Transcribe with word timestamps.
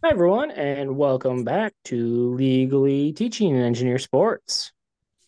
Hi, 0.00 0.10
everyone, 0.10 0.52
and 0.52 0.96
welcome 0.96 1.42
back 1.42 1.74
to 1.86 2.32
Legally 2.36 3.12
Teaching 3.12 3.56
an 3.56 3.62
Engineer 3.62 3.98
Sports. 3.98 4.70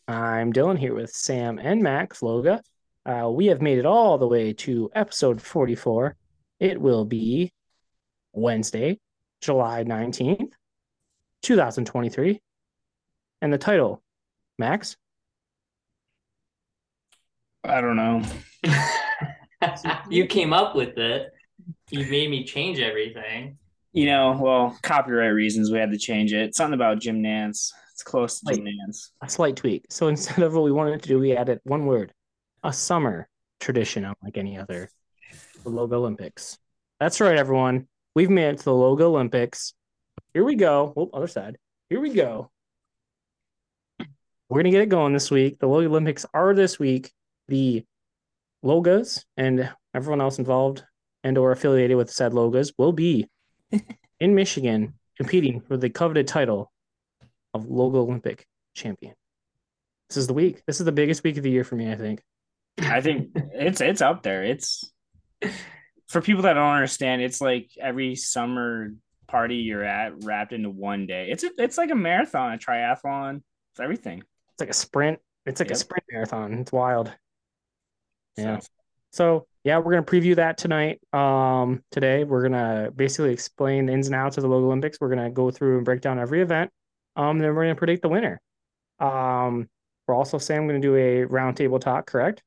I'm 0.06 0.52
Dylan 0.52 0.78
here 0.78 0.94
with 0.94 1.10
Sam 1.10 1.58
and 1.58 1.82
Max 1.82 2.20
Loga. 2.20 2.60
Uh, 3.04 3.28
we 3.30 3.46
have 3.46 3.60
made 3.60 3.78
it 3.78 3.84
all 3.84 4.16
the 4.16 4.28
way 4.28 4.52
to 4.52 4.88
episode 4.94 5.42
44. 5.42 6.14
It 6.60 6.80
will 6.80 7.04
be 7.04 7.52
Wednesday, 8.32 9.00
July 9.40 9.82
19th, 9.82 10.52
2023. 11.42 12.40
And 13.42 13.52
the 13.52 13.58
title, 13.58 14.00
Max? 14.56 14.96
I 17.64 17.80
don't 17.80 17.96
know. 17.96 18.22
you 20.08 20.26
came 20.26 20.52
up 20.52 20.76
with 20.76 20.96
it. 20.96 21.32
You 21.90 22.08
made 22.08 22.30
me 22.30 22.44
change 22.44 22.78
everything. 22.78 23.58
You 23.92 24.06
know, 24.06 24.38
well, 24.40 24.78
copyright 24.82 25.34
reasons, 25.34 25.70
we 25.70 25.78
had 25.78 25.90
to 25.90 25.98
change 25.98 26.32
it. 26.32 26.54
Something 26.54 26.74
about 26.74 27.00
Jim 27.00 27.22
Nance. 27.22 27.72
It's 27.92 28.04
close 28.04 28.40
to 28.40 28.54
Jim 28.54 28.64
Nantz. 28.64 29.10
A 29.20 29.28
slight 29.28 29.56
tweak. 29.56 29.86
So 29.90 30.08
instead 30.08 30.44
of 30.44 30.54
what 30.54 30.62
we 30.62 30.72
wanted 30.72 31.02
to 31.02 31.08
do, 31.08 31.18
we 31.18 31.36
added 31.36 31.60
one 31.64 31.86
word 31.86 32.12
a 32.62 32.72
summer 32.72 33.28
tradition, 33.58 34.04
unlike 34.04 34.36
any 34.36 34.56
other. 34.58 34.90
The 35.64 35.70
Logalympics. 35.70 36.58
That's 37.00 37.20
right, 37.20 37.36
everyone. 37.36 37.88
We've 38.14 38.30
made 38.30 38.48
it 38.48 38.58
to 38.58 38.64
the 38.64 38.70
Logalympics. 38.70 39.72
Here 40.34 40.44
we 40.44 40.54
go. 40.54 40.92
Oh, 40.96 41.10
other 41.12 41.26
side. 41.26 41.58
Here 41.88 42.00
we 42.00 42.10
go. 42.10 42.50
We're 44.48 44.62
going 44.62 44.64
to 44.64 44.70
get 44.70 44.82
it 44.82 44.88
going 44.88 45.12
this 45.12 45.30
week. 45.30 45.58
The 45.58 45.68
Logalympics 45.68 46.26
are 46.32 46.54
this 46.54 46.78
week. 46.78 47.12
The 47.48 47.84
Logas 48.64 49.24
and 49.36 49.72
everyone 49.94 50.20
else 50.20 50.38
involved 50.38 50.84
and 51.24 51.36
or 51.36 51.52
affiliated 51.52 51.96
with 51.96 52.10
said 52.10 52.32
Logas 52.32 52.72
will 52.78 52.92
be 52.92 53.28
in 54.20 54.34
Michigan 54.34 54.94
competing 55.16 55.60
for 55.60 55.76
the 55.76 55.90
coveted 55.90 56.26
title 56.26 56.72
of 57.54 57.66
Logalympic 57.66 58.42
champion. 58.74 59.14
This 60.08 60.16
is 60.16 60.26
the 60.26 60.34
week. 60.34 60.62
This 60.66 60.80
is 60.80 60.86
the 60.86 60.92
biggest 60.92 61.22
week 61.22 61.36
of 61.36 61.42
the 61.42 61.50
year 61.50 61.64
for 61.64 61.76
me, 61.76 61.90
I 61.90 61.96
think. 61.96 62.22
I 62.80 63.00
think 63.00 63.30
it's 63.34 63.80
it's 63.80 64.00
up 64.00 64.22
there. 64.22 64.44
It's 64.44 64.90
for 66.08 66.20
people 66.20 66.42
that 66.42 66.54
don't 66.54 66.74
understand, 66.74 67.22
it's 67.22 67.40
like 67.40 67.70
every 67.80 68.16
summer 68.16 68.92
party 69.28 69.56
you're 69.56 69.84
at 69.84 70.24
wrapped 70.24 70.52
into 70.52 70.70
one 70.70 71.06
day. 71.06 71.28
It's 71.30 71.44
a, 71.44 71.50
it's 71.58 71.78
like 71.78 71.90
a 71.90 71.94
marathon, 71.94 72.52
a 72.54 72.58
triathlon. 72.58 73.42
It's 73.72 73.80
everything. 73.80 74.18
It's 74.52 74.60
like 74.60 74.70
a 74.70 74.74
sprint. 74.74 75.20
It's 75.46 75.60
like 75.60 75.68
Yep. 75.68 75.76
a 75.76 75.78
sprint 75.78 76.04
marathon. 76.10 76.54
It's 76.54 76.72
wild. 76.72 77.12
Yeah. 78.36 78.58
So, 78.58 78.66
So 79.12 79.46
yeah, 79.64 79.78
we're 79.78 79.92
gonna 79.92 80.02
preview 80.02 80.36
that 80.36 80.56
tonight. 80.56 81.00
Um, 81.12 81.82
today 81.90 82.24
we're 82.24 82.42
gonna 82.42 82.90
basically 82.94 83.32
explain 83.32 83.86
the 83.86 83.92
ins 83.92 84.06
and 84.06 84.14
outs 84.14 84.36
of 84.38 84.42
the 84.42 84.48
Logalympics. 84.48 84.96
We're 85.00 85.10
gonna 85.10 85.30
go 85.30 85.50
through 85.50 85.76
and 85.76 85.84
break 85.84 86.00
down 86.00 86.18
every 86.18 86.40
event. 86.40 86.70
Um, 87.16 87.38
then 87.38 87.54
we're 87.54 87.64
gonna 87.64 87.74
predict 87.74 88.02
the 88.02 88.08
winner. 88.08 88.40
Um, 88.98 89.68
we're 90.06 90.14
also 90.14 90.38
saying 90.38 90.60
I'm 90.60 90.66
gonna 90.66 90.80
do 90.80 90.96
a 90.96 91.26
roundtable 91.26 91.80
talk, 91.80 92.06
correct? 92.06 92.42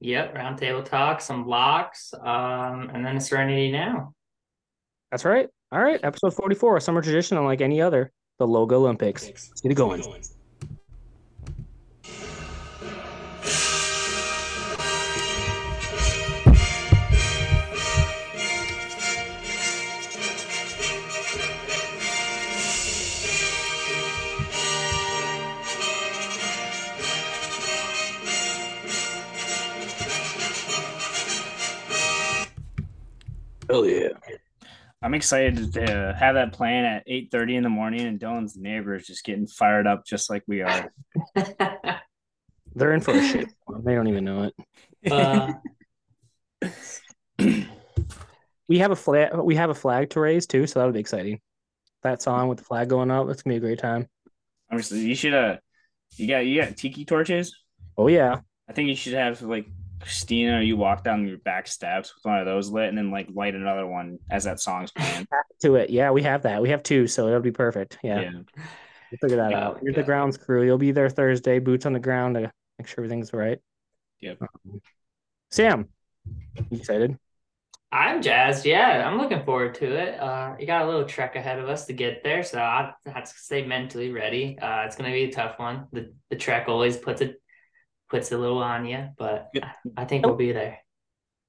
Yep, 0.00 0.34
roundtable 0.34 0.84
talk, 0.84 1.20
some 1.20 1.46
locks, 1.46 2.14
um, 2.14 2.90
and 2.92 3.04
then 3.04 3.16
a 3.18 3.20
Serenity 3.20 3.70
now. 3.70 4.14
That's 5.10 5.24
right. 5.24 5.48
All 5.72 5.82
right, 5.82 6.00
episode 6.02 6.34
44, 6.34 6.78
a 6.78 6.80
summer 6.80 7.02
tradition 7.02 7.36
unlike 7.36 7.60
any 7.60 7.80
other, 7.80 8.10
the 8.38 8.46
Logalympics. 8.46 9.26
Let's 9.26 9.60
get 9.60 9.72
it 9.72 9.76
going. 9.76 10.02
Oh 33.70 33.84
yeah. 33.84 34.08
I'm 35.02 35.14
excited 35.14 35.72
to 35.74 36.14
have 36.18 36.34
that 36.34 36.52
plan 36.52 36.84
at 36.84 37.06
8:30 37.06 37.56
in 37.56 37.62
the 37.62 37.70
morning, 37.70 38.02
and 38.06 38.20
Dylan's 38.20 38.56
neighbors 38.56 39.06
just 39.06 39.24
getting 39.24 39.46
fired 39.46 39.86
up 39.86 40.04
just 40.04 40.28
like 40.28 40.42
we 40.46 40.60
are. 40.62 40.92
They're 42.74 42.92
in 42.92 43.00
for 43.00 43.12
a 43.12 43.22
shit. 43.26 43.48
They 43.82 43.94
don't 43.94 44.08
even 44.08 44.24
know 44.24 44.50
it. 45.02 45.12
uh, 45.12 45.52
We 48.70 48.78
have 48.78 48.92
a 48.92 48.96
flag. 48.96 49.34
We 49.36 49.56
have 49.56 49.70
a 49.70 49.74
flag 49.74 50.10
to 50.10 50.20
raise 50.20 50.46
too, 50.46 50.64
so 50.68 50.78
that'll 50.78 50.92
be 50.92 51.00
exciting. 51.00 51.40
That 52.04 52.22
song 52.22 52.46
with 52.46 52.58
the 52.58 52.64
flag 52.64 52.88
going 52.88 53.10
up. 53.10 53.28
It's 53.28 53.42
gonna 53.42 53.54
be 53.54 53.56
a 53.56 53.60
great 53.60 53.80
time. 53.80 54.06
Obviously, 54.70 55.00
you 55.00 55.16
should 55.16 55.34
uh, 55.34 55.56
you 56.16 56.28
got 56.28 56.46
you 56.46 56.62
got 56.62 56.76
tiki 56.76 57.04
torches. 57.04 57.52
Oh 57.98 58.06
yeah. 58.06 58.38
I 58.68 58.72
think 58.72 58.88
you 58.88 58.94
should 58.94 59.14
have 59.14 59.42
like 59.42 59.66
Christina 60.00 60.62
you 60.62 60.76
walk 60.76 61.04
down 61.04 61.26
your 61.26 61.38
back 61.38 61.66
steps 61.66 62.14
with 62.14 62.24
one 62.24 62.38
of 62.40 62.46
those 62.46 62.70
lit, 62.70 62.88
and 62.88 62.96
then 62.96 63.10
like 63.10 63.28
light 63.32 63.54
another 63.54 63.86
one 63.86 64.18
as 64.30 64.44
that 64.44 64.60
song's 64.60 64.90
playing. 64.90 65.26
to 65.62 65.76
it. 65.76 65.90
Yeah, 65.90 66.10
we 66.10 66.22
have 66.22 66.42
that. 66.42 66.62
We 66.62 66.70
have 66.70 66.82
two, 66.82 67.06
so 67.06 67.28
it'll 67.28 67.40
be 67.40 67.52
perfect. 67.52 67.98
Yeah, 68.02 68.20
yeah. 68.20 68.30
we'll 68.32 69.18
figure 69.20 69.36
that 69.36 69.50
Yeah, 69.50 69.66
out. 69.68 69.80
You're 69.82 69.94
the 69.94 70.02
grounds 70.02 70.36
crew. 70.36 70.64
You'll 70.64 70.78
be 70.78 70.92
there 70.92 71.10
Thursday, 71.10 71.58
boots 71.58 71.86
on 71.86 71.92
the 71.92 72.00
ground 72.00 72.36
to 72.36 72.52
make 72.78 72.88
sure 72.88 73.04
everything's 73.04 73.32
right. 73.32 73.58
Yep. 74.20 74.38
Um, 74.42 74.80
Sam, 75.50 75.88
you 76.70 76.78
excited? 76.78 77.18
I'm 77.92 78.22
jazzed. 78.22 78.64
Yeah, 78.64 79.06
I'm 79.06 79.18
looking 79.18 79.42
forward 79.44 79.74
to 79.76 79.86
it. 79.86 80.20
Uh, 80.20 80.54
you 80.60 80.66
got 80.66 80.82
a 80.82 80.86
little 80.86 81.04
trek 81.04 81.34
ahead 81.34 81.58
of 81.58 81.68
us 81.68 81.86
to 81.86 81.92
get 81.92 82.22
there, 82.22 82.44
so 82.44 82.60
I 82.60 82.92
have 83.06 83.24
to 83.24 83.34
stay 83.36 83.66
mentally 83.66 84.12
ready. 84.12 84.56
Uh, 84.60 84.82
it's 84.86 84.94
gonna 84.94 85.10
be 85.10 85.24
a 85.24 85.32
tough 85.32 85.58
one. 85.58 85.88
The 85.92 86.12
the 86.30 86.36
trek 86.36 86.68
always 86.68 86.96
puts 86.96 87.20
it 87.20 87.40
puts 88.10 88.32
a 88.32 88.38
little 88.38 88.58
on 88.58 88.84
you, 88.84 89.08
but 89.16 89.50
Yep. 89.54 89.64
I 89.96 90.04
think 90.04 90.26
we'll 90.26 90.36
be 90.36 90.52
there. 90.52 90.78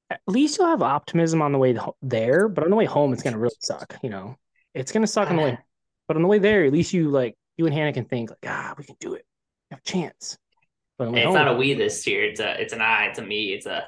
At 0.09 0.21
least 0.27 0.57
you'll 0.57 0.67
have 0.67 0.81
optimism 0.81 1.41
on 1.41 1.51
the 1.51 1.57
way 1.57 1.77
there, 2.01 2.47
but 2.47 2.63
on 2.63 2.69
the 2.69 2.75
way 2.75 2.85
home, 2.85 3.13
it's 3.13 3.23
gonna 3.23 3.39
really 3.39 3.55
suck. 3.59 3.97
You 4.03 4.09
know, 4.09 4.37
it's 4.73 4.91
gonna 4.91 5.07
suck 5.07 5.29
on 5.29 5.37
the 5.37 5.43
way, 5.43 5.57
but 6.07 6.17
on 6.17 6.23
the 6.23 6.27
way 6.27 6.39
there, 6.39 6.63
at 6.65 6.71
least 6.71 6.93
you 6.93 7.09
like 7.09 7.35
you 7.57 7.65
and 7.65 7.73
Hannah 7.73 7.93
can 7.93 8.05
think 8.05 8.29
like, 8.29 8.45
ah, 8.45 8.73
we 8.77 8.83
can 8.83 8.95
do 8.99 9.13
it. 9.13 9.25
We 9.69 9.75
have 9.75 9.79
a 9.79 9.89
chance. 9.89 10.37
But 10.97 11.07
on 11.07 11.13
the 11.13 11.15
way 11.15 11.21
It's 11.21 11.27
home, 11.27 11.35
not 11.35 11.47
a 11.47 11.57
we 11.57 11.73
this 11.73 12.05
year. 12.05 12.25
It's 12.25 12.39
a 12.39 12.61
it's 12.61 12.73
an 12.73 12.81
I. 12.81 13.05
It's 13.05 13.19
a 13.19 13.23
me. 13.23 13.53
It's 13.53 13.65
a 13.65 13.85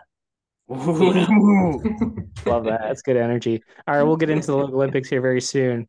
Love 0.70 2.64
that. 2.64 2.80
That's 2.82 3.02
good 3.02 3.18
energy. 3.18 3.62
All 3.86 3.96
right, 3.96 4.04
we'll 4.04 4.16
get 4.16 4.30
into 4.30 4.48
the 4.48 4.58
Olympics 4.58 5.10
here 5.10 5.20
very 5.20 5.42
soon. 5.42 5.88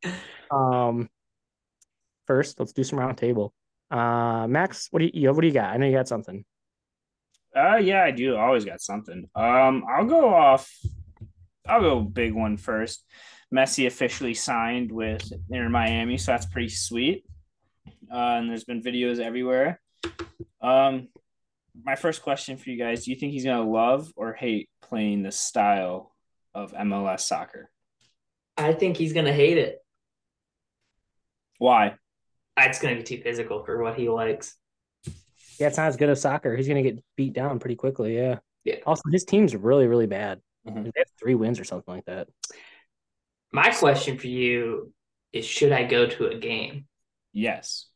Um, 0.50 1.08
first, 2.26 2.58
let's 2.58 2.72
do 2.72 2.82
some 2.82 2.98
round 2.98 3.16
table. 3.16 3.54
Uh, 3.90 4.46
Max, 4.48 4.88
what 4.90 4.98
do 4.98 5.10
you 5.12 5.32
what 5.32 5.42
do 5.42 5.46
you 5.46 5.54
got? 5.54 5.72
I 5.72 5.76
know 5.76 5.86
you 5.86 5.92
got 5.92 6.08
something. 6.08 6.44
Uh 7.56 7.76
yeah, 7.76 8.02
I 8.02 8.10
do. 8.10 8.36
Always 8.36 8.64
got 8.64 8.80
something. 8.80 9.28
Um, 9.34 9.84
I'll 9.88 10.06
go 10.06 10.34
off. 10.34 10.70
I'll 11.66 11.80
go 11.80 12.00
big 12.00 12.34
one 12.34 12.56
first. 12.56 13.04
Messi 13.54 13.86
officially 13.86 14.34
signed 14.34 14.90
with 14.90 15.32
Inter 15.48 15.68
Miami, 15.68 16.18
so 16.18 16.32
that's 16.32 16.46
pretty 16.46 16.68
sweet. 16.68 17.24
Uh, 18.12 18.38
and 18.38 18.50
there's 18.50 18.64
been 18.64 18.82
videos 18.82 19.20
everywhere. 19.20 19.80
Um, 20.60 21.08
my 21.84 21.94
first 21.94 22.22
question 22.22 22.56
for 22.56 22.70
you 22.70 22.76
guys: 22.76 23.04
Do 23.04 23.12
you 23.12 23.16
think 23.16 23.32
he's 23.32 23.44
gonna 23.44 23.68
love 23.68 24.10
or 24.16 24.32
hate 24.32 24.68
playing 24.82 25.22
the 25.22 25.32
style 25.32 26.14
of 26.54 26.72
MLS 26.72 27.20
soccer? 27.20 27.70
I 28.56 28.72
think 28.72 28.96
he's 28.96 29.12
gonna 29.12 29.32
hate 29.32 29.58
it. 29.58 29.78
Why? 31.58 31.94
It's 32.56 32.80
gonna 32.80 32.96
be 32.96 33.02
too 33.02 33.20
physical 33.22 33.64
for 33.64 33.82
what 33.82 33.96
he 33.96 34.08
likes. 34.08 34.56
Yeah, 35.58 35.68
it's 35.68 35.76
not 35.76 35.88
as 35.88 35.96
good 35.96 36.08
as 36.08 36.20
soccer. 36.20 36.56
He's 36.56 36.68
gonna 36.68 36.82
get 36.82 37.02
beat 37.16 37.32
down 37.32 37.58
pretty 37.58 37.76
quickly. 37.76 38.16
Yeah. 38.16 38.38
Yeah. 38.64 38.76
Also, 38.86 39.02
his 39.10 39.24
team's 39.24 39.54
really 39.54 39.86
really 39.86 40.06
bad. 40.06 40.40
Mhm. 40.66 40.84
They 40.84 40.92
have 40.96 41.10
three 41.18 41.34
wins 41.34 41.60
or 41.60 41.64
something 41.64 41.94
like 41.94 42.06
that. 42.06 42.28
My 43.52 43.70
question 43.70 44.18
for 44.18 44.26
you 44.26 44.92
is: 45.32 45.44
Should 45.44 45.72
I 45.72 45.84
go 45.84 46.06
to 46.06 46.26
a 46.26 46.38
game? 46.38 46.86
Yes, 47.32 47.88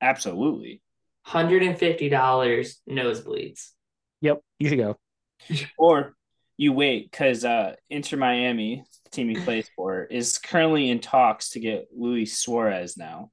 absolutely. 0.00 0.82
Hundred 1.22 1.62
and 1.62 1.78
fifty 1.78 2.08
dollars 2.08 2.80
nosebleeds. 2.88 3.70
Yep, 4.20 4.42
you 4.58 4.68
should 4.68 4.78
go. 4.78 4.98
Or 5.78 6.14
you 6.56 6.72
wait 6.72 7.10
because 7.10 7.44
uh, 7.44 7.74
Inter 7.90 8.16
Miami, 8.16 8.84
the 9.04 9.10
team 9.10 9.28
he 9.28 9.36
plays 9.36 9.68
for, 9.74 10.04
is 10.04 10.38
currently 10.38 10.88
in 10.90 11.00
talks 11.00 11.50
to 11.50 11.60
get 11.60 11.88
Luis 11.94 12.38
Suarez 12.38 12.96
now. 12.96 13.30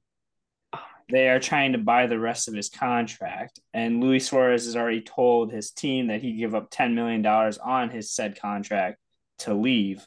They 1.10 1.28
are 1.28 1.40
trying 1.40 1.72
to 1.72 1.78
buy 1.78 2.06
the 2.06 2.18
rest 2.18 2.48
of 2.48 2.54
his 2.54 2.68
contract, 2.68 3.60
and 3.74 4.00
Luis 4.00 4.28
Suarez 4.28 4.64
has 4.66 4.76
already 4.76 5.02
told 5.02 5.52
his 5.52 5.70
team 5.70 6.06
that 6.06 6.22
he'd 6.22 6.38
give 6.38 6.54
up 6.54 6.70
$10 6.70 6.94
million 6.94 7.24
on 7.26 7.90
his 7.90 8.10
said 8.10 8.40
contract 8.40 8.98
to 9.40 9.54
leave. 9.54 10.06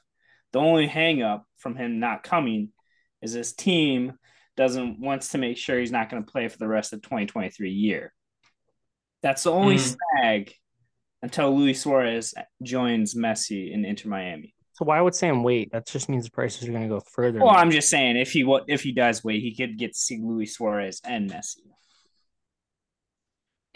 The 0.54 0.60
only 0.60 0.88
hangup 0.88 1.44
from 1.58 1.76
him 1.76 2.00
not 2.00 2.24
coming 2.24 2.70
is 3.22 3.34
his 3.34 3.54
team 3.54 4.14
doesn't 4.56 5.00
wants 5.00 5.30
to 5.30 5.38
make 5.38 5.58
sure 5.58 5.78
he's 5.78 5.92
not 5.92 6.10
going 6.10 6.24
to 6.24 6.32
play 6.32 6.48
for 6.48 6.58
the 6.58 6.68
rest 6.68 6.94
of 6.94 7.02
2023 7.02 7.72
year. 7.72 8.14
That's 9.22 9.44
the 9.44 9.52
only 9.52 9.76
Mhm. 9.76 9.98
snag 10.18 10.54
until 11.22 11.56
Luis 11.58 11.82
Suarez 11.82 12.34
joins 12.64 13.16
Messi 13.16 13.72
in 13.72 13.84
Inter 13.84 14.10
Miami. 14.10 14.55
So 14.76 14.84
why 14.84 15.00
would 15.00 15.16
Sam 15.16 15.42
wait? 15.42 15.72
That 15.72 15.88
just 15.88 16.10
means 16.10 16.26
the 16.26 16.32
prices 16.32 16.68
are 16.68 16.72
going 16.72 16.84
to 16.84 16.90
go 16.90 17.00
further. 17.00 17.40
Well, 17.40 17.56
I'm 17.56 17.72
just 17.72 17.90
saying 17.90 18.18
if 18.18 18.32
he 18.32 18.44
wa- 18.44 18.66
if 18.68 18.84
he 18.84 18.92
does 18.92 19.24
wait, 19.24 19.42
he 19.42 19.56
could 19.56 19.78
get 19.78 19.94
to 19.94 19.98
see 19.98 20.20
Luis 20.22 20.58
Suarez 20.58 21.00
and 21.06 21.32
Messi. 21.32 21.60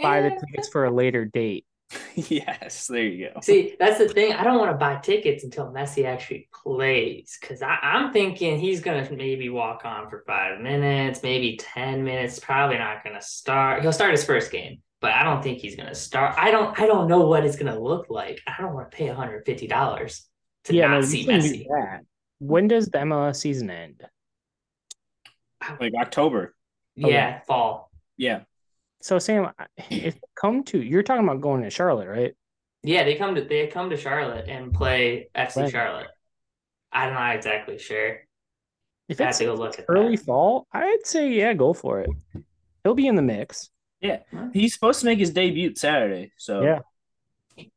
buy 0.02 0.22
the 0.22 0.32
tickets 0.32 0.68
for 0.68 0.84
a 0.84 0.92
later 0.92 1.24
date. 1.24 1.66
yes, 2.16 2.88
there 2.88 3.04
you 3.04 3.30
go. 3.34 3.40
See, 3.42 3.76
that's 3.80 3.98
the 3.98 4.10
thing. 4.10 4.34
I 4.34 4.44
don't 4.44 4.60
want 4.60 4.72
to 4.72 4.78
buy 4.78 4.98
tickets 4.98 5.46
until 5.46 5.72
Messi 5.72 6.04
actually 6.06 6.50
plays 6.54 7.38
because 7.40 7.62
I'm 7.64 8.12
thinking 8.12 8.60
he's 8.60 8.82
gonna 8.82 9.08
maybe 9.10 9.48
walk 9.48 9.86
on 9.86 10.10
for 10.10 10.26
five 10.28 10.60
minutes, 10.60 11.24
maybe 11.24 11.58
ten 11.58 12.04
minutes. 12.04 12.40
Probably 12.40 12.78
not 12.78 13.06
gonna 13.06 13.22
start. 13.22 13.82
He'll 13.84 13.94
start 13.94 14.12
his 14.12 14.26
first 14.26 14.52
game, 14.52 14.82
but 15.00 15.14
I 15.14 15.24
don't 15.24 15.42
think 15.42 15.60
he's 15.60 15.78
gonna 15.78 15.96
start. 15.96 16.36
I 16.38 16.52
don't. 16.52 16.78
I 16.78 16.88
don't 16.88 17.08
know 17.08 17.26
what 17.26 17.46
it's 17.46 17.56
gonna 17.56 17.80
look 17.80 18.08
like. 18.10 18.42
I 18.46 18.62
don't 18.62 18.74
want 18.74 18.92
to 18.92 18.98
pay 18.98 19.08
150 19.08 19.66
dollars 19.68 20.29
to 20.70 20.76
yeah, 20.76 20.88
not 20.88 21.02
no, 21.02 21.02
see 21.02 21.20
you 21.22 21.26
can 21.28 21.40
do 21.42 21.48
Messi. 21.50 21.66
that. 21.68 22.02
When 22.40 22.68
does 22.68 22.88
the 22.88 23.00
MLS 23.00 23.36
season 23.38 23.70
end? 23.70 24.04
Like 25.80 25.94
October. 26.00 26.56
Oh, 27.04 27.10
yeah, 27.10 27.42
fall. 27.42 27.92
Yeah. 28.18 28.42
So 29.02 29.20
Sam, 29.20 29.52
if 29.90 30.18
come 30.36 30.64
to 30.66 30.82
you're 30.82 31.04
talking 31.04 31.24
about 31.24 31.42
going 31.42 31.64
to 31.64 31.70
Charlotte, 31.70 32.08
right? 32.08 32.34
Yeah, 32.84 33.04
they 33.04 33.16
come 33.16 33.36
to 33.36 33.42
they 33.42 33.68
come 33.68 33.90
to 33.90 33.98
Charlotte 33.98 34.46
and 34.48 34.74
play 34.74 35.30
FC 35.36 35.64
Right. 35.64 35.72
Charlotte. 35.72 36.08
I'm 36.92 37.14
not 37.14 37.36
exactly 37.36 37.78
sure. 37.78 38.20
If 39.10 39.20
I 39.20 39.26
have 39.26 39.30
it's 39.32 39.40
go 39.42 39.54
look 39.54 39.80
early 39.88 40.16
that. 40.16 40.26
fall, 40.26 40.68
I'd 40.72 41.06
say 41.06 41.32
yeah, 41.34 41.54
go 41.54 41.74
for 41.74 42.02
it. 42.02 42.10
He'll 42.84 42.94
be 42.96 43.08
in 43.08 43.16
the 43.16 43.22
mix. 43.22 43.70
Yeah. 44.02 44.20
He's 44.54 44.74
supposed 44.74 45.02
to 45.02 45.06
make 45.06 45.20
his 45.20 45.32
debut 45.32 45.76
Saturday. 45.76 46.32
So 46.38 46.62
Yeah. 46.62 46.80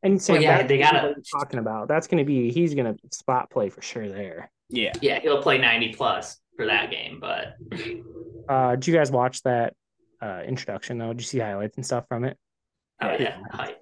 And 0.03 0.21
Sam, 0.21 0.41
yeah, 0.43 0.63
they 0.67 0.79
gotta- 0.79 1.09
what 1.09 1.17
we're 1.17 1.41
talking 1.41 1.59
about. 1.59 1.89
That's 1.89 2.07
going 2.07 2.19
to 2.19 2.25
be 2.25 2.51
he's 2.51 2.75
going 2.75 2.95
to 2.95 3.01
spot 3.17 3.51
play 3.51 3.69
for 3.69 3.83
sure 3.83 4.09
there. 4.09 4.51
yeah. 4.69 4.93
Yeah, 5.01 5.21
he'll 5.21 5.43
play 5.43 5.59
90 5.59 5.95
plus 5.95 6.39
for 6.57 6.67
that 6.67 6.91
game, 6.91 7.19
but 7.21 7.55
Uh, 8.49 8.73
did 8.77 8.87
you 8.87 8.95
guys 8.95 9.11
watch 9.11 9.43
that 9.43 9.75
uh, 10.21 10.43
introduction 10.47 10.99
though? 10.99 11.09
Did 11.13 11.21
you 11.21 11.27
see 11.27 11.39
highlights 11.39 11.77
and 11.77 11.85
stuff 11.87 12.05
from 12.09 12.25
it? 12.25 12.37
oh 13.01 13.11
Yeah. 13.13 13.19
yeah, 13.21 13.39
hype. 13.51 13.81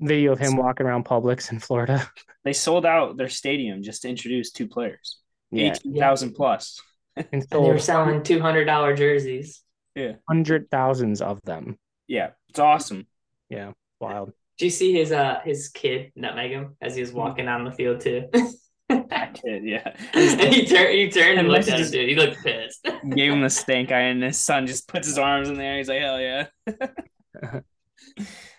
Video 0.00 0.32
of 0.32 0.38
him 0.38 0.56
walking 0.56 0.86
around 0.86 1.04
Publix 1.04 1.50
in 1.52 1.58
Florida. 1.58 2.08
They 2.44 2.52
sold 2.54 2.86
out 2.86 3.16
their 3.18 3.28
stadium 3.28 3.82
just 3.82 4.02
to 4.02 4.08
introduce 4.08 4.52
two 4.52 4.68
players. 4.68 5.18
Yeah, 5.50 5.72
Eighteen 5.72 5.96
thousand 5.98 6.32
plus. 6.34 6.80
and 7.16 7.26
And 7.32 7.42
they 7.50 7.58
were 7.58 7.78
selling 7.78 8.22
two 8.22 8.40
hundred 8.40 8.64
dollar 8.64 8.96
jerseys. 8.96 9.62
Yeah. 9.94 10.12
hundred 10.26 10.70
thousands 10.70 11.20
of 11.20 11.42
them. 11.42 11.78
Yeah. 12.06 12.30
It's 12.48 12.58
awesome. 12.60 13.06
Yeah, 13.50 13.72
wild. 14.00 14.32
Did 14.58 14.64
you 14.66 14.70
see 14.70 14.92
his 14.92 15.12
uh 15.12 15.40
his 15.44 15.68
kid 15.68 16.10
nutmeg 16.16 16.50
him 16.50 16.76
as 16.80 16.96
he 16.96 17.00
was 17.00 17.12
walking 17.12 17.46
on 17.46 17.64
the 17.64 17.70
field 17.70 18.00
too? 18.00 18.28
That 18.88 19.34
kid, 19.44 19.62
yeah. 19.64 19.94
and 20.14 20.52
he 20.52 20.66
turned 20.66 20.94
he 20.94 21.08
turned 21.10 21.38
and 21.38 21.40
And 21.40 21.48
looked 21.48 21.68
at 21.68 21.78
him, 21.78 21.90
dude. 21.90 22.08
He 22.08 22.16
looked 22.16 22.42
pissed. 22.42 22.84
Gave 23.14 23.32
him 23.32 23.40
the 23.40 23.50
stank 23.50 23.92
eye, 23.92 24.00
and 24.00 24.22
his 24.22 24.38
son 24.38 24.66
just 24.66 24.88
puts 24.88 25.06
his 25.06 25.16
arms 25.16 25.48
in 25.48 25.56
there. 25.56 25.76
He's 25.76 25.88
like, 25.88 26.00
hell 26.00 26.20
yeah. 26.20 26.46
yeah. 27.46 27.60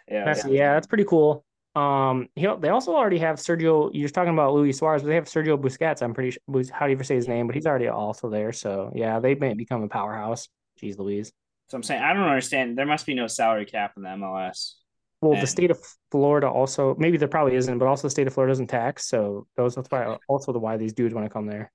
That's 0.07 0.45
yeah, 0.45 0.73
that's 0.73 0.87
pretty 0.87 1.03
cool. 1.03 1.43
Um, 1.75 2.29
he, 2.35 2.47
they 2.59 2.69
also 2.69 2.95
already 2.95 3.19
have 3.19 3.35
Sergio. 3.35 3.89
You're 3.93 4.07
talking 4.07 4.33
about 4.33 4.53
Luis 4.53 4.77
Suarez, 4.77 5.01
but 5.01 5.09
they 5.09 5.15
have 5.15 5.25
Sergio 5.25 5.59
Busquets. 5.59 6.01
I'm 6.01 6.13
pretty 6.13 6.31
sure. 6.31 6.63
How 6.71 6.85
do 6.85 6.91
you 6.91 6.95
ever 6.95 7.03
say 7.03 7.15
his 7.15 7.27
name? 7.27 7.45
But 7.45 7.55
he's 7.55 7.67
already 7.67 7.89
also 7.89 8.29
there. 8.29 8.53
So 8.53 8.93
yeah, 8.95 9.19
they 9.19 9.35
may 9.35 9.53
become 9.53 9.83
a 9.83 9.89
powerhouse. 9.89 10.47
Jeez, 10.81 10.97
Louise. 10.97 11.33
So 11.67 11.75
I'm 11.75 11.83
saying 11.83 12.01
I 12.01 12.13
don't 12.13 12.23
understand. 12.23 12.77
There 12.77 12.85
must 12.85 13.05
be 13.05 13.15
no 13.15 13.27
salary 13.27 13.65
cap 13.65 13.93
in 13.97 14.03
the 14.03 14.09
MLS. 14.09 14.75
Well, 15.21 15.33
And- 15.33 15.41
the 15.41 15.47
state 15.47 15.71
of 15.71 15.79
Florida 16.11 16.47
also 16.49 16.95
maybe 16.97 17.17
there 17.17 17.27
probably 17.27 17.55
isn't, 17.55 17.77
but 17.77 17.87
also 17.87 18.03
the 18.07 18.11
state 18.11 18.27
of 18.27 18.33
Florida 18.33 18.51
doesn't 18.51 18.67
tax. 18.67 19.05
So 19.07 19.47
those 19.57 19.75
that's 19.75 19.89
why 19.91 20.17
also 20.27 20.53
the 20.53 20.59
why 20.59 20.77
these 20.77 20.93
dudes 20.93 21.13
want 21.13 21.25
to 21.25 21.29
come 21.33 21.45
there. 21.45 21.71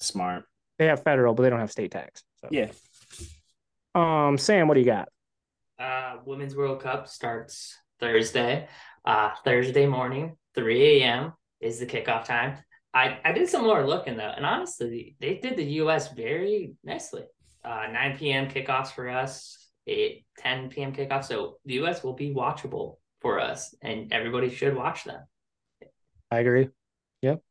Smart. 0.00 0.44
They 0.78 0.86
have 0.86 1.02
federal, 1.02 1.34
but 1.34 1.42
they 1.42 1.50
don't 1.50 1.60
have 1.60 1.70
state 1.72 1.90
tax. 1.90 2.22
So. 2.40 2.48
Yeah. 2.50 2.70
Um, 3.94 4.38
Sam, 4.38 4.68
what 4.68 4.74
do 4.74 4.80
you 4.80 4.86
got? 4.86 5.08
Uh 5.78 6.18
Women's 6.24 6.54
World 6.54 6.80
Cup 6.80 7.08
starts 7.08 7.76
Thursday. 8.00 8.68
Uh 9.04 9.30
Thursday 9.44 9.86
morning, 9.86 10.36
3 10.54 11.02
a.m. 11.02 11.32
is 11.60 11.78
the 11.80 11.86
kickoff 11.86 12.24
time. 12.24 12.58
I, 12.94 13.18
I 13.24 13.32
did 13.32 13.48
some 13.48 13.62
more 13.64 13.86
looking 13.86 14.16
though, 14.16 14.32
and 14.36 14.44
honestly, 14.46 15.16
they 15.18 15.38
did 15.38 15.56
the 15.56 15.64
US 15.82 16.12
very 16.12 16.74
nicely. 16.84 17.24
Uh 17.64 17.86
9 17.92 18.18
p.m. 18.18 18.48
kickoffs 18.48 18.92
for 18.92 19.08
us, 19.08 19.61
8 19.86 20.24
10 20.38 20.68
p.m. 20.70 20.92
kickoff 20.92 21.24
So 21.24 21.58
the 21.64 21.74
US 21.74 22.02
will 22.02 22.14
be 22.14 22.34
watchable 22.34 22.96
for 23.20 23.40
us, 23.40 23.74
and 23.82 24.12
everybody 24.12 24.50
should 24.50 24.76
watch 24.76 25.04
them. 25.04 25.22
I 26.30 26.38
agree. 26.38 26.70
Yep. 27.22 27.42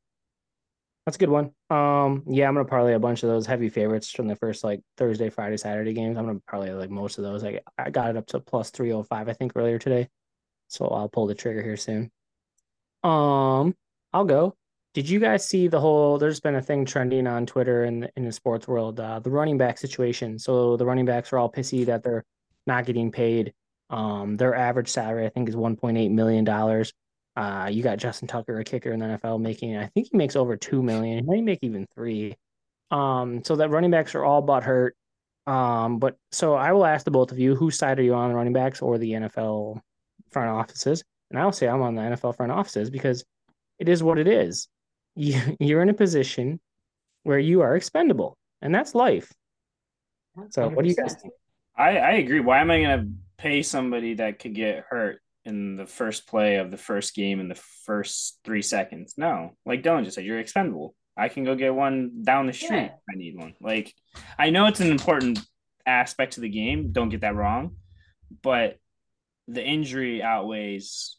That's 1.06 1.18
a 1.18 1.20
good 1.20 1.30
one. 1.30 1.52
Um, 1.70 2.24
yeah, 2.28 2.48
I'm 2.48 2.54
gonna 2.54 2.66
parlay 2.66 2.94
a 2.94 3.00
bunch 3.00 3.24
of 3.24 3.30
those 3.30 3.46
heavy 3.46 3.70
favorites 3.70 4.12
from 4.12 4.28
the 4.28 4.36
first 4.36 4.64
like 4.64 4.82
Thursday, 4.98 5.30
Friday, 5.30 5.58
Saturday 5.58 5.94
games. 5.94 6.18
I'm 6.18 6.26
gonna 6.26 6.42
parlay 6.48 6.72
like 6.74 6.90
most 6.90 7.18
of 7.18 7.24
those. 7.24 7.44
Like 7.44 7.64
I 7.78 7.90
got 7.90 8.12
it 8.12 8.18
up 8.18 8.28
to 8.28 8.40
plus 8.40 8.70
three 8.70 8.92
oh 8.92 9.04
five, 9.04 9.28
I 9.28 9.34
think, 9.34 9.54
earlier 9.56 9.80
today. 9.80 10.10
So 10.68 10.88
I'll 10.88 11.10
pull 11.10 11.28
the 11.28 11.36
trigger 11.36 11.62
here 11.62 11.78
soon. 11.78 12.12
Um, 13.04 13.76
I'll 14.14 14.26
go. 14.26 14.56
Did 14.94 15.10
you 15.10 15.20
guys 15.20 15.46
see 15.46 15.68
the 15.68 15.80
whole? 15.80 16.18
There's 16.18 16.42
been 16.42 16.56
a 16.56 16.62
thing 16.62 16.86
trending 16.86 17.26
on 17.26 17.46
Twitter 17.46 17.86
and 17.86 18.12
in 18.18 18.26
the 18.26 18.32
sports 18.32 18.68
world, 18.68 19.00
uh, 19.00 19.20
the 19.20 19.30
running 19.30 19.58
back 19.58 19.78
situation. 19.78 20.38
So 20.38 20.76
the 20.76 20.86
running 20.86 21.06
backs 21.06 21.32
are 21.32 21.38
all 21.38 21.52
pissy 21.52 21.86
that 21.86 22.04
they're 22.04 22.26
not 22.68 22.86
getting 22.86 23.12
paid. 23.12 23.54
Um, 23.90 24.36
their 24.36 24.54
average 24.54 24.90
salary, 24.90 25.26
I 25.26 25.30
think, 25.30 25.48
is 25.48 25.56
1.8 25.56 26.12
million 26.12 26.44
dollars. 26.44 26.94
Uh, 27.38 27.70
you 27.72 27.82
got 27.82 27.98
Justin 27.98 28.28
Tucker, 28.28 28.60
a 28.60 28.64
kicker 28.64 28.92
in 28.92 29.00
the 29.00 29.06
NFL, 29.06 29.40
making 29.40 29.78
I 29.78 29.88
think 29.88 30.10
he 30.12 30.18
makes 30.18 30.36
over 30.36 30.58
two 30.58 30.84
million. 30.84 31.20
He 31.20 31.22
might 31.22 31.44
make 31.44 31.60
even 31.62 31.88
three. 31.96 32.36
Um, 32.92 33.44
so 33.46 33.56
that 33.56 33.70
running 33.70 33.92
backs 33.92 34.16
are 34.16 34.26
all 34.26 34.42
but 34.42 34.64
hurt. 34.64 34.96
Um, 35.48 36.00
but 36.00 36.18
so 36.32 36.54
I 36.54 36.74
will 36.74 36.86
ask 36.86 37.06
the 37.06 37.12
both 37.12 37.32
of 37.32 37.40
you, 37.40 37.56
whose 37.56 37.78
side 37.78 38.00
are 38.00 38.04
you 38.04 38.14
on, 38.14 38.30
the 38.30 38.36
running 38.36 38.54
backs 38.54 38.82
or 38.82 38.98
the 38.98 39.14
NFL 39.14 39.80
front 40.32 40.50
offices? 40.50 41.04
And 41.30 41.40
I'll 41.40 41.54
say 41.54 41.68
I'm 41.68 41.82
on 41.82 41.96
the 41.96 42.02
NFL 42.02 42.36
front 42.36 42.52
offices 42.52 42.90
because 42.90 43.24
it 43.80 43.88
is 43.88 44.04
what 44.04 44.20
it 44.20 44.28
is. 44.28 44.68
You, 45.16 45.40
you're 45.60 45.82
in 45.82 45.90
a 45.90 45.94
position 45.94 46.60
where 47.24 47.40
you 47.40 47.62
are 47.62 47.76
expendable, 47.76 48.38
and 48.62 48.74
that's 48.74 48.96
life. 48.96 49.32
So, 50.50 50.70
what 50.70 50.84
do 50.84 50.90
you 50.90 50.96
guys 50.96 51.16
think? 51.22 51.34
I, 51.78 51.98
I 51.98 52.12
agree. 52.14 52.40
Why 52.40 52.60
am 52.60 52.72
I 52.72 52.82
going 52.82 53.00
to 53.00 53.12
pay 53.38 53.64
somebody 53.64 54.16
that 54.16 54.40
could 54.40 54.56
get 54.56 54.86
hurt 54.90 55.22
in 55.46 55.76
the 55.76 55.86
first 55.86 56.28
play 56.28 56.58
of 56.58 56.72
the 56.72 56.78
first 56.78 57.16
game 57.16 57.40
in 57.40 57.48
the 57.50 57.60
first 57.86 58.40
three 58.44 58.62
seconds? 58.62 59.16
No, 59.18 59.52
like 59.66 59.84
Dylan 59.84 60.04
just 60.04 60.16
said, 60.16 60.26
you're 60.26 60.40
expendable. 60.40 60.96
I 61.18 61.28
can 61.28 61.44
go 61.44 61.56
get 61.56 61.76
one 61.76 62.24
down 62.24 62.48
the 62.48 62.54
street 62.54 62.70
Yeah. 62.78 62.86
if 62.86 62.92
I 63.10 63.16
need 63.16 63.38
one. 63.38 63.54
Like, 63.60 63.94
I 64.40 64.50
know 64.50 64.68
it's 64.68 64.80
an 64.80 64.92
important 64.92 65.40
aspect 65.86 66.34
to 66.34 66.42
the 66.42 66.50
game. 66.50 66.92
Don't 66.94 67.10
get 67.10 67.22
that 67.22 67.36
wrong. 67.36 67.76
But 68.42 68.78
the 69.48 69.64
injury 69.64 70.24
outweighs 70.24 71.18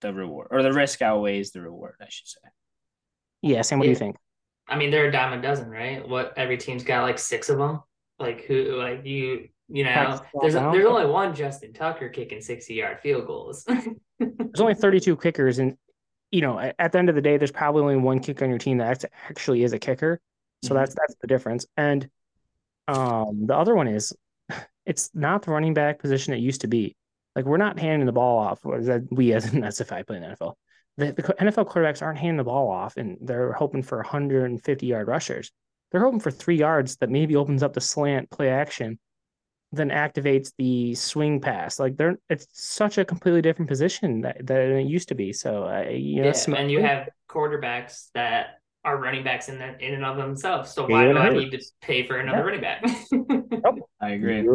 the 0.00 0.12
reward, 0.14 0.48
or 0.50 0.62
the 0.62 0.72
risk 0.72 1.02
outweighs 1.02 1.50
the 1.50 1.60
reward, 1.60 1.96
I 2.00 2.06
should 2.08 2.28
say. 2.28 2.38
Yeah, 3.46 3.62
Sam, 3.62 3.78
what 3.78 3.84
do 3.84 3.90
you 3.90 3.96
think? 3.96 4.16
I 4.68 4.76
mean, 4.76 4.90
they're 4.90 5.08
a 5.08 5.12
dime 5.12 5.38
a 5.38 5.40
dozen, 5.40 5.70
right? 5.70 6.06
What 6.06 6.34
every 6.36 6.58
team's 6.58 6.82
got 6.82 7.02
like 7.02 7.18
six 7.18 7.48
of 7.48 7.58
them. 7.58 7.80
Like 8.18 8.44
who? 8.44 8.76
Like 8.76 9.04
you? 9.04 9.48
You 9.68 9.84
know, 9.84 10.20
there's 10.40 10.54
down. 10.54 10.72
there's 10.72 10.86
only 10.86 11.06
one 11.06 11.34
Justin 11.34 11.72
Tucker 11.72 12.08
kicking 12.08 12.40
sixty 12.40 12.74
yard 12.74 13.00
field 13.00 13.26
goals. 13.26 13.64
There's 14.18 14.60
only 14.60 14.74
32 14.74 15.16
kickers, 15.16 15.58
and 15.58 15.76
you 16.30 16.40
know, 16.40 16.58
at, 16.58 16.92
the 16.92 16.98
end 16.98 17.08
of 17.08 17.14
the 17.14 17.20
day, 17.20 17.36
there's 17.36 17.52
probably 17.52 17.82
only 17.82 17.96
one 17.96 18.20
kicker 18.20 18.44
on 18.44 18.50
your 18.50 18.58
team 18.58 18.78
that 18.78 19.04
actually 19.28 19.62
is 19.62 19.72
a 19.72 19.78
kicker. 19.78 20.20
So 20.62 20.70
Mhm. 20.70 20.78
that's 20.78 20.94
that's 20.94 21.14
the 21.20 21.26
difference. 21.26 21.66
And 21.76 22.08
um, 22.88 23.46
the 23.46 23.54
other 23.54 23.74
one 23.74 23.88
is, 23.88 24.14
it's 24.86 25.10
not 25.14 25.42
the 25.42 25.50
running 25.50 25.74
back 25.74 25.98
position 25.98 26.32
it 26.32 26.38
used 26.38 26.62
to 26.62 26.68
be. 26.68 26.96
Like 27.34 27.44
we're 27.44 27.58
not 27.58 27.78
handing 27.78 28.06
the 28.06 28.12
ball 28.12 28.38
off. 28.38 28.60
Or 28.64 28.80
that 28.80 29.02
we 29.10 29.32
as 29.32 29.52
an 29.52 29.62
if 29.64 29.92
I 29.92 30.02
play 30.02 30.16
in 30.16 30.22
the 30.22 30.28
NFL. 30.28 30.54
The, 30.98 31.12
the 31.12 31.22
NFL 31.22 31.68
quarterbacks 31.68 32.00
aren't 32.02 32.18
handing 32.18 32.38
the 32.38 32.44
ball 32.44 32.70
off, 32.70 32.96
and 32.96 33.18
they're 33.20 33.52
hoping 33.52 33.82
for 33.82 33.98
150 33.98 34.86
yard 34.86 35.08
rushers. 35.08 35.50
They're 35.92 36.00
hoping 36.00 36.20
for 36.20 36.30
three 36.30 36.56
yards 36.56 36.96
that 36.96 37.10
maybe 37.10 37.36
opens 37.36 37.62
up 37.62 37.72
the 37.74 37.80
slant 37.80 38.30
play 38.30 38.48
action, 38.48 38.98
then 39.72 39.90
activates 39.90 40.52
the 40.58 40.94
swing 40.94 41.40
pass. 41.40 41.78
Like 41.78 41.96
they're 41.96 42.18
it's 42.30 42.46
such 42.52 42.98
a 42.98 43.04
completely 43.04 43.42
different 43.42 43.68
position 43.68 44.22
that, 44.22 44.46
that 44.46 44.60
it 44.60 44.86
used 44.86 45.08
to 45.08 45.14
be. 45.14 45.32
So 45.32 45.64
uh, 45.64 45.88
you 45.90 46.22
know, 46.22 46.26
yeah, 46.28 46.32
some- 46.32 46.54
and 46.54 46.70
you 46.70 46.82
have 46.82 47.08
quarterbacks 47.30 48.08
that 48.14 48.58
are 48.84 48.96
running 48.98 49.24
backs 49.24 49.48
in 49.48 49.58
the, 49.58 49.76
in 49.84 49.94
and 49.94 50.04
of 50.04 50.16
themselves. 50.16 50.72
So 50.72 50.86
why 50.86 51.04
Jalen 51.06 51.12
do 51.14 51.18
I 51.18 51.30
need 51.30 51.50
to 51.50 51.62
pay 51.82 52.06
for 52.06 52.18
another 52.18 52.38
Yeah. 52.38 52.44
running 52.44 52.60
back? 52.60 52.84
I 54.00 54.10
agree. 54.10 54.46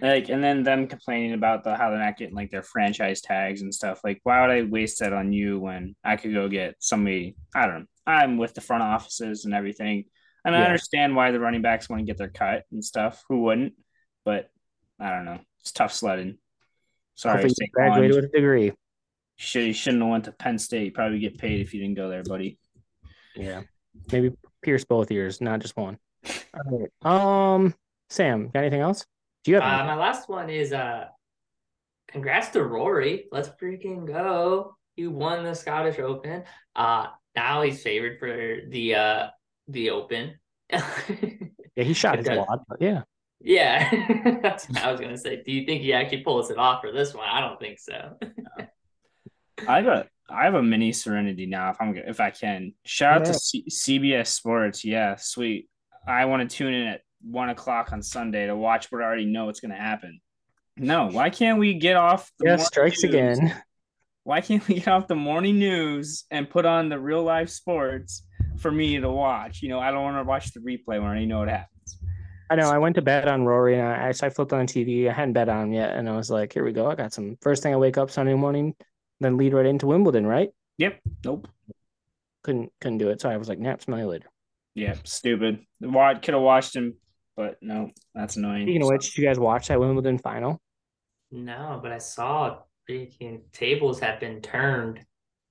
Like 0.00 0.30
and 0.30 0.42
then 0.42 0.62
them 0.62 0.86
complaining 0.86 1.34
about 1.34 1.62
the 1.62 1.76
how 1.76 1.90
they're 1.90 1.98
not 1.98 2.16
getting 2.16 2.34
like 2.34 2.50
their 2.50 2.62
franchise 2.62 3.20
tags 3.20 3.60
and 3.60 3.74
stuff 3.74 4.00
like 4.02 4.18
why 4.22 4.40
would 4.40 4.50
i 4.50 4.62
waste 4.62 5.00
that 5.00 5.12
on 5.12 5.30
you 5.30 5.60
when 5.60 5.94
i 6.02 6.16
could 6.16 6.32
go 6.32 6.48
get 6.48 6.74
somebody 6.78 7.36
i 7.54 7.66
don't 7.66 7.80
know 7.80 7.86
i'm 8.06 8.38
with 8.38 8.54
the 8.54 8.62
front 8.62 8.82
offices 8.82 9.44
and 9.44 9.52
everything 9.52 10.04
and 10.42 10.56
i 10.56 10.62
understand 10.62 11.14
why 11.14 11.32
the 11.32 11.38
running 11.38 11.60
backs 11.60 11.90
want 11.90 12.00
to 12.00 12.06
get 12.06 12.16
their 12.16 12.30
cut 12.30 12.62
and 12.72 12.82
stuff 12.82 13.22
who 13.28 13.42
wouldn't 13.42 13.74
but 14.24 14.48
i 14.98 15.10
don't 15.10 15.26
know 15.26 15.38
it's 15.60 15.72
tough 15.72 15.92
sledding 15.92 16.38
sorry 17.14 17.44
you 17.44 17.68
graduated 17.72 18.16
with 18.16 18.24
a 18.24 18.28
degree. 18.28 18.72
Should 19.36 19.64
you 19.64 19.72
shouldn't 19.72 20.02
have 20.02 20.10
went 20.10 20.24
to 20.24 20.32
Penn 20.32 20.58
State. 20.58 20.84
You 20.84 20.92
probably 20.92 21.18
get 21.18 21.38
paid 21.38 21.60
if 21.60 21.74
you 21.74 21.80
didn't 21.80 21.96
go 21.96 22.08
there, 22.08 22.22
buddy. 22.22 22.58
Yeah. 23.34 23.62
Maybe 24.12 24.30
pierce 24.62 24.84
both 24.84 25.10
ears, 25.10 25.40
not 25.40 25.60
just 25.60 25.76
one. 25.76 25.98
All 26.54 26.88
right. 27.02 27.54
Um, 27.54 27.74
Sam, 28.10 28.48
got 28.48 28.60
anything 28.60 28.80
else? 28.80 29.04
Do 29.44 29.50
you 29.52 29.60
have 29.60 29.80
Uh, 29.82 29.86
my 29.86 29.94
last 29.96 30.28
one 30.28 30.48
is 30.50 30.72
uh, 30.72 31.06
congrats 32.08 32.48
to 32.50 32.62
Rory. 32.64 33.26
Let's 33.30 33.48
freaking 33.50 34.06
go! 34.06 34.76
You 34.96 35.10
won 35.10 35.44
the 35.44 35.54
Scottish 35.54 35.98
Open. 35.98 36.44
Uh, 36.74 37.06
now 37.36 37.62
he's 37.62 37.82
favored 37.82 38.18
for 38.18 38.58
the 38.68 38.94
uh 38.94 39.26
the 39.68 39.90
Open. 39.90 40.38
yeah, 40.70 40.82
he 41.76 41.92
shot 41.92 42.18
his 42.18 42.28
Okay. 42.28 42.38
wad, 42.38 42.60
but 42.68 42.80
yeah. 42.80 43.02
yeah, 43.40 44.38
that's 44.42 44.66
what 44.68 44.82
I 44.82 44.90
was 44.92 45.00
gonna 45.00 45.18
say. 45.18 45.42
Do 45.44 45.52
you 45.52 45.66
think 45.66 45.82
he 45.82 45.92
actually 45.92 46.22
pulls 46.22 46.50
it 46.50 46.58
off 46.58 46.80
for 46.80 46.90
this 46.92 47.12
one? 47.14 47.28
I 47.28 47.40
don't 47.40 47.60
think 47.60 47.78
so. 47.78 48.16
I 49.68 49.76
have 49.76 49.86
a 49.86 50.08
I 50.28 50.44
have 50.44 50.54
a 50.54 50.62
mini 50.62 50.92
Serenity 50.92 51.44
now 51.46 51.70
if 51.70 51.76
I'm 51.80 51.94
if 51.96 52.18
I 52.20 52.30
can. 52.30 52.72
Shout 52.84 53.20
out 53.20 53.26
Yeah. 53.26 53.32
to 53.32 53.38
C- 53.38 53.66
CBS 53.68 54.28
Sports. 54.28 54.84
Yeah, 54.84 55.16
sweet. 55.16 55.68
I 56.06 56.24
want 56.26 56.48
to 56.48 56.56
tune 56.56 56.72
in 56.74 56.86
at 56.86 57.00
one 57.28 57.48
o'clock 57.48 57.92
on 57.92 58.02
Sunday 58.02 58.46
to 58.46 58.56
watch 58.56 58.90
what 58.90 59.02
I 59.02 59.04
already 59.04 59.24
know 59.26 59.46
what's 59.46 59.60
going 59.60 59.70
to 59.72 59.76
happen. 59.76 60.20
No, 60.76 61.08
why 61.08 61.30
can't 61.30 61.58
we 61.58 61.74
get 61.74 61.96
off? 61.96 62.30
The 62.38 62.46
Yeah, 62.46 62.56
strikes 62.56 63.02
news? 63.04 63.12
again. 63.12 63.62
Why 64.24 64.40
can't 64.40 64.66
we 64.66 64.76
get 64.76 64.88
off 64.88 65.06
the 65.06 65.14
morning 65.14 65.58
news 65.58 66.24
and 66.30 66.48
put 66.48 66.64
on 66.64 66.88
the 66.88 66.98
real 66.98 67.22
life 67.22 67.50
sports 67.50 68.24
for 68.58 68.70
me 68.70 68.98
to 68.98 69.10
watch? 69.10 69.62
You 69.62 69.68
know, 69.68 69.78
I 69.78 69.90
don't 69.90 70.02
want 70.02 70.16
to 70.16 70.24
watch 70.28 70.52
the 70.52 70.60
replay 70.60 70.96
when 70.98 71.02
I 71.02 71.06
already 71.08 71.26
know 71.26 71.40
what 71.40 71.48
happens. 71.48 71.98
I 72.50 72.56
know. 72.56 72.70
I 72.70 72.78
went 72.78 72.94
to 72.96 73.02
bed 73.02 73.26
on 73.28 73.44
Rory, 73.44 73.78
and 73.78 73.86
I, 73.88 74.08
I 74.08 74.30
flipped 74.30 74.52
on 74.52 74.66
the 74.66 74.72
TV. 74.72 75.08
I 75.08 75.12
hadn't 75.12 75.32
bet 75.32 75.48
on 75.48 75.64
him 75.64 75.72
yet, 75.72 75.94
and 75.94 76.08
I 76.08 76.16
was 76.16 76.30
like, 76.30 76.52
"Here 76.52 76.64
we 76.64 76.72
go. 76.72 76.90
I 76.90 76.94
got 76.94 77.12
some." 77.12 77.36
First 77.40 77.62
thing 77.62 77.72
I 77.72 77.76
wake 77.76 77.96
up 77.96 78.10
Sunday 78.10 78.34
morning, 78.34 78.74
then 79.20 79.36
lead 79.38 79.54
right 79.54 79.64
into 79.66 79.86
Wimbledon. 79.86 80.26
Right? 80.26 80.50
Yep. 80.78 81.00
Nope. 81.24 81.48
Couldn't 82.42 82.70
couldn't 82.80 82.98
do 82.98 83.08
it. 83.08 83.20
So 83.20 83.30
I 83.30 83.36
was 83.38 83.48
like, 83.48 83.58
"Nap, 83.58 83.82
smell 83.82 83.98
you 83.98 84.06
later." 84.06 84.26
Yep. 84.74 85.06
Stupid. 85.06 85.60
Could 85.82 86.34
have 86.34 86.40
watched 86.42 86.76
him, 86.76 86.94
but 87.36 87.56
no, 87.60 87.90
that's 88.14 88.36
annoying. 88.36 88.64
Speaking 88.64 88.82
of 88.82 88.88
which, 88.88 89.14
did 89.14 89.18
you 89.18 89.26
guys 89.26 89.38
watch 89.38 89.68
that 89.68 89.80
Wimbledon 89.80 90.18
final? 90.18 90.60
No, 91.30 91.80
but 91.82 91.92
I 91.92 91.98
saw 91.98 92.58
freaking 92.88 93.40
tables 93.52 94.00
have 94.00 94.20
been 94.20 94.40
turned. 94.40 95.04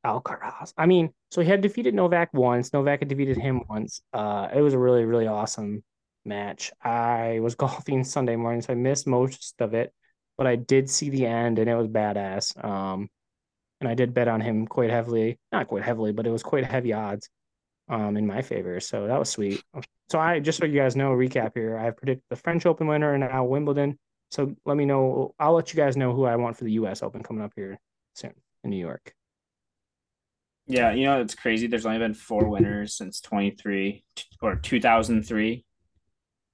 Alcaraz. 0.06 0.74
I 0.78 0.86
mean, 0.86 1.14
so 1.32 1.42
he 1.42 1.50
had 1.50 1.62
defeated 1.62 1.94
Novak 1.94 2.34
once. 2.34 2.74
Novak 2.74 3.00
had 3.00 3.08
defeated 3.08 3.38
him 3.38 3.62
once. 3.70 4.02
Uh, 4.12 4.50
it 4.54 4.62
was 4.62 4.74
a 4.74 4.80
really, 4.80 5.06
really 5.06 5.28
awesome 5.28 5.84
match. 6.26 6.72
I 6.82 7.40
was 7.42 7.56
golfing 7.56 8.04
Sunday 8.04 8.36
morning, 8.36 8.62
so 8.62 8.74
I 8.74 8.76
missed 8.76 9.08
most 9.08 9.56
of 9.60 9.74
it, 9.74 9.94
but 10.38 10.48
I 10.48 10.56
did 10.56 10.90
see 10.90 11.10
the 11.10 11.26
end, 11.26 11.60
and 11.60 11.70
it 11.70 11.76
was 11.76 11.88
badass. 11.88 12.64
Um, 12.64 13.10
and 13.80 13.90
I 13.90 13.96
did 13.96 14.14
bet 14.14 14.28
on 14.28 14.42
him 14.42 14.68
quite 14.68 14.90
heavily, 14.90 15.40
not 15.52 15.68
quite 15.68 15.84
heavily, 15.84 16.12
but 16.12 16.26
it 16.26 16.32
was 16.32 16.44
quite 16.44 16.66
heavy 16.66 16.94
odds, 16.94 17.30
um, 17.90 18.16
in 18.18 18.28
my 18.28 18.42
favor. 18.42 18.80
So 18.80 19.08
that 19.08 19.20
was 19.20 19.30
sweet. 19.30 19.64
So 20.10 20.20
I 20.20 20.40
just 20.40 20.60
so 20.60 20.66
you 20.66 20.80
guys 20.80 20.96
know, 20.96 21.12
recap 21.12 21.52
here. 21.56 21.78
I 21.78 21.84
have 21.86 21.98
predicted 21.98 22.24
the 22.30 22.36
French 22.36 22.66
Open 22.66 22.88
winner 22.88 23.14
and 23.14 23.22
now 23.22 23.44
Wimbledon. 23.46 23.98
So 24.32 24.56
let 24.66 24.78
me 24.78 24.86
know. 24.86 25.34
I'll 25.40 25.54
let 25.54 25.74
you 25.74 25.78
guys 25.78 25.96
know 25.98 26.14
who 26.14 26.26
I 26.26 26.36
want 26.36 26.58
for 26.58 26.64
the 26.66 26.74
U.S. 26.74 27.02
Open 27.04 27.24
coming 27.24 27.44
up 27.44 27.54
here 27.56 27.80
soon 28.16 28.34
in 28.64 28.70
New 28.70 28.78
York. 28.78 29.14
Yeah, 30.68 30.94
you 30.94 31.06
know 31.06 31.20
it's 31.22 31.36
crazy. 31.36 31.68
There's 31.68 31.86
only 31.86 32.00
been 32.00 32.14
four 32.14 32.48
winners 32.48 32.96
since 32.96 33.20
23 33.22 34.04
or 34.42 34.56
2003. 34.56 35.66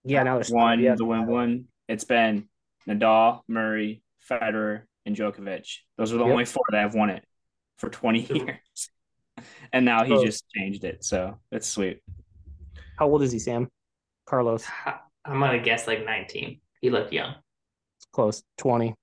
Yeah, 0.06 0.24
now 0.24 0.36
there's 0.36 0.50
one. 0.50 0.80
yeah, 0.80 0.96
the 0.96 1.06
Wimbledon. 1.06 1.68
It's 1.88 2.06
been 2.06 2.48
Nadal, 2.88 3.42
Murray, 3.48 4.02
Federer, 4.30 4.84
and 5.06 5.16
Djokovic. 5.16 5.68
Those 5.98 6.12
are 6.14 6.18
the 6.18 6.24
Yep. 6.26 6.32
only 6.32 6.46
four 6.46 6.64
that 6.72 6.80
have 6.82 6.96
won 6.96 7.10
it 7.12 7.24
for 7.78 7.90
20 7.90 8.20
years. 8.22 8.58
And 9.72 9.86
now 9.86 10.04
he 10.04 10.14
So- 10.18 10.26
just 10.26 10.44
changed 10.54 10.84
it. 10.84 11.02
So 11.06 11.40
it's 11.50 11.66
sweet. 11.68 12.02
How 13.00 13.08
old 13.08 13.24
is 13.24 13.32
he, 13.32 13.40
Sam? 13.40 13.70
Carlos, 14.26 14.68
I'm 15.24 15.40
gonna 15.40 15.60
guess 15.60 15.88
like 15.88 16.04
19. 16.04 16.60
He 16.82 16.90
looked 16.90 17.14
young. 17.14 17.36
close, 18.12 18.44
20. 18.58 18.94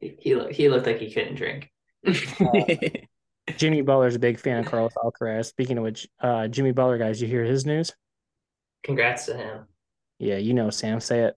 He 0.00 0.16
he, 0.18 0.34
look, 0.34 0.50
he 0.50 0.68
looked 0.68 0.86
like 0.86 0.98
he 0.98 1.12
couldn't 1.12 1.36
drink. 1.36 1.70
Jimmy 3.56 3.82
Butler's 3.82 4.16
a 4.16 4.18
big 4.18 4.40
fan 4.40 4.58
of 4.58 4.66
Carlos 4.66 4.92
Alcaraz. 4.96 5.46
Speaking 5.46 5.78
of 5.78 5.84
which, 5.84 6.08
uh, 6.20 6.48
Jimmy 6.48 6.72
Butler, 6.72 6.98
guys, 6.98 7.22
you 7.22 7.28
hear 7.28 7.44
his 7.44 7.64
news? 7.64 7.94
Congrats 8.82 9.26
to 9.26 9.36
him. 9.36 9.66
Yeah, 10.18 10.38
you 10.38 10.52
know, 10.52 10.70
Sam, 10.70 10.98
say 10.98 11.20
it. 11.20 11.36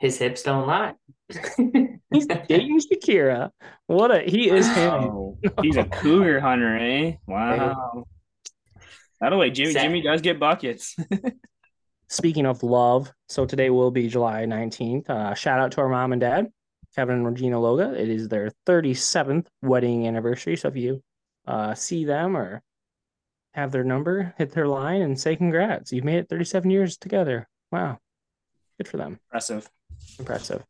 His 0.00 0.18
hips 0.18 0.42
don't 0.42 0.66
lie. 0.66 0.94
He's 2.12 2.26
dating 2.26 2.80
Shakira. 2.80 3.50
What 3.86 4.10
a 4.10 4.20
he 4.22 4.48
is 4.48 4.66
him. 4.66 4.92
Oh, 4.92 5.38
he's 5.60 5.76
a 5.76 5.84
cougar 5.84 6.40
hunter, 6.40 6.78
eh? 6.78 7.16
Wow. 7.26 8.06
By 9.20 9.30
the 9.30 9.36
way, 9.36 9.50
Jimmy 9.50 9.72
Sad. 9.72 9.82
Jimmy 9.82 10.02
does 10.02 10.20
get 10.20 10.38
buckets. 10.38 10.96
Speaking 12.08 12.46
of 12.46 12.62
love, 12.62 13.12
so 13.28 13.44
today 13.44 13.70
will 13.70 13.90
be 13.90 14.08
July 14.08 14.44
19th. 14.44 15.10
Uh, 15.10 15.34
shout 15.34 15.60
out 15.60 15.72
to 15.72 15.80
our 15.82 15.88
mom 15.88 16.12
and 16.12 16.20
dad, 16.20 16.50
Kevin 16.96 17.16
and 17.16 17.26
Regina 17.26 17.56
Loga. 17.56 17.94
It 17.94 18.08
is 18.08 18.28
their 18.28 18.50
37th 18.66 19.46
wedding 19.60 20.06
anniversary. 20.06 20.56
So 20.56 20.68
if 20.68 20.76
you 20.76 21.02
uh, 21.46 21.74
see 21.74 22.04
them 22.04 22.36
or 22.36 22.62
have 23.52 23.72
their 23.72 23.84
number, 23.84 24.34
hit 24.38 24.52
their 24.52 24.68
line 24.68 25.02
and 25.02 25.20
say 25.20 25.36
congrats. 25.36 25.92
You've 25.92 26.04
made 26.04 26.18
it 26.18 26.28
37 26.28 26.70
years 26.70 26.96
together. 26.96 27.46
Wow. 27.70 27.98
Good 28.78 28.88
for 28.88 28.96
them. 28.96 29.18
Impressive. 29.26 29.68
Impressive. 30.18 30.64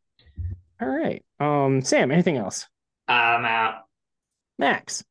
All 0.81 0.89
right. 0.89 1.23
Um, 1.39 1.81
Sam, 1.81 2.11
anything 2.11 2.37
else? 2.37 2.67
I'm 3.07 3.45
out. 3.45 3.83
Max. 4.57 5.03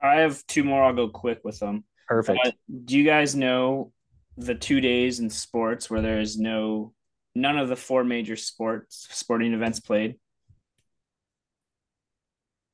I 0.00 0.16
have 0.16 0.46
two 0.46 0.64
more. 0.64 0.84
I'll 0.84 0.92
go 0.92 1.08
quick 1.08 1.40
with 1.44 1.58
them. 1.58 1.84
Perfect. 2.06 2.40
Uh, 2.44 2.50
do 2.84 2.96
you 2.96 3.04
guys 3.04 3.34
know 3.34 3.92
the 4.36 4.54
two 4.54 4.80
days 4.80 5.20
in 5.20 5.30
sports 5.30 5.88
where 5.88 6.02
there 6.02 6.20
is 6.20 6.38
no 6.38 6.92
none 7.34 7.58
of 7.58 7.68
the 7.68 7.76
four 7.76 8.04
major 8.04 8.36
sports 8.36 9.06
sporting 9.10 9.54
events 9.54 9.80
played? 9.80 10.16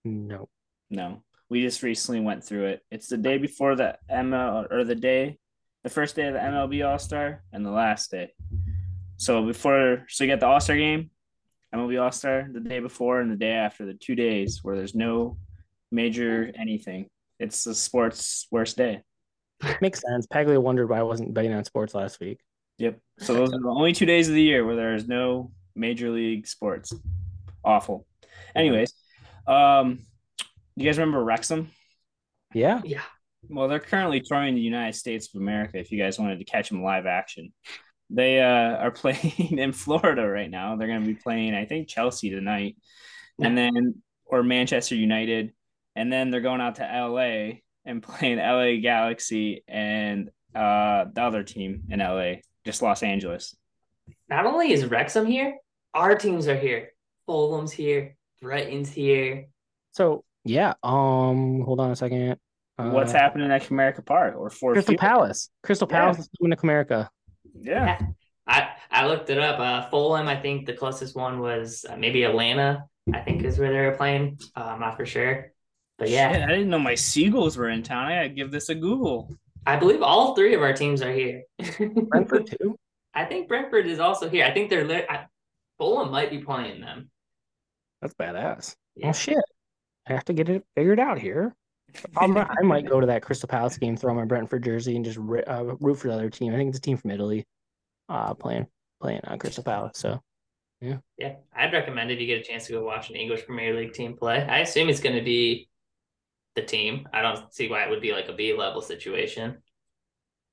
no. 0.04 0.49
No. 0.90 1.22
We 1.49 1.62
just 1.62 1.82
recently 1.82 2.20
went 2.20 2.44
through 2.44 2.66
it. 2.66 2.82
It's 2.90 3.08
the 3.08 3.16
day 3.16 3.38
before 3.38 3.75
the 3.75 3.96
ML 4.10 4.70
or 4.70 4.84
the 4.84 4.94
day, 4.94 5.38
the 5.82 5.90
first 5.90 6.16
day 6.16 6.26
of 6.26 6.34
the 6.34 6.40
MLB 6.40 6.88
All 6.88 6.99
Star 6.99 7.42
and 7.52 7.64
the 7.64 7.70
last 7.70 8.10
day. 8.10 8.32
So 9.16 9.44
before, 9.44 10.06
so 10.08 10.25
you 10.25 10.30
got 10.30 10.40
the 10.40 10.46
All 10.46 10.60
Star 10.60 10.76
game, 10.76 11.10
MLB 11.75 12.00
All 12.02 12.12
Star 12.12 12.49
the 12.52 12.60
day 12.60 12.78
before 12.78 13.20
and 13.20 13.30
the 13.30 13.37
day 13.37 13.52
after, 13.52 13.84
the 13.84 13.94
two 13.94 14.14
days 14.14 14.60
where 14.62 14.76
there's 14.76 14.94
no 14.94 15.38
major 15.90 16.52
anything. 16.56 17.08
It's 17.38 17.64
the 17.64 17.75
sports 17.75 18.46
worst 18.50 18.76
day. 18.76 19.02
Makes 19.81 20.00
sense. 20.00 20.26
Paglia 20.26 20.61
wondered 20.61 20.88
why 20.88 20.99
I 20.99 21.02
wasn't 21.02 21.35
betting 21.35 21.52
on 21.52 21.64
sports 21.64 21.95
last 21.95 22.21
week. 22.21 22.40
Yep. 22.79 22.99
So 23.19 23.35
those 23.35 23.52
are 23.52 23.61
the 23.61 23.69
only 23.69 23.93
two 23.93 24.07
days 24.07 24.29
of 24.29 24.35
the 24.35 24.43
year 24.43 24.64
where 24.64 24.76
there 24.76 24.95
is 24.95 25.07
no 25.07 25.52
major 25.75 26.11
league 26.11 26.47
sports. 26.47 26.95
Awful. 27.62 28.07
Anyways, 28.55 28.95
um, 29.47 30.00
you 30.76 30.87
guys 30.87 30.99
remember 30.99 31.23
Wrexham? 31.23 31.71
Yeah. 32.55 32.81
Yeah. 32.85 33.02
Well, 33.49 33.69
they're 33.69 33.81
currently 33.81 34.21
touring 34.21 34.55
the 34.55 34.61
United 34.61 34.95
States 34.95 35.29
of 35.35 35.40
America. 35.40 35.79
If 35.79 35.93
you 35.93 35.99
guys 35.99 36.19
wanted 36.19 36.38
to 36.38 36.45
catch 36.45 36.69
them 36.69 36.83
live 36.83 37.07
action, 37.07 37.52
they 38.09 38.40
uh, 38.40 38.76
are 38.76 38.90
playing 38.90 39.59
in 39.59 39.73
Florida 39.73 40.26
right 40.26 40.50
now. 40.50 40.76
They're 40.76 40.88
going 40.88 41.02
to 41.02 41.07
be 41.07 41.14
playing, 41.14 41.55
I 41.55 41.64
think, 41.64 41.88
Chelsea 41.88 42.31
tonight, 42.31 42.76
and 43.40 43.57
then 43.57 44.02
or 44.26 44.43
Manchester 44.43 44.95
United, 44.95 45.52
and 45.97 46.12
then 46.12 46.31
they're 46.31 46.40
going 46.40 46.61
out 46.61 46.76
to 46.76 46.83
LA 46.83 47.59
and 47.90 48.02
playing 48.02 48.38
LA 48.38 48.80
Galaxy 48.80 49.64
and 49.68 50.30
uh, 50.54 51.04
the 51.12 51.23
other 51.23 51.42
team 51.42 51.82
in 51.90 51.99
LA, 51.99 52.37
just 52.64 52.82
Los 52.82 53.02
Angeles. 53.02 53.56
Not 54.28 54.47
only 54.47 54.73
is 54.73 54.87
Wrexham 54.87 55.26
here, 55.26 55.56
our 55.92 56.14
teams 56.14 56.49
are 56.49 56.56
here. 56.56 56.92
Fulham's 57.26 57.73
here. 57.73 58.16
Brighton's 58.40 58.90
here. 58.90 59.47
So 59.92 60.25
yeah. 60.44 60.75
Um, 60.82 61.61
hold 61.62 61.80
on 61.80 61.90
a 61.90 61.97
second. 61.97 62.38
Uh, 62.78 62.90
What's 62.90 63.12
happening 63.12 63.50
at 63.50 63.62
Comerica 63.62 64.04
Park 64.04 64.35
or 64.38 64.49
Ford 64.49 64.75
Crystal 64.75 64.92
Field? 64.92 65.00
Palace. 65.00 65.50
Crystal 65.62 65.87
Yeah. 65.90 66.00
Palace 66.00 66.18
is 66.20 66.28
coming 66.38 66.50
to 66.50 66.56
Comerica. 66.56 67.09
Yeah, 67.61 68.00
I 68.47 68.68
I 68.90 69.06
looked 69.06 69.28
it 69.28 69.38
up. 69.38 69.59
Uh, 69.61 69.90
Fulham, 69.90 70.28
I 70.28 70.37
think 70.40 70.66
the 70.66 70.73
closest 70.73 71.14
one 71.16 71.40
was 71.40 71.85
uh, 71.88 71.97
maybe 71.97 72.23
Atlanta. 72.23 72.85
I 73.12 73.20
think 73.20 73.42
is 73.44 73.59
where 73.59 73.70
they 73.73 73.80
were 73.80 73.97
playing. 73.97 74.38
Uh, 74.56 74.61
I'm 74.61 74.80
not 74.80 74.97
for 74.97 75.04
sure, 75.04 75.52
but 76.00 76.09
yeah, 76.09 76.33
Shit, 76.33 76.42
I 76.42 76.47
didn't 76.49 76.71
know 76.71 76.78
my 76.78 76.95
Seagulls 76.95 77.57
were 77.59 77.69
in 77.69 77.83
town. 77.83 78.07
I 78.07 78.16
gotta 78.16 78.28
give 78.30 78.50
this 78.50 78.71
a 78.71 78.75
Google. 78.75 79.30
I 79.66 79.76
believe 79.76 80.02
all 80.02 80.35
three 80.35 80.54
of 80.54 80.62
our 80.62 80.73
teams 80.73 81.02
are 81.02 81.12
here. 81.12 81.42
Brentford 82.09 82.47
too. 82.61 82.76
I 83.12 83.26
think 83.26 83.49
Brentford 83.49 83.87
is 83.87 84.00
also 84.00 84.28
here. 84.28 84.47
I 84.47 84.52
think 84.52 84.71
they're 84.71 84.87
lit. 84.87 85.07
I, 85.11 85.26
Fulham 85.78 86.11
might 86.11 86.30
be 86.30 86.38
playing 86.38 86.80
them. 86.80 87.11
That's 88.00 88.14
badass. 88.14 88.76
Yeah. 88.97 89.09
Well, 89.09 89.12
shit. 89.12 89.45
I 90.09 90.14
have 90.14 90.25
to 90.25 90.33
get 90.33 90.49
it 90.49 90.64
figured 90.75 90.99
out 90.99 91.19
here. 91.19 91.54
I'm, 92.16 92.37
I 92.37 92.62
might 92.62 92.87
go 92.87 93.00
to 93.00 93.07
that 93.09 93.23
Crystal 93.23 93.49
Palace 93.49 93.76
game, 93.76 93.97
throw 93.97 94.11
on 94.11 94.16
my 94.16 94.25
Brentford 94.25 94.64
jersey, 94.64 94.97
and 94.97 95.04
just 95.04 95.19
ri- 95.19 95.45
uh, 95.45 95.64
root 95.80 95.97
for 95.97 96.09
the 96.09 96.14
other 96.14 96.30
team. 96.30 96.54
I 96.54 96.57
think 96.57 96.69
it's 96.71 96.78
a 96.78 96.83
team 96.83 96.97
from 96.97 97.11
Italy, 97.11 97.45
uh, 98.09 98.33
playing 98.35 98.66
playing 99.02 99.21
on 99.25 99.38
Crystal 99.38 99.64
Palace. 99.64 99.99
So 99.99 100.23
Yeah. 100.80 100.99
Yeah. 101.19 101.35
I'd 101.54 101.73
recommend 101.73 102.11
if 102.11 102.21
you 102.21 102.26
get 102.26 102.40
a 102.40 102.45
chance 102.45 102.66
to 102.66 102.73
go 102.73 102.85
watch 102.85 103.11
an 103.11 103.16
English 103.16 103.45
Premier 103.45 103.75
League 103.75 103.92
team 103.92 104.16
play. 104.16 104.42
I 104.42 104.61
assume 104.61 104.88
it's 104.88 105.00
going 105.00 105.16
to 105.16 105.23
be 105.23 105.69
the 106.54 106.62
team. 106.62 107.09
I 107.12 107.23
don't 107.23 107.52
see 107.52 107.69
why 107.69 107.85
it 107.85 107.90
would 107.90 108.00
be 108.00 108.12
like 108.12 108.28
a 108.28 108.33
B 108.33 108.54
level 108.54 108.83
situation. 108.83 109.59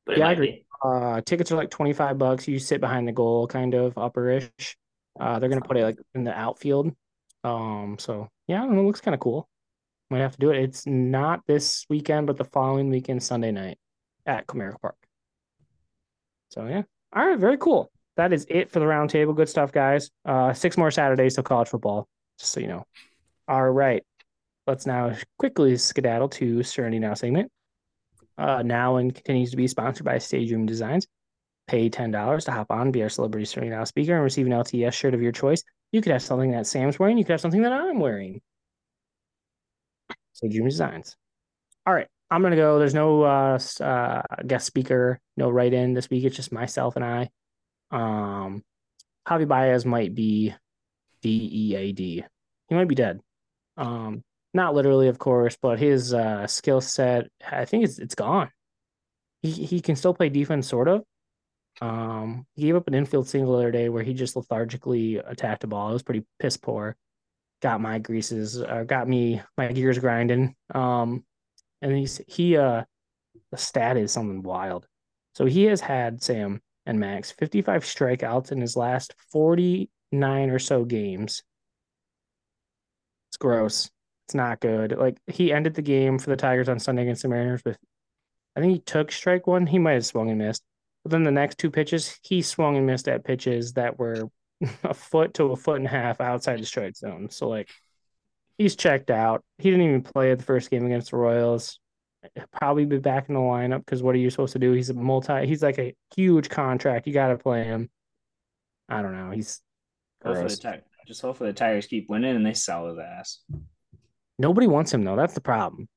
But 0.06 0.18
Yeah, 0.18 0.30
I 0.30 0.32
agree. 0.32 0.66
Uh, 0.84 1.22
tickets 1.22 1.51
are 1.51 1.56
like 1.56 1.70
25 1.70 2.18
bucks. 2.18 2.48
You 2.48 2.60
sit 2.60 2.82
behind 2.82 3.08
the 3.08 3.12
goal, 3.12 3.48
kind 3.48 3.74
of 3.74 3.96
upperish. 3.96 4.75
Uh, 5.20 5.39
they're 5.39 5.50
gonna 5.50 5.62
put 5.62 5.77
it 5.77 5.84
like 5.84 5.98
in 6.13 6.24
the 6.24 6.38
outfield. 6.38 6.96
Um, 7.44 7.98
so 8.00 8.30
yeah, 8.48 8.62
I 8.62 8.66
don't 8.66 8.75
know. 8.75 8.82
It 8.82 8.86
looks 8.86 9.01
kind 9.01 9.16
of 9.16 9.22
cool. 9.22 9.50
Might 10.10 10.20
have 10.20 10.34
to 10.34 10.39
do 10.39 10.51
it. 10.51 10.63
It's 10.63 10.86
not 10.86 11.42
this 11.48 11.86
weekend, 11.89 12.27
but 12.27 12.38
the 12.38 12.46
following 12.46 12.89
weekend, 12.89 13.22
Sunday 13.24 13.51
night 13.51 13.77
at 14.25 14.48
Comerica 14.48 14.80
Park. 14.82 14.96
So 16.50 16.66
yeah. 16.66 16.84
All 17.13 17.25
right, 17.25 17.39
very 17.39 17.58
cool. 17.58 17.92
That 18.16 18.34
is 18.34 18.46
it 18.50 18.72
for 18.72 18.80
the 18.80 18.86
roundtable. 18.86 19.36
Good 19.36 19.50
stuff, 19.50 19.72
guys. 19.72 20.10
Uh, 20.25 20.54
six 20.54 20.77
more 20.77 20.92
Saturdays 20.92 21.36
till 21.36 21.44
college 21.44 21.70
football, 21.70 22.08
just 22.39 22.51
so 22.51 22.60
you 22.60 22.68
know. 22.68 22.86
All 23.48 23.70
right. 23.70 24.04
Let's 24.68 24.86
now 24.86 25.16
quickly 25.40 25.78
skedaddle 25.78 26.28
to 26.30 26.62
Serenity 26.62 27.00
Now 27.00 27.14
segment. 27.14 27.50
Uh, 28.38 28.62
now 28.64 28.98
and 28.98 29.16
continues 29.16 29.52
to 29.52 29.58
be 29.58 29.66
sponsored 29.66 30.06
by 30.06 30.18
Stage 30.18 30.52
Room 30.52 30.66
Designs. 30.66 31.08
Pay 31.68 31.90
ten 31.90 32.12
dollars 32.12 32.44
to 32.46 32.52
hop 32.52 32.70
on, 32.70 32.92
be 32.92 33.02
our 33.02 33.10
celebrity 33.10 33.46
Serenity 33.46 33.76
Now 33.76 33.86
speaker, 33.86 34.14
and 34.14 34.24
receive 34.24 34.46
an 34.46 34.52
LTS 34.52 34.94
shirt 34.94 35.14
of 35.14 35.22
your 35.22 35.32
choice. 35.32 35.64
You 35.94 36.02
could 36.02 36.12
have 36.12 36.22
something 36.22 36.52
that 36.52 36.68
Sam's 36.68 37.00
wearing. 37.00 37.18
You 37.18 37.24
could 37.24 37.32
have 37.32 37.42
something 37.42 37.62
that 37.62 37.72
I'm 37.72 38.00
wearing. 38.00 38.42
Stage 40.34 40.58
Room 40.58 40.68
Designs. 40.68 41.16
All 41.86 41.94
right, 41.94 42.08
I'm 42.30 42.42
gonna 42.42 42.58
go. 42.58 42.78
There's 42.78 42.94
no 42.94 43.24
uh, 43.24 43.60
uh 43.80 44.22
guest 44.46 44.68
speaker, 44.68 45.20
no 45.38 45.50
write 45.50 45.74
in 45.74 45.94
this 45.94 46.10
week. 46.10 46.26
It's 46.26 46.36
just 46.36 46.52
myself 46.52 46.98
and 46.98 47.06
I. 47.06 47.30
Um, 47.90 48.64
Javi 49.26 49.48
Baez 49.48 49.86
might 49.86 50.14
be 50.14 50.54
D 51.22 51.50
E 51.54 51.76
A 51.76 51.92
D. 51.94 52.26
He 52.68 52.76
might 52.76 52.90
be 52.90 52.96
dead. 52.96 53.22
Um, 53.78 54.24
not 54.54 54.75
literally, 54.75 55.08
of 55.08 55.20
course, 55.20 55.58
but 55.62 55.80
his 55.80 56.13
uh 56.13 56.48
skill 56.48 56.82
set, 56.82 57.27
I 57.50 57.66
think 57.66 57.84
it's 57.84 58.00
it's 58.00 58.16
gone. 58.16 58.50
He 59.42 59.51
he 59.51 59.82
can 59.82 59.96
still 59.96 60.13
play 60.13 60.30
defense, 60.30 60.68
sort 60.68 60.88
of. 60.88 61.04
Um, 61.80 62.48
he 62.56 62.63
gave 62.63 62.75
up 62.75 62.88
an 62.88 62.96
infield 62.96 63.27
single 63.27 63.54
the 63.54 63.60
other 63.60 63.72
day 63.72 63.89
where 63.89 64.04
he 64.04 64.13
just 64.13 64.36
lethargically 64.36 65.18
attacked 65.18 65.63
a 65.63 65.68
ball. 65.68 65.89
It 65.89 65.94
was 65.94 66.04
pretty 66.04 66.25
piss 66.39 66.58
poor. 66.58 66.96
Got 67.62 67.82
my 67.82 68.00
greases, 68.00 68.62
uh, 68.62 68.84
got 68.84 69.08
me 69.08 69.42
my 69.58 69.72
gears 69.72 70.00
grinding. 70.00 70.56
Um, 70.74 71.24
and 71.82 71.96
he's 71.96 72.22
he 72.27 72.58
uh 72.58 72.84
the 73.51 73.58
stat 73.58 73.98
is 73.98 74.12
something 74.12 74.44
wild. 74.44 74.88
So 75.34 75.46
he 75.46 75.66
has 75.66 75.82
had 75.82 76.22
Sam 76.22 76.62
and 76.86 77.00
Max 77.00 77.32
55 77.32 77.84
strikeouts 77.84 78.51
in 78.51 78.62
his 78.62 78.75
last 78.75 79.13
49 79.32 80.50
or 80.50 80.60
so 80.60 80.84
games. 80.84 81.44
It's 83.30 83.38
gross. 83.38 83.89
It's 84.27 84.36
not 84.36 84.60
good. 84.60 84.91
Like 84.98 85.17
he 85.27 85.53
ended 85.53 85.74
the 85.74 85.81
game 85.81 86.19
for 86.19 86.29
the 86.29 86.36
Tigers 86.36 86.67
on 86.67 86.79
Sunday 86.79 87.03
against 87.03 87.22
the 87.22 87.29
Mariners 87.29 87.63
with 87.63 87.77
I 88.57 88.60
think 88.60 88.74
he 88.74 88.79
took 88.79 89.10
strike 89.10 89.48
one. 89.48 89.65
He 89.65 89.79
might 89.79 89.93
have 89.93 90.05
swung 90.05 90.29
and 90.29 90.38
missed. 90.38 90.63
But 91.03 91.12
then 91.12 91.24
the 91.24 91.31
next 91.31 91.57
two 91.60 91.72
pitches, 91.72 92.19
he 92.24 92.41
swung 92.41 92.75
and 92.75 92.86
missed 92.86 93.07
at 93.07 93.24
pitches 93.24 93.74
that 93.74 93.98
were 93.98 94.29
a 94.84 94.93
foot 94.93 95.36
to 95.36 95.46
a 95.46 95.55
foot 95.55 95.77
and 95.77 95.86
a 95.86 95.89
half 95.89 96.19
outside 96.19 96.60
the 96.60 96.65
strike 96.65 96.98
zone. 96.98 97.29
So 97.29 97.48
like 97.48 97.69
he's 98.57 98.75
checked 98.75 99.12
out. 99.12 99.46
He 99.60 99.72
didn't 99.72 99.86
even 99.86 100.01
play 100.01 100.34
the 100.34 100.43
first 100.43 100.69
game 100.69 100.86
against 100.86 101.12
the 101.12 101.17
Royals. 101.17 101.79
He'll 102.36 102.48
probably 102.51 102.84
be 102.84 102.98
back 102.98 103.29
in 103.29 103.36
the 103.36 103.39
lineup 103.39 103.86
because 103.86 104.03
what 104.03 104.13
are 104.13 104.17
you 104.17 104.29
supposed 104.29 104.53
to 104.53 104.60
do? 104.60 104.74
He's 104.74 104.89
a 104.89 104.93
multi. 104.93 105.48
He's 105.48 105.63
like 105.63 105.79
a 105.79 105.96
huge 106.13 106.50
contract. 106.50 107.07
You 107.07 107.13
got 107.13 107.29
to 107.29 107.38
play 107.38 107.63
him. 107.63 107.89
I 108.89 109.01
don't 109.01 109.15
know. 109.15 109.31
He's 109.31 109.62
Hopefully 110.22 110.48
gross. 110.48 110.60
the 110.60 110.81
just 111.07 111.22
hopefully 111.22 111.51
the 111.51 111.57
Tigers 111.57 111.88
keep 111.88 112.10
winning 112.10 112.36
and 112.36 112.46
they 112.46 112.53
sell 112.53 112.89
his 112.89 112.98
ass. 113.00 113.39
Nobody 114.39 114.67
wants 114.67 114.94
him 114.94 115.03
though. 115.03 115.15
That's 115.15 115.34
the 115.34 115.41
problem. 115.41 115.88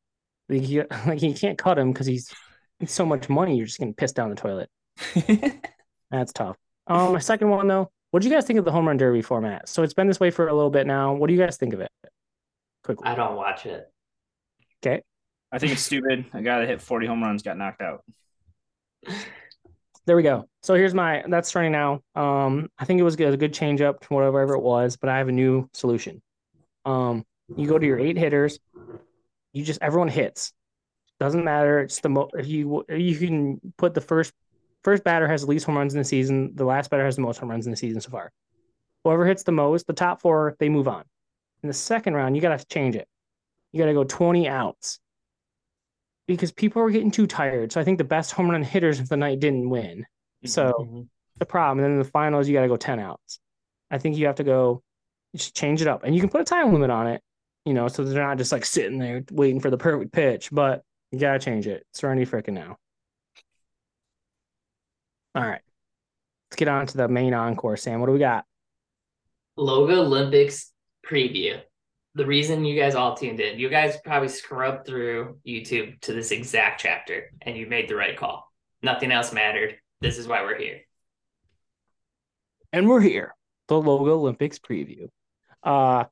Like, 0.48 0.62
he, 0.62 0.82
like 1.06 1.22
you 1.22 1.34
can't 1.34 1.58
cut 1.58 1.78
him 1.78 1.92
because 1.92 2.06
he's, 2.06 2.32
he's 2.78 2.92
so 2.92 3.04
much 3.04 3.28
money. 3.28 3.56
You're 3.56 3.66
just 3.66 3.78
gonna 3.78 3.92
piss 3.92 4.12
down 4.12 4.30
the 4.30 4.36
toilet. 4.36 4.70
That's 6.10 6.32
tough. 6.32 6.56
Um, 6.86 7.12
my 7.12 7.18
second 7.18 7.50
one 7.50 7.68
though. 7.68 7.90
What 8.10 8.22
do 8.22 8.28
you 8.28 8.34
guys 8.34 8.44
think 8.44 8.58
of 8.58 8.64
the 8.64 8.72
home 8.72 8.88
run 8.88 8.96
derby 8.96 9.22
format? 9.22 9.68
So 9.68 9.84
it's 9.84 9.94
been 9.94 10.08
this 10.08 10.18
way 10.18 10.30
for 10.30 10.48
a 10.48 10.54
little 10.54 10.70
bit 10.70 10.86
now. 10.86 11.14
What 11.14 11.28
do 11.28 11.34
you 11.34 11.38
guys 11.38 11.56
think 11.56 11.74
of 11.74 11.80
it? 11.80 11.92
Quickly. 12.82 13.06
I 13.06 13.14
don't 13.14 13.36
watch 13.36 13.66
it. 13.66 13.88
Okay. 14.82 15.02
I 15.52 15.58
think 15.58 15.72
it's 15.72 15.82
stupid. 15.82 16.24
A 16.32 16.42
guy 16.42 16.60
that 16.60 16.68
hit 16.68 16.80
40 16.80 17.06
home 17.06 17.22
runs 17.22 17.42
got 17.42 17.56
knocked 17.56 17.80
out. 17.80 18.02
There 20.06 20.16
we 20.16 20.22
go. 20.22 20.48
So 20.62 20.74
here's 20.74 20.94
my 20.94 21.22
that's 21.28 21.48
starting 21.48 21.72
now. 21.72 22.00
Um, 22.14 22.68
I 22.78 22.84
think 22.84 22.98
it 22.98 23.04
was 23.04 23.14
a 23.14 23.36
good 23.36 23.54
change 23.54 23.80
up 23.80 24.00
to 24.00 24.14
whatever 24.14 24.54
it 24.54 24.60
was, 24.60 24.96
but 24.96 25.08
I 25.08 25.18
have 25.18 25.28
a 25.28 25.32
new 25.32 25.68
solution. 25.72 26.22
Um, 26.84 27.24
you 27.56 27.66
go 27.68 27.78
to 27.78 27.86
your 27.86 27.98
eight 27.98 28.16
hitters. 28.16 28.58
You 29.52 29.64
just 29.64 29.82
everyone 29.82 30.08
hits. 30.08 30.52
Doesn't 31.18 31.44
matter. 31.44 31.80
It's 31.80 32.00
the 32.00 32.08
mo- 32.08 32.30
you 32.42 32.84
you 32.88 33.16
can 33.16 33.60
put 33.76 33.94
the 33.94 34.00
first 34.00 34.32
first 34.82 35.04
batter 35.04 35.28
has 35.28 35.42
the 35.42 35.48
least 35.48 35.66
home 35.66 35.76
runs 35.76 35.94
in 35.94 35.98
the 35.98 36.04
season. 36.04 36.52
The 36.54 36.64
last 36.64 36.90
batter 36.90 37.04
has 37.04 37.16
the 37.16 37.22
most 37.22 37.38
home 37.38 37.50
runs 37.50 37.66
in 37.66 37.70
the 37.70 37.76
season 37.76 38.00
so 38.00 38.10
far. 38.10 38.32
Whoever 39.04 39.26
hits 39.26 39.42
the 39.42 39.52
most, 39.52 39.86
the 39.86 39.92
top 39.92 40.20
four, 40.20 40.56
they 40.58 40.68
move 40.68 40.88
on. 40.88 41.04
In 41.62 41.66
the 41.68 41.74
second 41.74 42.14
round, 42.14 42.36
you 42.36 42.42
got 42.42 42.58
to 42.58 42.66
change 42.66 42.96
it. 42.96 43.06
You 43.72 43.80
got 43.80 43.86
to 43.86 43.92
go 43.92 44.04
20 44.04 44.48
outs 44.48 44.98
because 46.26 46.52
people 46.52 46.80
were 46.82 46.90
getting 46.90 47.10
too 47.10 47.26
tired. 47.26 47.72
So 47.72 47.80
I 47.80 47.84
think 47.84 47.98
the 47.98 48.04
best 48.04 48.32
home 48.32 48.50
run 48.50 48.62
hitters 48.62 49.00
of 49.00 49.08
the 49.08 49.16
night 49.16 49.40
didn't 49.40 49.68
win. 49.68 50.06
So 50.46 50.72
Mhm. 50.72 51.08
the 51.38 51.46
problem. 51.46 51.78
And 51.78 51.84
then 51.84 51.92
in 51.92 51.98
the 51.98 52.10
finals, 52.10 52.48
you 52.48 52.54
got 52.54 52.62
to 52.62 52.68
go 52.68 52.76
10 52.76 52.98
outs. 52.98 53.40
I 53.90 53.98
think 53.98 54.16
you 54.16 54.26
have 54.26 54.36
to 54.36 54.44
go 54.44 54.82
just 55.34 55.54
change 55.54 55.82
it 55.82 55.88
up. 55.88 56.04
And 56.04 56.14
you 56.14 56.20
can 56.20 56.30
put 56.30 56.40
a 56.40 56.44
time 56.44 56.72
limit 56.72 56.90
on 56.90 57.06
it, 57.06 57.22
you 57.64 57.74
know, 57.74 57.88
so 57.88 58.04
they're 58.04 58.26
not 58.26 58.38
just 58.38 58.52
like 58.52 58.64
sitting 58.64 58.98
there 58.98 59.24
waiting 59.30 59.60
for 59.60 59.70
the 59.70 59.78
perfect 59.78 60.12
pitch, 60.12 60.48
but 60.50 60.82
you 61.12 61.18
got 61.18 61.32
to 61.32 61.38
change 61.38 61.66
it. 61.66 61.84
It's 61.90 62.02
Randy 62.02 62.24
freaking 62.24 62.54
now. 62.54 62.76
All 65.34 65.42
right. 65.42 65.60
Let's 66.50 66.58
get 66.58 66.68
on 66.68 66.86
to 66.86 66.96
the 66.96 67.08
main 67.08 67.34
encore, 67.34 67.76
Sam. 67.76 68.00
What 68.00 68.06
do 68.06 68.12
we 68.12 68.18
got? 68.18 68.44
Logalympics 69.58 70.66
preview. 71.06 71.60
The 72.14 72.26
reason 72.26 72.64
you 72.64 72.78
guys 72.80 72.96
all 72.96 73.14
tuned 73.14 73.38
in, 73.38 73.58
you 73.58 73.68
guys 73.68 73.96
probably 74.04 74.28
scrubbed 74.28 74.86
through 74.86 75.38
YouTube 75.46 76.00
to 76.00 76.12
this 76.12 76.32
exact 76.32 76.80
chapter 76.80 77.30
and 77.42 77.56
you 77.56 77.66
made 77.66 77.88
the 77.88 77.94
right 77.94 78.16
call. 78.16 78.50
Nothing 78.82 79.12
else 79.12 79.32
mattered. 79.32 79.76
This 80.00 80.18
is 80.18 80.26
why 80.26 80.42
we're 80.42 80.58
here. 80.58 80.80
And 82.72 82.88
we're 82.88 83.00
here. 83.00 83.34
The 83.68 83.74
Logalympics 83.76 84.58
preview. 84.58 85.08
Uh 85.62 86.04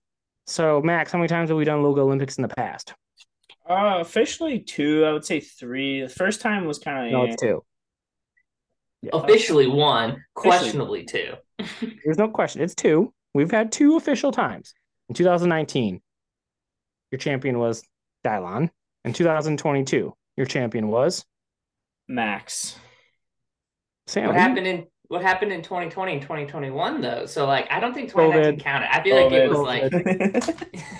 so 0.49 0.81
Max, 0.83 1.13
how 1.13 1.19
many 1.19 1.29
times 1.29 1.51
have 1.51 1.59
we 1.59 1.65
done 1.65 1.83
Logalympics 1.83 2.39
in 2.39 2.43
the 2.43 2.49
past? 2.49 2.95
Uh, 3.69 3.99
officially 4.01 4.61
two. 4.61 5.05
I 5.05 5.13
would 5.13 5.25
say 5.25 5.41
three. 5.41 6.01
The 6.01 6.09
first 6.09 6.41
time 6.41 6.65
was 6.65 6.79
kind 6.79 7.07
of 7.07 7.13
No, 7.13 7.25
it's 7.25 7.41
two. 7.41 7.63
Yeah. 9.03 9.11
Officially 9.13 9.67
one, 9.67 10.11
Officially. 10.11 10.25
questionably 10.35 11.05
two. 11.05 11.35
There's 12.05 12.19
no 12.19 12.29
question. 12.29 12.63
It's 12.63 12.75
two. 12.75 13.13
We've 13.35 13.51
had 13.51 13.71
two 13.71 13.97
official 13.97 14.33
times. 14.33 14.73
In 15.09 15.15
2019, 15.15 16.01
your 17.13 17.19
champion 17.19 17.59
was 17.59 17.83
Dylan. 18.25 18.71
In 19.05 19.13
2022, 19.13 20.15
your 20.37 20.47
champion 20.47 20.89
was 20.89 21.25
max. 22.09 22.77
Sam. 24.07 24.29
What 24.29 24.37
happened 24.37 24.67
in 24.67 24.87
what 25.09 25.23
happened 25.23 25.53
in 25.53 25.63
2020 25.63 26.13
and 26.13 26.23
2021 26.23 27.01
though? 27.01 27.27
So 27.27 27.47
like 27.47 27.67
I 27.71 27.81
don't 27.81 27.95
think 27.95 28.11
2019 28.11 28.59
COVID. 28.59 28.63
counted. 28.63 28.95
I 28.95 29.03
feel 29.03 29.17
like 29.17 29.33
it 29.33 29.49
was 29.49 29.59
like 29.59 29.93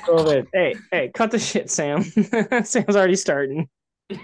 COVID. 0.07 0.47
Hey, 0.55 0.75
hey, 0.91 1.11
cut 1.15 1.31
the 1.31 1.39
shit, 1.39 1.71
Sam. 1.71 2.03
Sam's 2.65 2.97
already 2.97 3.17
starting. 3.17 3.69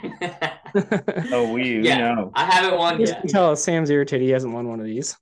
oh, 1.33 1.51
we 1.53 1.81
Yeah. 1.81 1.99
know. 1.99 2.33
I 2.35 2.45
haven't 2.47 2.79
won 2.79 3.01
yet. 3.01 3.21
can 3.21 3.29
tell 3.31 3.55
Sam's 3.57 3.91
irritated. 3.91 4.25
He 4.27 4.33
hasn't 4.33 4.53
won 4.55 4.69
one 4.69 4.81
of 4.81 4.87
these. 4.87 5.17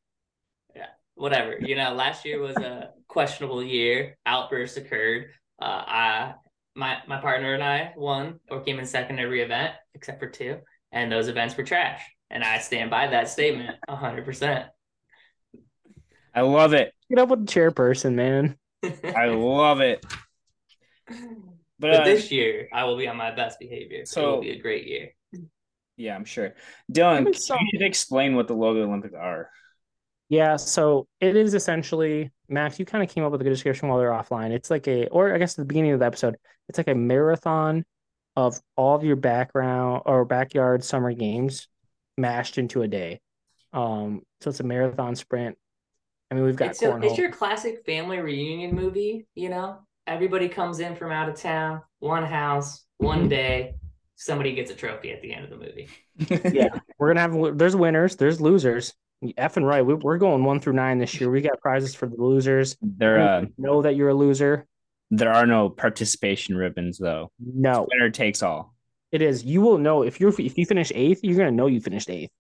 Yeah, 0.77 0.87
whatever. 1.17 1.57
You 1.61 1.75
know, 1.77 1.95
last 1.95 2.25
year 2.25 2.41
was 2.41 2.57
a 2.57 2.91
questionable 3.09 3.63
year. 3.63 4.17
Outbursts 4.27 4.77
occurred. 4.77 5.27
Uh, 5.61 5.65
I 5.87 6.35
my 6.75 6.99
my 7.09 7.21
partner 7.21 7.55
and 7.55 7.63
I 7.63 7.93
won 7.97 8.39
or 8.51 8.61
came 8.61 8.79
in 8.79 8.87
second 8.87 9.19
every 9.19 9.43
event 9.43 9.75
except 9.95 10.21
for 10.21 10.29
two, 10.29 10.59
and 10.93 11.11
those 11.11 11.29
events 11.29 11.57
were 11.57 11.65
trash. 11.65 12.01
And 12.33 12.43
I 12.43 12.59
stand 12.59 12.91
by 12.91 13.09
that 13.09 13.29
statement 13.29 13.77
hundred 13.89 14.25
percent. 14.25 14.67
I 16.35 16.41
love 16.41 16.73
it. 16.73 16.93
Get 17.11 17.19
up 17.19 17.29
with 17.29 17.47
the 17.47 17.53
chairperson, 17.53 18.15
man. 18.15 18.57
I 18.83 19.27
love 19.27 19.81
it. 19.81 20.05
But, 21.79 21.91
But 21.91 22.01
uh, 22.03 22.05
this 22.05 22.31
year, 22.31 22.69
I 22.73 22.85
will 22.85 22.97
be 22.97 23.09
on 23.09 23.17
my 23.17 23.33
best 23.35 23.59
behavior. 23.59 24.05
So 24.05 24.21
it 24.23 24.31
will 24.31 24.41
be 24.43 24.51
a 24.51 24.61
great 24.61 24.87
year. 24.87 25.09
yeah, 25.97 26.15
I'm 26.15 26.25
sure. 26.25 26.55
Dylan, 26.93 27.25
Give 27.25 27.27
me 27.27 27.33
some. 27.33 27.59
you 27.61 27.67
should 27.73 27.85
explain 27.85 28.37
what 28.37 28.47
the 28.47 28.55
Logalympics 28.55 29.19
are. 29.19 29.51
Yeah, 30.29 30.57
so 30.59 31.09
it 31.19 31.35
is 31.35 31.55
essentially 31.55 32.31
Max. 32.49 32.79
You 32.79 32.85
kind 32.85 33.03
of 33.03 33.11
came 33.11 33.25
up 33.25 33.33
with 33.33 33.41
a 33.41 33.45
good 33.45 33.51
description 33.51 33.89
while 33.89 33.99
we 33.99 34.05
were 34.05 34.11
offline. 34.13 34.53
It's 34.53 34.71
like 34.71 34.87
a, 34.87 35.09
or 35.09 35.35
I 35.35 35.39
guess 35.39 35.55
at 35.55 35.57
the 35.57 35.65
beginning 35.65 35.91
of 35.91 35.99
the 35.99 36.07
episode, 36.07 36.37
it's 36.69 36.79
like 36.79 36.87
a 36.87 36.95
marathon 36.95 37.85
of 38.37 38.61
all 38.77 38.95
of 38.95 39.03
your 39.03 39.17
background 39.17 40.03
or 40.07 40.25
backyard 40.25 40.85
summer 40.85 41.13
games 41.13 41.67
mashed 42.17 42.59
into 42.59 42.83
a 42.83 42.89
day. 42.89 43.21
Um, 43.73 44.23
so 44.41 44.51
it's 44.51 44.61
a 44.61 44.65
marathon 44.65 45.15
sprint, 45.17 45.57
I 46.31 46.35
mean, 46.35 46.45
we've 46.45 46.57
got 46.57 46.71
It's, 46.71 46.83
your- 46.83 47.03
it's 47.03 47.19
your 47.19 47.31
classic 47.31 47.85
family 47.85 48.19
reunion 48.19 48.75
movie, 48.75 49.27
you 49.35 49.49
know? 49.51 49.79
Everybody 50.07 50.49
comes 50.49 50.81
in 50.81 50.97
from 50.97 51.13
out 51.13 51.29
of 51.29 51.37
town, 51.37 51.83
one 52.01 52.25
house, 52.25 52.85
one 52.99 53.29
day. 53.29 53.75
Somebody 54.17 54.55
gets 54.55 54.71
a 54.71 54.75
trophy 54.75 55.13
at 55.13 55.21
the 55.23 55.33
end 55.33 55.45
of 55.45 55.51
the 55.51 55.57
movie. 55.57 55.89
yeah, 56.57 56.69
we're 56.99 57.13
gonna 57.13 57.21
have 57.21 57.59
there's 57.59 57.77
winners, 57.77 58.17
there's 58.17 58.41
losers. 58.41 58.95
F 59.37 59.57
and 59.57 59.67
right, 59.67 59.83
we, 59.87 59.95
we're 59.95 60.19
going 60.19 60.43
one 60.45 60.59
through 60.61 60.73
nine 60.73 60.99
this 60.99 61.21
year. 61.21 61.31
We 61.31 61.41
got 61.41 61.61
prizes 61.61 61.95
for 61.95 62.07
the 62.07 62.17
losers. 62.17 62.77
There, 62.83 63.21
uh, 63.21 63.45
know 63.59 63.83
that 63.83 63.95
you're 63.95 64.09
a 64.09 64.15
loser. 64.15 64.67
there 65.11 65.33
are 65.33 65.47
no 65.47 65.69
participation 65.71 66.57
ribbons 66.57 66.99
though. 66.99 67.31
No, 67.39 67.87
Winner 67.91 68.11
takes 68.11 68.43
all. 68.43 68.72
It 69.13 69.21
is. 69.21 69.45
You 69.45 69.61
will 69.61 69.79
know 69.79 70.03
if 70.03 70.19
you're 70.19 70.31
if 70.41 70.59
you 70.59 70.67
finish 70.67 70.91
eighth, 70.95 71.21
you're 71.23 71.37
gonna 71.37 71.53
know 71.53 71.67
you 71.67 71.81
finished 71.81 72.11
eighth. 72.11 72.31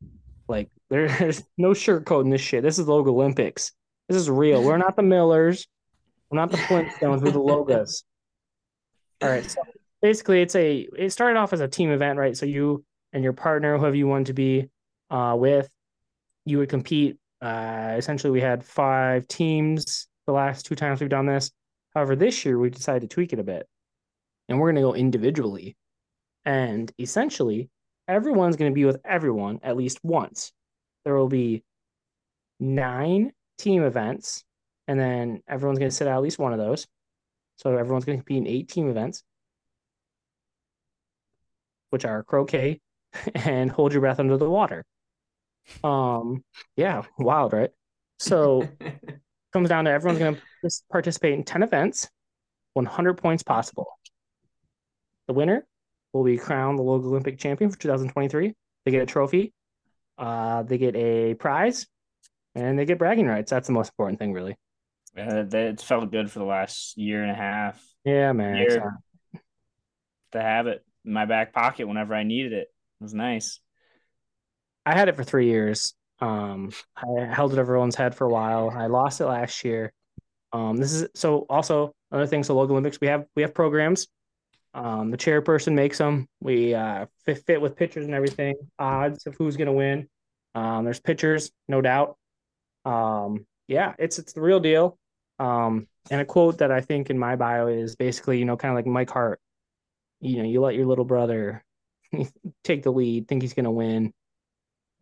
Like 0.49 0.71
there's 0.91 1.43
no 1.59 1.71
sugarcoating 1.71 2.31
this 2.31 2.41
shit. 2.41 2.63
This 2.63 2.79
is 2.79 2.87
Logalympics. 2.87 3.73
This 4.09 4.17
is 4.21 4.29
real. 4.29 4.63
We're 4.63 4.79
not 4.79 4.97
the 4.97 5.03
Millers. 5.03 5.67
We're 6.31 6.39
not 6.39 6.51
the 6.51 6.57
Flintstones. 6.57 7.23
We're 7.23 7.31
the 7.31 7.39
Logas. 7.39 8.03
All 9.21 9.29
right. 9.29 9.49
So 9.49 9.61
basically, 10.01 10.41
it's 10.41 10.55
a. 10.55 10.89
It 10.99 11.11
started 11.11 11.39
off 11.39 11.53
as 11.53 11.61
a 11.61 11.69
team 11.69 11.91
event, 11.91 12.19
right? 12.19 12.37
So 12.37 12.47
you 12.47 12.85
and 13.13 13.23
your 13.23 13.35
partner, 13.35 13.77
whoever 13.77 13.95
you 13.95 14.07
want 14.07 14.29
to 14.29 14.33
be 14.33 14.69
uh, 15.11 15.37
with, 15.39 15.69
you 16.47 16.59
would 16.59 16.71
compete. 16.71 17.19
Uh, 17.41 17.95
essentially, 17.99 18.31
we 18.31 18.41
had 18.41 18.65
five 18.65 19.29
teams 19.29 20.09
the 20.27 20.33
last 20.33 20.67
two 20.67 20.75
times 20.75 21.01
we've 21.01 21.11
done 21.11 21.27
this. 21.27 21.51
However, 21.95 22.17
this 22.17 22.45
year 22.45 22.59
we 22.59 22.71
decided 22.71 23.03
to 23.03 23.15
tweak 23.15 23.33
it 23.33 23.39
a 23.39 23.45
bit, 23.45 23.69
and 24.49 24.59
we're 24.59 24.73
going 24.73 24.77
to 24.77 24.83
go 24.83 24.95
individually. 24.95 25.77
And 26.45 26.91
essentially, 26.99 27.71
everyone's 28.09 28.57
going 28.57 28.71
to 28.71 28.75
be 28.75 28.85
with 28.85 29.01
everyone 29.05 29.61
at 29.63 29.77
least 29.77 29.99
once. 30.03 30.53
There 31.05 31.15
will 31.15 31.29
be 31.29 31.63
nine 32.59 33.33
team 33.59 33.83
events, 33.83 34.45
and 34.89 34.99
then 34.99 35.43
everyone's 35.49 35.79
going 35.79 35.91
to 35.91 35.97
sit 35.97 36.09
out 36.09 36.17
at 36.17 36.23
least 36.23 36.39
one 36.39 36.53
of 36.53 36.59
those. 36.59 36.87
So 37.57 37.77
everyone's 37.77 38.05
going 38.05 38.19
to 38.19 38.25
compete 38.25 38.39
in 38.39 38.47
eight 38.47 38.69
team 38.69 38.89
events, 38.89 39.23
which 41.91 42.05
are 42.05 42.23
croquet 42.23 42.81
and 43.35 43.71
hold 43.71 43.93
your 43.93 44.01
breath 44.01 44.21
under 44.21 44.37
the 44.37 44.51
water. 44.51 44.85
Um, 45.85 46.43
yeah, 46.77 47.03
wild, 47.19 47.53
right? 47.53 47.71
So 48.19 48.69
comes 49.53 49.69
down 49.69 49.85
to 49.85 49.91
everyone's 49.91 50.19
going 50.19 50.35
to 50.37 50.71
participate 50.91 51.35
in 51.35 51.45
10 51.45 51.63
events, 51.63 52.09
100 52.75 53.15
points 53.15 53.43
possible. 53.43 53.87
The 55.29 55.35
winner 55.35 55.67
will 56.13 56.25
be 56.25 56.37
crowned 56.37 56.79
the 56.79 56.83
Logalympic 56.83 57.39
champion 57.39 57.71
for 57.71 57.79
2023. 57.79 58.55
They 58.85 58.91
get 58.91 59.03
a 59.03 59.07
trophy, 59.07 59.53
uh, 60.19 60.63
they 60.65 60.79
get 60.79 60.95
a 60.97 61.35
prize, 61.35 61.87
and 62.55 62.79
they 62.79 62.85
get 62.85 62.99
bragging 62.99 63.27
rights. 63.27 63.51
That's 63.51 63.67
the 63.67 63.73
most 63.73 63.89
important 63.91 64.19
thing, 64.19 64.33
really. 64.33 64.57
Uh, 65.17 65.43
that 65.43 65.55
it's 65.55 65.83
felt 65.85 66.11
good 66.11 66.31
for 66.31 66.39
the 66.39 66.45
last 66.45 66.97
year 66.97 67.23
and 67.23 67.31
a 67.31 67.35
half 67.35 67.83
Yeah, 68.05 68.33
man. 68.33 68.57
Year. 68.57 68.95
to 70.33 70.41
have 70.41 70.67
it 70.67 70.83
in 71.05 71.13
my 71.13 71.27
back 71.27 71.53
pocket 71.53 71.87
whenever 71.87 72.15
I 72.15 72.23
needed 72.23 72.53
it. 72.53 72.69
It 73.01 73.05
was 73.05 73.13
nice. 73.15 73.61
I 74.87 74.95
had 74.95 75.09
it 75.09 75.17
for 75.17 75.25
three 75.25 75.47
years. 75.47 75.95
Um, 76.21 76.71
I 76.97 77.25
held 77.25 77.53
it 77.53 77.59
over 77.59 77.73
everyone's 77.73 77.97
head 77.97 78.15
for 78.15 78.27
a 78.27 78.31
while. 78.31 78.71
I 78.71 78.87
lost 78.87 79.21
it 79.21 79.27
last 79.27 79.65
year. 79.65 79.93
Um, 80.53 80.77
this 80.77 80.93
is 80.93 81.09
so 81.15 81.47
also 81.49 81.95
another 82.11 82.27
thing. 82.27 82.43
So 82.43 82.55
Logalympics, 82.55 83.01
we 83.01 83.09
have 83.09 83.27
we 83.37 83.43
have 83.43 83.55
programs. 83.55 84.07
Um, 84.75 85.11
the 85.11 85.19
chairperson 85.19 85.75
makes 85.75 85.99
them. 85.99 86.29
We 86.41 86.75
uh, 86.75 87.07
fit, 87.25 87.45
fit 87.47 87.61
with 87.61 87.77
pictures 87.77 88.07
and 88.07 88.15
everything, 88.15 88.57
odds 88.79 89.27
of 89.27 89.35
who's 89.37 89.57
gonna 89.57 89.73
win. 89.73 90.09
Um, 90.55 90.85
there's 90.85 91.01
pictures, 91.01 91.51
no 91.69 91.81
doubt. 91.81 92.17
Um, 92.85 93.47
yeah, 93.69 93.95
it's 93.99 94.19
it's 94.19 94.33
the 94.33 94.41
real 94.41 94.61
deal. 94.61 94.99
Um, 95.39 95.89
and 96.11 96.21
a 96.21 96.25
quote 96.25 96.59
that 96.59 96.71
I 96.71 96.81
think 96.81 97.11
in 97.11 97.19
my 97.19 97.37
bio 97.37 97.67
is 97.67 97.97
basically, 97.97 98.39
you 98.39 98.45
know, 98.45 98.57
kind 98.57 98.73
of 98.73 98.77
like 98.77 98.87
Mike 98.87 99.11
Hart. 99.11 99.41
You 100.21 100.39
know, 100.39 100.45
you 100.45 100.61
let 100.61 100.75
your 100.75 100.87
little 100.87 101.05
brother 101.05 101.65
take 102.65 102.83
the 102.83 102.93
lead, 102.93 103.29
think 103.29 103.43
he's 103.43 103.55
gonna 103.55 103.71
win 103.71 104.13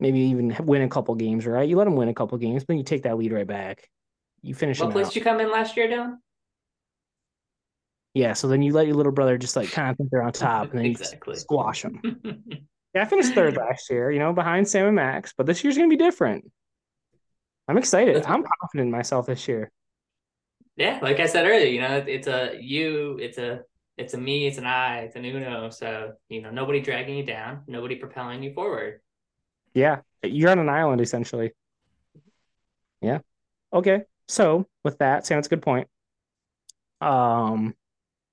maybe 0.01 0.19
even 0.21 0.57
win 0.65 0.83
a 0.83 0.89
couple 0.89 1.15
games, 1.15 1.47
right? 1.47 1.69
You 1.69 1.77
let 1.77 1.87
him 1.87 1.95
win 1.95 2.09
a 2.09 2.15
couple 2.15 2.37
games, 2.39 2.65
but 2.65 2.77
you 2.77 2.83
take 2.83 3.03
that 3.03 3.19
lead 3.19 3.33
right 3.33 3.47
back. 3.47 3.89
You 4.43 4.55
finish 4.55 4.81
what 4.81 4.91
place 4.91 5.09
did 5.09 5.17
you 5.17 5.23
come 5.23 5.39
in 5.41 5.51
last 5.53 5.77
year, 5.77 5.87
Dylan? 5.89 6.17
Yeah, 8.15 8.33
so 8.33 8.49
then 8.49 8.63
you 8.63 8.73
let 8.73 8.87
your 8.87 8.97
little 8.97 9.13
brother 9.13 9.39
just 9.39 9.57
like 9.57 9.71
kind 9.71 9.91
of 9.91 9.97
think 9.97 10.11
they're 10.11 10.23
on 10.23 10.33
top 10.33 10.71
and 10.71 10.79
then 10.81 10.87
Exactly. 10.87 11.35
you 11.35 11.41
squash 11.41 11.83
them. 11.83 12.01
Yeah, 12.93 13.03
I 13.03 13.05
finished 13.05 13.35
third 13.35 13.57
last 13.57 13.89
year, 13.89 14.11
you 14.11 14.19
know, 14.19 14.33
behind 14.33 14.67
Sam 14.69 14.87
and 14.87 14.97
Max, 14.97 15.33
but 15.37 15.47
this 15.47 15.63
year's 15.63 15.77
gonna 15.77 15.89
be 15.89 15.97
different. 15.97 16.51
I'm 17.69 17.79
excited. 17.79 18.17
I'm 18.27 18.43
confident 18.43 18.87
in 18.89 18.91
myself 18.91 19.27
this 19.27 19.47
year. 19.47 19.71
yeah, 20.77 20.99
like 21.03 21.21
I 21.21 21.27
said 21.27 21.47
earlier, 21.47 21.67
you 21.69 21.81
know, 21.81 22.05
it's 22.07 22.27
a 22.27 22.57
you, 22.61 23.19
it's 23.21 23.39
a 23.39 23.63
it's 23.97 24.15
a 24.15 24.19
me, 24.19 24.47
it's 24.47 24.59
an 24.59 24.67
I, 24.67 25.01
it's 25.03 25.17
an 25.17 25.25
Uno. 25.25 25.71
So 25.71 26.15
you 26.29 26.43
know, 26.43 26.51
nobody 26.51 26.81
dragging 26.81 27.17
you 27.17 27.25
down, 27.25 27.63
nobody 27.67 27.97
propelling 27.97 28.43
you 28.43 28.53
forward. 28.55 29.01
Yeah, 29.75 30.01
you're 30.23 30.51
on 30.51 30.59
an 30.59 30.69
island 30.69 31.01
essentially. 31.01 31.53
Yeah. 33.01 33.21
Okay. 33.73 34.03
So 34.29 34.67
with 34.85 34.99
that, 34.99 35.27
Sam, 35.27 35.37
that's 35.39 35.47
a 35.49 35.51
good 35.51 35.63
point. 35.63 35.89
Um, 37.01 37.75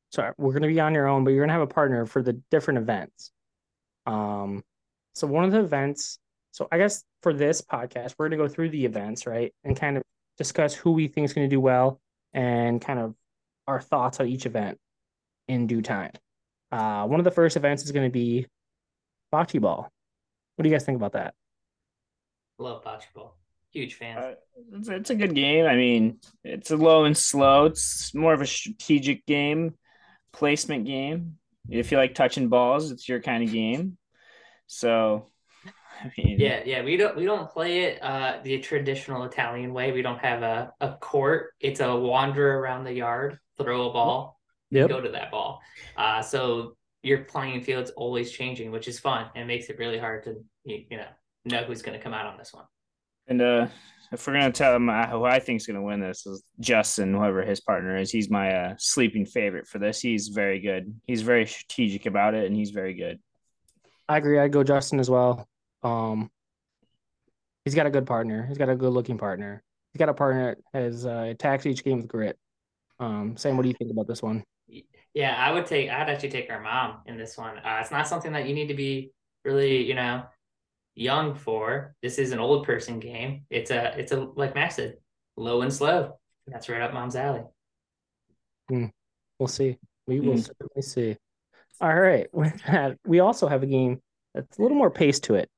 so 0.10 0.32
we're 0.38 0.54
gonna 0.54 0.68
be 0.68 0.80
on 0.80 0.94
your 0.94 1.08
own, 1.08 1.24
but 1.24 1.32
you're 1.32 1.44
gonna 1.44 1.54
have 1.54 1.62
a 1.62 1.68
partner 1.68 2.06
for 2.06 2.22
the 2.22 2.34
different 2.52 2.80
events. 2.80 3.32
Um, 4.06 4.64
so 5.16 5.28
one 5.28 5.44
of 5.44 5.52
the 5.52 5.60
events, 5.60 6.20
so 6.52 6.68
I 6.72 6.78
guess 6.78 7.04
for 7.22 7.34
this 7.34 7.62
podcast, 7.62 8.16
we're 8.18 8.30
gonna 8.30 8.42
go 8.42 8.48
through 8.48 8.70
the 8.70 8.86
events, 8.86 9.28
right, 9.28 9.54
and 9.64 9.76
kind 9.80 9.98
of 9.98 10.04
discuss 10.38 10.74
who 10.74 10.92
we 10.92 11.08
think 11.08 11.26
is 11.26 11.34
gonna 11.34 11.48
do 11.48 11.60
well 11.60 12.00
and 12.34 12.82
kind 12.82 13.00
of 13.00 13.16
our 13.68 13.82
thoughts 13.82 14.20
on 14.20 14.28
each 14.28 14.46
event 14.46 14.78
in 15.48 15.68
due 15.68 15.82
time. 15.82 16.12
Uh, 16.72 17.06
one 17.06 17.20
of 17.20 17.24
the 17.24 17.32
first 17.32 17.58
events 17.58 17.84
is 17.84 17.92
gonna 17.92 18.10
be 18.10 18.46
bocce 19.34 19.60
ball. 19.60 19.90
What 20.56 20.64
do 20.64 20.70
you 20.70 20.76
guys 20.76 20.86
think 20.86 20.96
about 20.96 21.14
that? 21.14 21.34
Love 22.60 22.84
bocce 22.84 23.04
ball. 23.14 23.38
Huge 23.72 23.94
fan. 23.96 24.18
Uh, 24.18 24.34
it's, 24.74 24.88
it's 24.88 25.10
a 25.10 25.16
good 25.16 25.36
game. 25.36 25.66
I 25.66 25.76
mean, 25.76 26.20
it's 26.44 26.72
a 26.72 26.78
low 26.78 27.06
and 27.06 27.16
slow. 27.16 27.66
It's 27.66 28.14
more 28.16 28.34
of 28.34 28.42
a 28.42 28.48
strategic 28.48 29.26
game, 29.26 29.76
placement 30.38 30.86
game. 30.86 31.38
If 31.70 31.92
you 31.92 31.98
like 31.98 32.16
touching 32.16 32.48
balls, 32.50 32.92
it's 32.92 33.10
your 33.10 33.22
kind 33.22 33.44
of 33.44 33.52
game. 33.52 33.98
So, 34.68 35.26
I 36.04 36.12
mean, 36.18 36.40
Yeah, 36.40 36.62
yeah, 36.66 36.84
we 36.84 36.98
don't 36.98 37.16
we 37.16 37.26
don't 37.26 37.50
play 37.50 37.84
it 37.84 38.04
uh 38.04 38.40
the 38.44 38.60
traditional 38.60 39.24
Italian 39.24 39.74
way. 39.74 39.92
We 39.92 40.02
don't 40.02 40.20
have 40.20 40.44
a, 40.44 40.74
a 40.80 40.94
court. 40.98 41.54
It's 41.60 41.80
a 41.80 41.96
wander 41.96 42.60
around 42.60 42.84
the 42.84 42.94
yard, 42.94 43.40
throw 43.58 43.90
a 43.90 43.94
ball, 43.94 44.40
Yep. 44.72 44.90
go 44.90 45.02
to 45.02 45.10
that 45.10 45.32
ball. 45.32 45.60
Uh 45.96 46.22
so 46.22 46.78
your 47.04 47.20
playing 47.24 47.62
field's 47.62 47.92
always 47.92 48.32
changing, 48.32 48.72
which 48.72 48.88
is 48.88 49.00
fun 49.00 49.28
and 49.36 49.48
makes 49.48 49.70
it 49.70 49.78
really 49.80 49.98
hard 49.98 50.24
to 50.24 50.36
you, 50.64 50.86
you 50.90 50.98
know 50.98 51.08
know 51.46 51.64
who's 51.64 51.82
going 51.82 51.98
to 51.98 52.04
come 52.04 52.14
out 52.14 52.26
on 52.26 52.38
this 52.38 52.54
one. 52.54 52.66
And 53.28 53.42
uh, 53.42 53.68
if 54.12 54.26
we're 54.26 54.34
gonna 54.34 54.52
tell 54.52 54.76
him 54.76 54.90
uh, 54.90 55.08
who 55.08 55.24
I 55.24 55.40
think 55.40 55.62
is 55.62 55.68
gonna 55.68 55.82
win 55.82 56.00
this 56.00 56.26
is 56.26 56.44
Justin, 56.60 57.14
whoever 57.14 57.44
his 57.44 57.60
partner 57.60 57.98
is. 57.98 58.12
He's 58.12 58.30
my 58.30 58.54
uh, 58.54 58.76
sleeping 58.78 59.26
favorite 59.26 59.68
for 59.68 59.80
this. 59.80 60.00
He's 60.00 60.30
very 60.30 60.60
good. 60.60 60.94
He's 61.06 61.22
very 61.22 61.46
strategic 61.46 62.06
about 62.06 62.34
it, 62.34 62.46
and 62.46 62.56
he's 62.56 62.72
very 62.72 62.94
good. 62.94 63.20
I 64.10 64.18
agree. 64.18 64.40
I'd 64.40 64.54
go 64.54 64.64
Justin 64.64 65.00
as 65.00 65.10
well. 65.10 65.48
Um, 65.84 66.32
he's 67.66 67.76
got 67.76 67.86
a 67.86 67.92
good 67.92 68.06
partner. 68.06 68.46
He's 68.48 68.58
got 68.58 68.70
a 68.70 68.76
good 68.76 68.94
looking 68.94 69.18
partner. 69.18 69.64
He's 69.92 70.00
got 70.00 70.10
a 70.10 70.14
partner 70.14 70.56
that 70.74 70.82
has 70.82 71.06
uh, 71.06 71.28
attacks 71.30 71.66
each 71.66 71.84
game 71.84 71.98
with 71.98 72.08
grit. 72.08 72.38
Um, 73.00 73.36
Sam, 73.38 73.58
what 73.58 73.64
do 73.64 73.70
you 73.70 73.76
think 73.76 73.92
about 73.92 74.08
this 74.08 74.22
one? 74.22 74.44
Yeah, 75.14 75.36
I 75.36 75.52
would 75.52 75.66
take 75.66 75.90
I'd 75.90 76.10
actually 76.10 76.30
take 76.30 76.50
our 76.50 76.62
mom 76.62 77.00
in 77.06 77.18
this 77.18 77.38
one. 77.38 77.58
Uh, 77.58 77.80
it's 77.82 77.92
not 77.92 78.08
something 78.08 78.32
that 78.34 78.48
you 78.48 78.54
need 78.54 78.68
to 78.68 78.74
be 78.74 79.12
really, 79.44 79.84
you 79.84 79.96
know, 79.96 80.24
young 80.98 81.36
for. 81.36 81.94
This 82.02 82.18
is 82.18 82.32
an 82.32 82.40
old 82.40 82.66
person 82.66 83.00
game. 83.00 83.46
It's 83.50 83.72
a 83.72 83.98
it's 83.98 84.12
a 84.12 84.20
like 84.36 84.56
Max 84.56 84.76
said, 84.76 84.98
low 85.38 85.62
and 85.62 85.72
slow. 85.74 86.18
That's 86.48 86.68
right 86.70 86.82
up 86.82 86.94
mom's 86.94 87.16
alley. 87.16 87.44
We'll 88.70 89.48
see. 89.48 89.78
We 90.08 90.20
will 90.20 90.34
Hmm. 90.34 90.40
certainly 90.40 90.82
see. 90.82 91.18
All 91.80 91.94
right. 91.96 92.28
With 92.34 92.62
that, 92.64 92.98
we 93.06 93.20
also 93.20 93.48
have 93.48 93.64
a 93.64 93.68
game 93.68 94.02
that's 94.34 94.58
a 94.58 94.62
little 94.62 94.78
more 94.78 94.90
pace 94.92 95.20
to 95.22 95.36
it. 95.36 95.50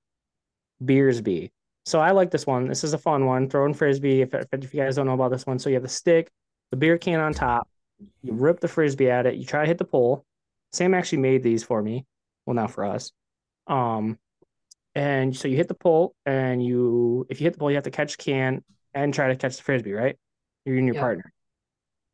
Beersby. 0.84 1.52
So 1.86 2.00
I 2.00 2.12
like 2.12 2.30
this 2.32 2.46
one. 2.46 2.68
This 2.68 2.84
is 2.84 2.94
a 2.94 2.98
fun 2.98 3.26
one. 3.26 3.50
Throwing 3.50 3.74
frisbee. 3.74 4.22
If, 4.22 4.34
if 4.34 4.74
you 4.74 4.82
guys 4.82 4.96
don't 4.96 5.06
know 5.08 5.14
about 5.14 5.32
this 5.32 5.46
one, 5.46 5.60
so 5.60 5.70
you 5.70 5.76
have 5.76 5.84
the 5.84 5.90
stick, 5.90 6.30
the 6.72 6.78
beer 6.78 6.98
can 6.98 7.20
on 7.20 7.34
top. 7.34 7.68
You 8.22 8.34
rip 8.34 8.60
the 8.60 8.68
frisbee 8.68 9.10
at 9.10 9.26
it. 9.26 9.36
You 9.36 9.46
try 9.46 9.62
to 9.62 9.68
hit 9.68 9.78
the 9.78 9.86
pole. 9.86 10.24
Sam 10.72 10.94
actually 10.94 11.20
made 11.20 11.42
these 11.44 11.64
for 11.64 11.82
me. 11.82 12.06
Well, 12.46 12.54
not 12.54 12.72
for 12.72 12.86
us. 12.86 13.12
Um, 13.68 14.18
and 14.96 15.36
so 15.36 15.48
you 15.48 15.56
hit 15.56 15.68
the 15.68 15.76
pole, 15.76 16.16
and 16.26 16.64
you 16.64 17.26
if 17.30 17.40
you 17.40 17.46
hit 17.46 17.54
the 17.54 17.60
pole, 17.60 17.70
you 17.72 17.76
have 17.76 17.84
to 17.86 17.92
catch 17.92 18.18
can 18.18 18.64
and 18.94 19.14
try 19.14 19.28
to 19.30 19.36
catch 19.36 19.58
the 19.58 19.64
frisbee. 19.64 19.94
Right? 19.94 20.18
You're 20.66 20.78
and 20.78 20.86
your 20.88 20.96
Yeah. 20.96 21.02
partner. 21.02 21.34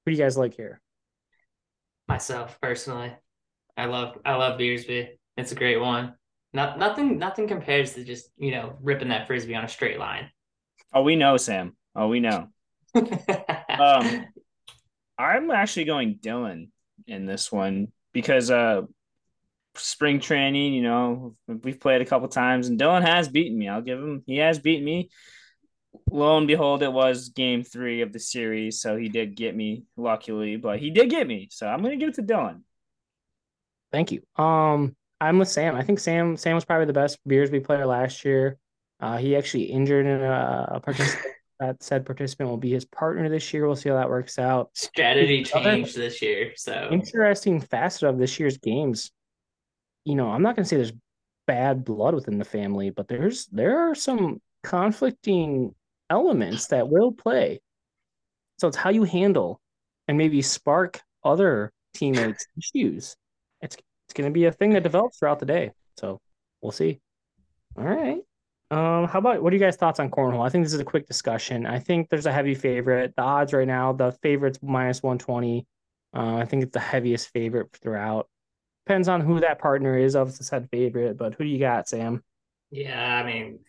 Who 0.06 0.12
do 0.12 0.18
you 0.18 0.24
guys 0.24 0.38
like 0.38 0.56
here? 0.56 0.82
Myself 2.08 2.60
personally, 2.62 3.12
I 3.76 3.86
love 3.86 4.18
I 4.26 4.36
love 4.36 4.60
Beersby. 4.60 5.18
It's 5.38 5.52
a 5.52 5.56
great 5.56 5.78
one. 5.80 6.14
Not 6.54 6.78
nothing 6.80 7.18
nothing 7.18 7.48
compares 7.48 7.94
to 7.94 8.04
just 8.04 8.30
you 8.38 8.52
know 8.52 8.78
ripping 8.82 9.10
that 9.10 9.28
frisbee 9.28 9.56
on 9.56 9.66
a 9.66 9.68
straight 9.68 10.00
line. 10.00 10.30
Oh, 10.94 11.02
we 11.02 11.16
know, 11.16 11.38
Sam. 11.38 11.76
Oh, 11.96 12.08
we 12.08 12.20
know. 12.20 12.48
um, 12.96 14.26
I'm 15.18 15.52
actually 15.52 15.86
going 15.86 16.20
Dylan 16.22 16.70
in 17.08 17.26
this 17.26 17.52
one 17.52 17.88
because 18.14 18.52
uh, 18.52 18.84
spring 19.78 20.20
training, 20.20 20.74
you 20.74 20.84
know, 20.84 21.36
we've 21.48 21.80
played 21.80 22.02
a 22.02 22.06
couple 22.06 22.28
times, 22.28 22.68
and 22.68 22.80
Dylan 22.80 23.02
has 23.02 23.30
beaten 23.30 23.58
me. 23.58 23.68
I'll 23.68 23.82
give 23.82 24.00
him; 24.00 24.24
he 24.26 24.38
has 24.38 24.60
beaten 24.60 24.86
me. 24.86 25.10
Lo 26.12 26.38
and 26.38 26.48
behold, 26.48 26.84
it 26.84 26.92
was 26.92 27.30
game 27.30 27.64
three 27.64 28.02
of 28.02 28.12
the 28.12 28.20
series, 28.20 28.82
so 28.82 28.98
he 28.98 29.10
did 29.10 29.36
get 29.36 29.56
me, 29.56 29.86
luckily, 29.96 30.58
but 30.58 30.80
he 30.80 30.90
did 30.90 31.10
get 31.10 31.28
me. 31.28 31.48
So 31.52 31.68
I'm 31.68 31.82
gonna 31.82 31.98
give 31.98 32.10
it 32.10 32.16
to 32.16 32.24
Dylan. 32.24 32.62
Thank 33.92 34.12
you. 34.12 34.22
Um, 34.36 34.96
I'm 35.22 35.40
with 35.40 35.50
Sam. 35.50 35.76
I 35.76 35.84
think 35.84 36.00
Sam 36.00 36.38
Sam 36.38 36.56
was 36.56 36.66
probably 36.66 36.86
the 36.86 36.94
best 36.94 37.18
Beersby 37.28 37.64
player 37.64 37.86
last 37.86 38.26
year. 38.26 38.58
Uh, 39.00 39.18
he 39.18 39.36
actually 39.36 39.64
injured 39.64 40.06
in 40.06 40.22
a, 40.22 40.68
a 40.74 40.80
participant. 40.80 41.34
that 41.60 41.82
said 41.82 42.06
participant 42.06 42.50
will 42.50 42.58
be 42.58 42.72
his 42.72 42.86
partner 42.86 43.30
this 43.30 43.54
year. 43.54 43.66
We'll 43.66 43.76
see 43.76 43.90
how 43.90 43.96
that 43.96 44.10
works 44.10 44.38
out. 44.38 44.72
Strategy 44.74 45.44
changed 45.44 45.96
this 45.96 46.22
year. 46.22 46.52
So 46.56 46.90
interesting 46.92 47.62
facet 47.62 48.04
of 48.04 48.18
this 48.18 48.40
year's 48.40 48.58
games. 48.58 49.12
You 50.06 50.16
know, 50.16 50.30
I'm 50.30 50.42
not 50.42 50.56
gonna 50.56 50.66
say 50.66 50.78
there's 50.78 50.94
bad 51.48 51.86
blood 51.86 52.16
within 52.16 52.38
the 52.38 52.46
family, 52.46 52.90
but 52.90 53.08
there's 53.08 53.48
there 53.48 53.80
are 53.90 53.96
some 53.96 54.42
conflicting 54.64 55.76
elements 56.10 56.68
that 56.68 56.90
will 56.90 57.12
play. 57.12 57.60
So 58.60 58.68
it's 58.68 58.78
how 58.78 58.90
you 58.90 59.04
handle 59.04 59.60
and 60.08 60.18
maybe 60.18 60.42
spark 60.42 61.02
other 61.24 61.72
teammates' 61.94 62.48
issues. 62.58 63.16
It's 63.62 63.78
it's 64.08 64.14
going 64.14 64.30
to 64.30 64.34
be 64.34 64.46
a 64.46 64.52
thing 64.52 64.72
that 64.72 64.84
develops 64.84 65.18
throughout 65.18 65.40
the 65.40 65.46
day. 65.46 65.72
So 65.98 66.20
we'll 66.62 66.72
see. 66.72 67.00
All 67.78 67.84
right. 67.84 68.22
Um, 68.72 69.08
how 69.08 69.20
about 69.20 69.42
what 69.42 69.52
are 69.54 69.56
you 69.56 69.60
guys' 69.60 69.76
thoughts 69.76 70.00
on 70.00 70.10
cornhole? 70.10 70.46
I 70.46 70.50
think 70.50 70.66
this 70.66 70.74
is 70.74 70.80
a 70.80 70.86
quick 70.86 71.08
discussion. 71.08 71.66
I 71.66 71.80
think 71.80 72.10
there's 72.10 72.26
a 72.26 72.32
heavy 72.32 72.56
favorite. 72.56 73.14
The 73.16 73.24
odds 73.24 73.54
right 73.54 73.68
now, 73.68 73.94
the 73.94 74.12
favorite's 74.24 74.60
minus 74.62 75.04
120. 75.04 75.66
Uh, 76.16 76.38
I 76.38 76.46
think 76.46 76.64
it's 76.64 76.74
the 76.74 76.80
heaviest 76.80 77.30
favorite 77.30 77.76
throughout. 77.82 78.28
Depends 78.86 79.08
on 79.08 79.22
who 79.22 79.40
that 79.40 79.60
partner 79.60 79.98
is 79.98 80.16
of 80.16 80.38
the 80.38 80.44
said 80.44 80.70
favorite, 80.72 81.18
but 81.18 81.34
who 81.34 81.44
do 81.44 81.50
you 81.50 81.60
got, 81.60 81.90
Sam? 81.90 82.24
Yeah, 82.70 83.18
I 83.18 83.26
mean, 83.26 83.60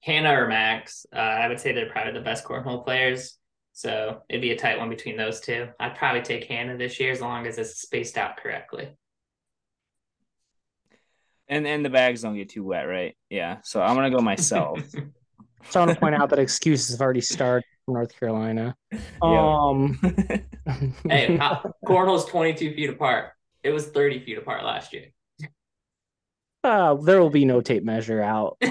Hannah 0.00 0.40
or 0.40 0.48
Max, 0.48 1.06
uh, 1.14 1.18
I 1.18 1.48
would 1.48 1.60
say 1.60 1.72
they're 1.72 1.90
probably 1.90 2.12
the 2.12 2.20
best 2.20 2.44
cornhole 2.44 2.84
players. 2.84 3.38
So 3.72 4.22
it'd 4.28 4.40
be 4.40 4.52
a 4.52 4.56
tight 4.56 4.78
one 4.78 4.88
between 4.88 5.16
those 5.16 5.40
two. 5.40 5.68
I'd 5.78 5.96
probably 5.96 6.22
take 6.22 6.44
Hannah 6.44 6.78
this 6.78 6.98
year 6.98 7.12
as 7.12 7.20
long 7.20 7.46
as 7.46 7.58
it's 7.58 7.82
spaced 7.82 8.16
out 8.16 8.38
correctly. 8.38 8.88
And 11.48 11.66
and 11.66 11.84
the 11.84 11.90
bags 11.90 12.22
don't 12.22 12.34
get 12.34 12.48
too 12.48 12.64
wet, 12.64 12.88
right? 12.88 13.16
Yeah. 13.28 13.58
So 13.62 13.82
I'm 13.82 13.94
gonna 13.94 14.10
go 14.10 14.18
myself. 14.18 14.80
so 15.70 15.80
I 15.80 15.84
want 15.84 15.94
to 15.94 16.00
point 16.00 16.14
out 16.14 16.30
that 16.30 16.38
excuses 16.38 16.92
have 16.92 17.02
already 17.02 17.20
started 17.20 17.64
from 17.84 17.94
North 17.94 18.18
Carolina. 18.18 18.74
Um 19.22 20.00
Hey, 21.08 21.38
cornhole's 21.86 22.24
22 22.24 22.74
feet 22.74 22.90
apart. 22.90 23.35
It 23.66 23.72
was 23.72 23.88
30 23.88 24.20
feet 24.20 24.38
apart 24.38 24.64
last 24.64 24.92
year. 24.92 25.06
Uh, 26.62 26.94
there 26.94 27.20
will 27.20 27.30
be 27.30 27.44
no 27.44 27.60
tape 27.60 27.82
measure 27.82 28.22
out. 28.22 28.56
you 28.60 28.70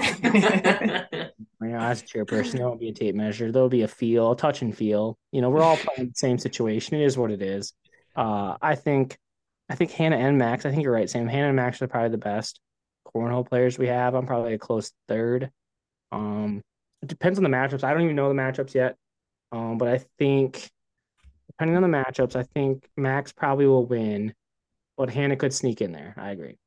know, 1.60 1.78
as 1.78 2.02
a 2.02 2.06
chairperson, 2.06 2.52
there 2.52 2.66
won't 2.66 2.80
be 2.80 2.88
a 2.88 2.94
tape 2.94 3.14
measure. 3.14 3.52
There'll 3.52 3.68
be 3.68 3.82
a 3.82 3.88
feel, 3.88 4.32
a 4.32 4.36
touch 4.36 4.62
and 4.62 4.74
feel. 4.74 5.18
You 5.32 5.42
know, 5.42 5.50
we're 5.50 5.60
all 5.60 5.76
playing 5.76 6.08
the 6.08 6.14
same 6.14 6.38
situation. 6.38 6.98
It 6.98 7.04
is 7.04 7.18
what 7.18 7.30
it 7.30 7.42
is. 7.42 7.74
Uh, 8.16 8.56
I 8.62 8.74
think, 8.74 9.18
I 9.68 9.74
think 9.74 9.90
Hannah 9.90 10.16
and 10.16 10.38
Max. 10.38 10.64
I 10.64 10.70
think 10.70 10.82
you're 10.82 10.92
right, 10.92 11.10
Sam. 11.10 11.28
Hannah 11.28 11.48
and 11.48 11.56
Max 11.56 11.82
are 11.82 11.88
probably 11.88 12.08
the 12.08 12.18
best 12.18 12.58
cornhole 13.14 13.46
players 13.46 13.78
we 13.78 13.88
have. 13.88 14.14
I'm 14.14 14.26
probably 14.26 14.54
a 14.54 14.58
close 14.58 14.92
third. 15.08 15.50
Um, 16.10 16.62
it 17.02 17.08
depends 17.08 17.38
on 17.38 17.44
the 17.44 17.50
matchups. 17.50 17.84
I 17.84 17.92
don't 17.92 18.02
even 18.02 18.16
know 18.16 18.28
the 18.30 18.34
matchups 18.34 18.72
yet. 18.72 18.96
Um, 19.52 19.76
but 19.76 19.88
I 19.88 20.00
think 20.18 20.70
depending 21.48 21.76
on 21.76 21.82
the 21.82 21.96
matchups, 21.96 22.36
I 22.36 22.42
think 22.42 22.88
Max 22.96 23.32
probably 23.32 23.66
will 23.66 23.86
win, 23.86 24.34
but 24.96 25.10
Hannah 25.10 25.36
could 25.36 25.54
sneak 25.54 25.80
in 25.80 25.92
there. 25.92 26.14
I 26.16 26.30
agree. 26.30 26.58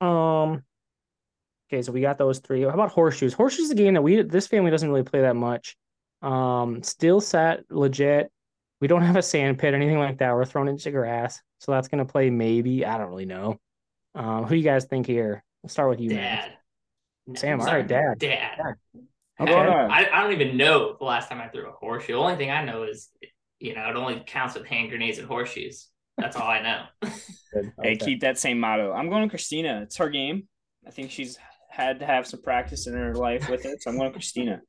Um. 0.00 0.64
Okay, 1.70 1.82
so 1.82 1.92
we 1.92 2.02
got 2.02 2.18
those 2.18 2.38
three. 2.40 2.62
How 2.62 2.68
about 2.68 2.90
horseshoes? 2.90 3.32
Horseshoes 3.32 3.66
is 3.66 3.70
a 3.70 3.74
game 3.74 3.94
that 3.94 4.02
we 4.02 4.22
this 4.22 4.46
family 4.46 4.70
doesn't 4.70 4.88
really 4.88 5.04
play 5.04 5.22
that 5.22 5.36
much. 5.36 5.76
Um, 6.20 6.82
still 6.82 7.20
set 7.20 7.64
legit. 7.70 8.30
We 8.80 8.88
don't 8.88 9.02
have 9.02 9.16
a 9.16 9.22
sand 9.22 9.58
pit 9.58 9.72
or 9.72 9.76
anything 9.76 9.98
like 9.98 10.18
that. 10.18 10.34
We're 10.34 10.44
thrown 10.44 10.68
into 10.68 10.90
grass, 10.90 11.40
so 11.60 11.72
that's 11.72 11.88
gonna 11.88 12.04
play 12.04 12.30
maybe. 12.30 12.84
I 12.84 12.98
don't 12.98 13.08
really 13.08 13.26
know. 13.26 13.58
Um, 14.14 14.44
who 14.44 14.54
you 14.54 14.64
guys 14.64 14.84
think 14.84 15.06
here? 15.06 15.42
We'll 15.62 15.70
start 15.70 15.88
with 15.88 16.00
you, 16.00 16.10
Dad. 16.10 16.52
Man. 17.26 17.36
Sam, 17.36 17.60
all 17.60 17.66
right, 17.66 17.86
Dad. 17.86 18.18
Dad. 18.18 18.56
Dad. 18.58 18.74
Okay. 19.40 19.54
I, 19.54 20.08
I 20.12 20.22
don't 20.22 20.32
even 20.32 20.56
know 20.56 20.96
the 20.98 21.04
last 21.04 21.28
time 21.28 21.40
I 21.40 21.48
threw 21.48 21.68
a 21.68 21.72
horseshoe. 21.72 22.12
The 22.12 22.18
only 22.18 22.36
thing 22.36 22.50
I 22.50 22.64
know 22.64 22.82
is, 22.82 23.10
you 23.58 23.74
know, 23.74 23.88
it 23.88 23.96
only 23.96 24.22
counts 24.26 24.54
with 24.54 24.66
hand 24.66 24.90
grenades 24.90 25.18
and 25.18 25.26
horseshoes. 25.26 25.88
That's 26.18 26.36
all 26.36 26.48
I 26.48 26.62
know. 26.62 27.10
hey, 27.82 27.96
keep 27.96 28.20
that 28.20 28.38
same 28.38 28.60
motto. 28.60 28.92
I'm 28.92 29.08
going 29.08 29.22
to 29.22 29.28
Christina. 29.28 29.80
It's 29.82 29.96
her 29.96 30.10
game. 30.10 30.46
I 30.86 30.90
think 30.90 31.10
she's 31.10 31.38
had 31.70 32.00
to 32.00 32.06
have 32.06 32.26
some 32.26 32.42
practice 32.42 32.86
in 32.86 32.94
her 32.94 33.14
life 33.14 33.48
with 33.48 33.64
it, 33.64 33.82
so 33.82 33.90
I'm 33.90 33.96
going 33.96 34.10
to 34.10 34.12
Christina. 34.12 34.60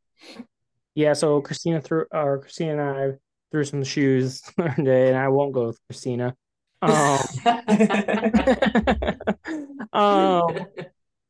Yeah, 0.96 1.14
so 1.14 1.42
Christina 1.42 1.82
threw, 1.82 2.06
or 2.12 2.40
Christina 2.40 2.72
and 2.72 2.82
I 2.82 3.12
threw 3.52 3.64
some 3.64 3.84
shoes 3.84 4.42
day, 4.84 5.10
and 5.10 5.18
I 5.18 5.28
won't 5.30 5.54
go 5.54 5.68
with 5.68 5.80
Christina. 5.88 6.36
Um, 6.82 7.20
um, 9.94 10.66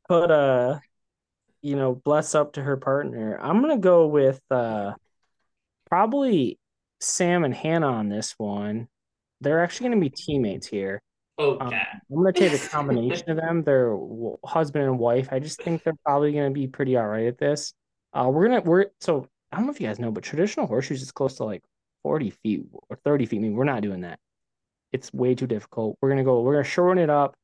but 0.08 0.30
uh, 0.30 0.78
you 1.62 1.76
know, 1.76 1.94
bless 1.94 2.34
up 2.34 2.54
to 2.54 2.62
her 2.62 2.76
partner. 2.76 3.38
I'm 3.40 3.60
gonna 3.60 3.78
go 3.78 4.06
with 4.06 4.40
uh, 4.50 4.94
probably 5.88 6.58
Sam 7.00 7.44
and 7.44 7.54
Hannah 7.54 7.92
on 7.92 8.08
this 8.08 8.34
one. 8.36 8.88
They're 9.44 9.62
actually 9.62 9.90
gonna 9.90 10.00
be 10.00 10.10
teammates 10.10 10.66
here. 10.66 11.00
Okay. 11.38 11.64
Um, 11.64 11.74
I'm 12.10 12.16
gonna 12.16 12.32
take 12.32 12.52
a 12.52 12.58
combination 12.68 13.30
of 13.30 13.36
them. 13.36 13.62
They're 13.62 13.96
husband 14.44 14.84
and 14.84 14.98
wife. 14.98 15.28
I 15.30 15.38
just 15.38 15.62
think 15.62 15.82
they're 15.82 15.94
probably 16.04 16.32
gonna 16.32 16.50
be 16.50 16.66
pretty 16.66 16.96
all 16.96 17.06
right 17.06 17.26
at 17.26 17.38
this. 17.38 17.72
Uh, 18.12 18.28
we're 18.32 18.48
gonna 18.48 18.60
we're 18.62 18.86
so 19.00 19.28
I 19.52 19.56
don't 19.56 19.66
know 19.66 19.72
if 19.72 19.80
you 19.80 19.86
guys 19.86 20.00
know, 20.00 20.10
but 20.10 20.24
traditional 20.24 20.66
horseshoes 20.66 21.02
is 21.02 21.12
close 21.12 21.36
to 21.36 21.44
like 21.44 21.62
40 22.02 22.30
feet 22.30 22.64
or 22.90 22.96
30 23.04 23.26
feet. 23.26 23.36
I 23.38 23.40
mean, 23.40 23.54
we're 23.54 23.64
not 23.64 23.82
doing 23.82 24.00
that 24.00 24.18
it's 24.94 25.12
way 25.12 25.34
too 25.34 25.48
difficult. 25.48 25.98
We're 26.00 26.08
gonna 26.08 26.24
go. 26.24 26.40
We're 26.40 26.52
gonna 26.52 26.64
shorten 26.64 27.02
it 27.02 27.10
up. 27.10 27.34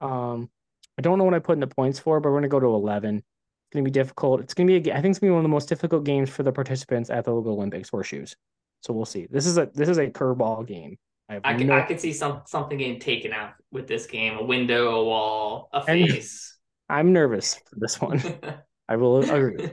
Um, 0.00 0.48
I 0.96 1.02
don't 1.02 1.18
know 1.18 1.24
what 1.24 1.34
I 1.34 1.40
put 1.40 1.54
in 1.54 1.60
the 1.60 1.66
points 1.66 1.98
for, 1.98 2.20
but 2.20 2.30
we're 2.30 2.36
gonna 2.36 2.48
go 2.48 2.60
to 2.60 2.66
eleven. 2.66 3.16
It's 3.16 3.72
gonna 3.72 3.82
be 3.82 3.90
difficult. 3.90 4.40
It's 4.40 4.54
gonna 4.54 4.68
be. 4.68 4.90
A, 4.90 4.94
I 4.94 5.02
think 5.02 5.10
it's 5.10 5.18
gonna 5.18 5.30
be 5.30 5.34
one 5.34 5.40
of 5.40 5.44
the 5.44 5.48
most 5.48 5.68
difficult 5.68 6.04
games 6.04 6.30
for 6.30 6.44
the 6.44 6.52
participants 6.52 7.10
at 7.10 7.24
the 7.24 7.32
Olympics 7.32 7.90
horseshoes. 7.90 8.36
So 8.82 8.92
we'll 8.92 9.06
see. 9.06 9.26
This 9.28 9.44
is 9.44 9.58
a 9.58 9.68
this 9.74 9.88
is 9.88 9.98
a 9.98 10.06
curveball 10.06 10.68
game. 10.68 10.98
I, 11.30 11.40
I, 11.44 11.54
can, 11.54 11.68
no... 11.68 11.74
I 11.74 11.82
could 11.82 12.00
see 12.00 12.12
some 12.12 12.42
something 12.46 12.76
getting 12.76 12.98
taken 12.98 13.32
out 13.32 13.52
with 13.70 13.86
this 13.86 14.06
game. 14.06 14.36
A 14.36 14.44
window, 14.44 14.96
a 14.96 15.04
wall, 15.04 15.68
a 15.72 15.82
face. 15.84 16.58
I'm 16.88 17.12
nervous 17.12 17.54
for 17.54 17.76
this 17.76 18.00
one. 18.00 18.20
I 18.88 18.96
will 18.96 19.18
agree. 19.18 19.70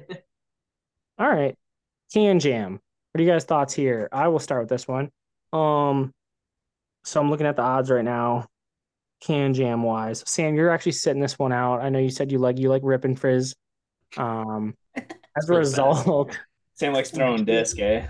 All 1.17 1.27
right, 1.27 1.55
Can 2.13 2.39
Jam. 2.39 2.79
What 3.11 3.21
are 3.21 3.23
you 3.23 3.31
guys' 3.31 3.45
thoughts 3.45 3.73
here? 3.73 4.07
I 4.11 4.27
will 4.27 4.37
start 4.37 4.61
with 4.61 4.69
this 4.69 4.87
one. 4.87 5.09
Um, 5.51 6.13
so 7.03 7.19
I'm 7.19 7.31
looking 7.31 7.47
at 7.47 7.55
the 7.55 7.63
odds 7.63 7.89
right 7.89 8.05
now, 8.05 8.45
can 9.21 9.55
jam 9.55 9.81
wise. 9.81 10.23
Sam, 10.27 10.55
you're 10.55 10.69
actually 10.69 10.91
sitting 10.91 11.21
this 11.21 11.39
one 11.39 11.51
out. 11.51 11.81
I 11.81 11.89
know 11.89 11.97
you 11.97 12.11
said 12.11 12.31
you 12.31 12.37
like 12.37 12.59
you 12.59 12.69
like 12.69 12.83
ripping 12.85 13.15
frizz. 13.15 13.55
Um, 14.17 14.75
as 14.95 15.49
a 15.49 15.55
result, 15.55 16.37
Sam 16.73 16.93
likes 16.93 17.09
throwing 17.09 17.45
disc, 17.45 17.79
eh? 17.79 18.05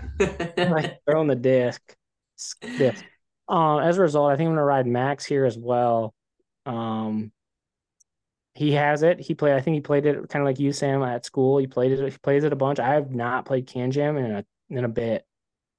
like 0.58 0.98
throwing 1.08 1.28
the 1.28 1.36
disc. 1.36 1.80
disc. 2.76 3.02
Uh, 3.48 3.78
as 3.78 3.98
a 3.98 4.02
result, 4.02 4.30
I 4.30 4.36
think 4.36 4.48
I'm 4.48 4.52
gonna 4.52 4.64
ride 4.64 4.86
Max 4.86 5.24
here 5.24 5.44
as 5.44 5.56
well. 5.56 6.14
Um, 6.66 7.32
he 8.54 8.72
has 8.72 9.02
it. 9.02 9.20
He 9.20 9.34
played. 9.34 9.54
I 9.54 9.60
think 9.60 9.76
he 9.76 9.80
played 9.80 10.04
it 10.04 10.28
kind 10.28 10.42
of 10.42 10.46
like 10.46 10.58
you, 10.58 10.72
Sam, 10.72 11.02
at 11.02 11.24
school. 11.24 11.58
He 11.58 11.68
played 11.68 11.92
it. 11.92 12.12
He 12.12 12.18
plays 12.18 12.42
it 12.44 12.52
a 12.52 12.56
bunch. 12.56 12.80
I 12.80 12.94
have 12.94 13.12
not 13.12 13.44
played 13.44 13.66
Can 13.66 13.92
Jam 13.92 14.16
in 14.16 14.32
a 14.32 14.44
in 14.68 14.84
a 14.84 14.88
bit, 14.88 15.24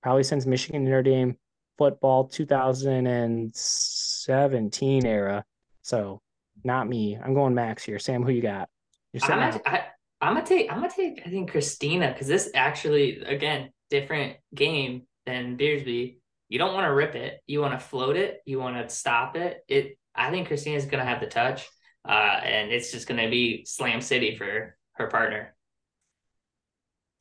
probably 0.01 0.23
since 0.23 0.45
Michigan 0.45 0.86
Notre 0.86 1.03
Dame 1.03 1.38
football 1.77 2.25
2017 2.25 5.05
era. 5.05 5.43
So 5.82 6.21
not 6.63 6.88
me. 6.88 7.17
I'm 7.21 7.34
going 7.34 7.53
Max 7.53 7.84
here. 7.84 7.99
Sam, 7.99 8.23
who 8.23 8.32
you 8.32 8.41
got? 8.41 8.69
You're 9.13 9.23
I'm 9.23 9.51
gonna, 9.51 9.62
I, 9.65 9.84
I'm 10.21 10.36
gonna 10.36 10.45
take. 10.45 10.71
I'm 10.71 10.82
gonna 10.82 10.93
take. 10.95 11.23
I 11.25 11.29
think 11.29 11.51
Christina 11.51 12.12
because 12.13 12.27
this 12.27 12.49
actually 12.53 13.23
again 13.23 13.71
different 13.89 14.38
game 14.53 15.08
than 15.25 15.58
Beersby. 15.58 16.18
You 16.49 16.57
don't 16.57 16.73
want 16.73 16.85
to 16.85 16.93
rip 16.93 17.15
it. 17.15 17.39
You 17.45 17.62
want 17.62 17.79
to 17.79 17.85
float 17.85 18.17
it. 18.17 18.41
You 18.45 18.59
want 18.59 18.75
to 18.75 18.93
stop 18.93 19.35
it. 19.35 19.63
It. 19.67 19.97
I 20.15 20.31
think 20.31 20.47
Christina's 20.47 20.85
gonna 20.85 21.05
have 21.05 21.21
the 21.21 21.27
touch, 21.27 21.69
uh, 22.07 22.39
and 22.43 22.71
it's 22.71 22.91
just 22.91 23.07
gonna 23.07 23.29
be 23.29 23.63
slam 23.65 24.01
city 24.01 24.35
for 24.35 24.75
her 24.93 25.07
partner. 25.07 25.55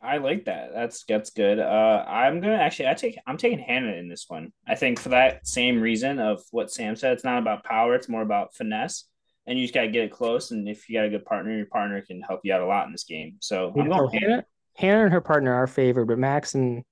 I 0.00 0.16
like 0.18 0.46
that. 0.46 0.70
That's 0.72 1.04
that's 1.04 1.30
good. 1.30 1.58
Uh, 1.58 2.04
I'm 2.08 2.40
gonna 2.40 2.54
actually 2.54 2.88
I 2.88 2.94
take 2.94 3.18
I'm 3.26 3.36
taking 3.36 3.58
Hannah 3.58 3.92
in 3.92 4.08
this 4.08 4.24
one. 4.28 4.52
I 4.66 4.74
think 4.76 4.98
for 4.98 5.10
that 5.10 5.46
same 5.46 5.80
reason 5.80 6.18
of 6.18 6.42
what 6.50 6.70
Sam 6.70 6.96
said, 6.96 7.12
it's 7.12 7.24
not 7.24 7.38
about 7.38 7.64
power, 7.64 7.94
it's 7.94 8.08
more 8.08 8.22
about 8.22 8.54
finesse. 8.54 9.04
And 9.46 9.58
you 9.58 9.64
just 9.64 9.74
gotta 9.74 9.88
get 9.88 10.04
it 10.04 10.12
close. 10.12 10.50
And 10.52 10.68
if 10.68 10.88
you 10.88 10.98
got 10.98 11.06
a 11.06 11.10
good 11.10 11.24
partner, 11.24 11.54
your 11.54 11.66
partner 11.66 12.00
can 12.00 12.22
help 12.22 12.40
you 12.44 12.54
out 12.54 12.62
a 12.62 12.66
lot 12.66 12.86
in 12.86 12.92
this 12.92 13.04
game. 13.04 13.36
So, 13.40 13.72
Hannah, 14.12 14.44
Hannah 14.74 15.04
and 15.04 15.12
her 15.12 15.20
partner 15.20 15.52
are 15.52 15.66
favored, 15.66 16.06
but 16.06 16.18
Max 16.18 16.54
and 16.54 16.82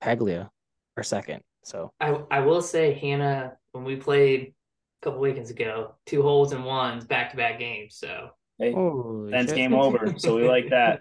Paglia 0.00 0.50
are 0.98 1.02
second. 1.02 1.42
So 1.62 1.92
I 2.00 2.20
I 2.30 2.40
will 2.40 2.62
say 2.62 2.94
Hannah 2.94 3.56
when 3.72 3.84
we 3.84 3.96
played 3.96 4.54
a 5.00 5.04
couple 5.04 5.20
weekends 5.20 5.50
ago, 5.50 5.94
two 6.06 6.22
holes 6.22 6.52
and 6.52 6.64
ones 6.64 7.04
back 7.04 7.30
to 7.30 7.36
back 7.36 7.58
games. 7.58 7.96
So 7.96 8.30
Hey, 8.58 8.72
holy 8.72 9.30
then 9.30 9.46
shit. 9.46 9.56
game 9.56 9.74
over. 9.74 10.14
So 10.18 10.36
we 10.36 10.48
like 10.48 10.70
that. 10.70 11.00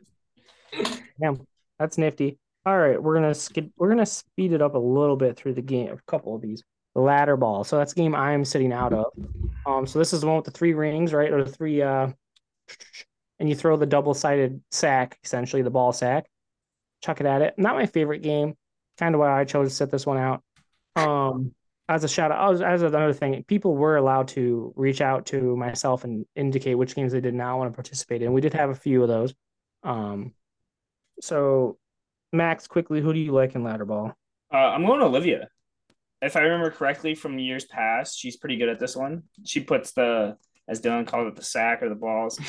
Damn, 1.20 1.46
that's 1.80 1.98
nifty. 1.98 2.38
All 2.66 2.78
right, 2.78 3.02
we're 3.02 3.16
gonna 3.16 3.34
skip. 3.34 3.70
We're 3.78 3.90
gonna 3.90 4.06
speed 4.06 4.52
it 4.54 4.62
up 4.62 4.76
a 4.76 4.80
little 4.80 5.16
bit 5.16 5.38
through 5.38 5.54
the 5.54 5.62
game. 5.62 5.90
A 5.90 5.98
couple 6.12 6.36
of 6.36 6.42
these 6.42 6.64
ladder 6.96 7.38
ball. 7.38 7.64
So 7.64 7.78
that's 7.78 7.94
game 7.94 8.14
I'm 8.14 8.44
sitting 8.46 8.74
out 8.74 8.94
of. 8.94 9.06
Um, 9.66 9.88
so 9.88 10.00
this 10.00 10.14
is 10.14 10.22
the 10.22 10.28
one 10.28 10.36
with 10.36 10.46
the 10.46 10.52
three 10.52 10.74
rings, 10.74 11.14
right, 11.14 11.32
or 11.32 11.44
the 11.44 11.52
three. 11.52 11.82
Uh, 11.82 12.10
and 13.40 13.48
you 13.48 13.56
throw 13.56 13.78
the 13.78 13.86
double 13.86 14.14
sided 14.14 14.62
sack, 14.72 15.18
essentially 15.24 15.62
the 15.62 15.70
ball 15.70 15.94
sack. 15.94 16.26
Chuck 17.04 17.22
it 17.22 17.26
at 17.26 17.42
it. 17.42 17.54
Not 17.58 17.76
my 17.76 17.86
favorite 17.86 18.22
game. 18.24 18.56
Kind 18.98 19.16
of 19.16 19.20
why 19.20 19.40
I 19.40 19.46
chose 19.46 19.70
to 19.70 19.76
set 19.76 19.92
this 19.92 20.06
one 20.06 20.18
out. 20.18 20.44
Um, 20.96 21.54
as 21.90 22.04
a 22.04 22.08
shout 22.08 22.32
out, 22.32 22.62
as 22.62 22.82
another 22.82 23.14
thing, 23.14 23.44
people 23.44 23.76
were 23.76 23.96
allowed 23.96 24.28
to 24.30 24.74
reach 24.76 25.00
out 25.00 25.26
to 25.28 25.56
myself 25.56 26.04
and 26.04 26.26
indicate 26.36 26.76
which 26.76 26.96
games 26.96 27.14
they 27.14 27.22
did 27.22 27.34
not 27.34 27.58
want 27.58 27.72
to 27.72 27.76
participate 27.76 28.22
in. 28.22 28.34
We 28.34 28.42
did 28.42 28.54
have 28.54 28.70
a 28.70 28.76
few 28.76 29.02
of 29.02 29.08
those. 29.08 29.34
Um, 29.84 30.34
so 31.22 31.78
Max, 32.34 32.68
quickly, 32.68 33.02
who 33.02 33.14
do 33.14 33.20
you 33.20 33.32
like 33.32 33.56
in 33.56 33.64
ladder 33.64 33.86
ball? 33.86 34.14
Uh, 34.54 34.58
I'm 34.58 34.86
going 34.86 35.00
to 35.00 35.06
Olivia. 35.06 35.48
If 36.22 36.36
I 36.36 36.42
remember 36.42 36.72
correctly 36.72 37.16
from 37.16 37.40
years 37.40 37.66
past, 37.66 38.20
she's 38.20 38.36
pretty 38.36 38.58
good 38.58 38.70
at 38.70 38.80
this 38.80 38.96
one. 38.96 39.24
She 39.46 39.62
puts 39.62 39.92
the, 39.92 40.36
as 40.68 40.82
Dylan 40.82 41.08
called 41.08 41.28
it, 41.28 41.36
the 41.36 41.44
sack 41.44 41.84
or 41.84 41.90
the 41.90 41.96
balls 41.96 42.40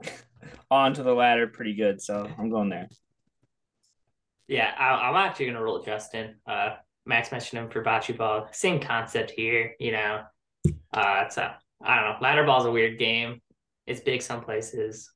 onto 0.70 1.02
the 1.02 1.12
ladder 1.12 1.48
pretty 1.48 1.74
good. 1.74 2.00
So 2.00 2.30
I'm 2.38 2.50
going 2.50 2.70
there. 2.70 2.88
Yeah, 4.50 4.74
I, 4.76 5.08
I'm 5.08 5.14
actually 5.14 5.46
gonna 5.46 5.62
roll 5.62 5.80
Justin. 5.80 6.34
Uh, 6.44 6.70
Max 7.06 7.30
mentioned 7.30 7.60
him 7.60 7.70
for 7.70 7.84
bocce 7.84 8.16
ball. 8.16 8.48
Same 8.50 8.80
concept 8.80 9.30
here, 9.30 9.74
you 9.78 9.92
know. 9.92 10.22
Uh, 10.92 11.28
so 11.28 11.48
I 11.80 11.94
don't 11.94 12.04
know. 12.04 12.16
Ladder 12.20 12.44
ball's 12.44 12.66
a 12.66 12.70
weird 12.70 12.98
game. 12.98 13.40
It's 13.86 14.00
big 14.00 14.22
some 14.22 14.42
places. 14.42 15.12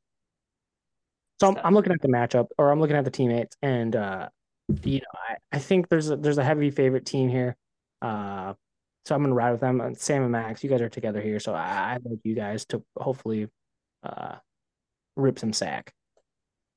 So 1.41 1.49
I'm, 1.49 1.59
I'm 1.65 1.75
looking 1.75 1.93
at 1.93 2.01
the 2.01 2.09
matchup, 2.09 2.47
or 2.59 2.71
I'm 2.71 2.81
looking 2.81 2.95
at 2.97 3.05
the 3.05 3.11
teammates, 3.11 3.57
and 3.61 3.97
uh, 3.97 4.29
you 4.85 5.01
know, 5.01 5.21
I, 5.29 5.37
I 5.57 5.59
think 5.59 5.89
there's 5.89 6.11
a, 6.11 6.17
there's 6.17 6.39
a 6.39 6.45
heavy 6.45 6.71
favorite 6.71 7.05
team 7.05 7.29
here. 7.29 7.57
Uh, 8.01 8.55
so 9.05 9.17
I'm 9.17 9.23
gonna 9.23 9.35
ride 9.35 9.51
with 9.51 9.61
them. 9.61 9.95
Sam 9.97 10.23
and 10.23 10.31
Max, 10.31 10.63
you 10.63 10.71
guys 10.71 10.81
are 10.81 10.89
together 10.89 11.21
here, 11.21 11.41
so 11.41 11.55
I, 11.55 11.95
I'd 11.95 12.05
like 12.05 12.21
you 12.23 12.37
guys 12.37 12.67
to 12.67 12.85
hopefully 12.97 13.49
uh, 14.05 14.37
rip 15.17 15.41
some 15.41 15.53
sack. 15.53 15.93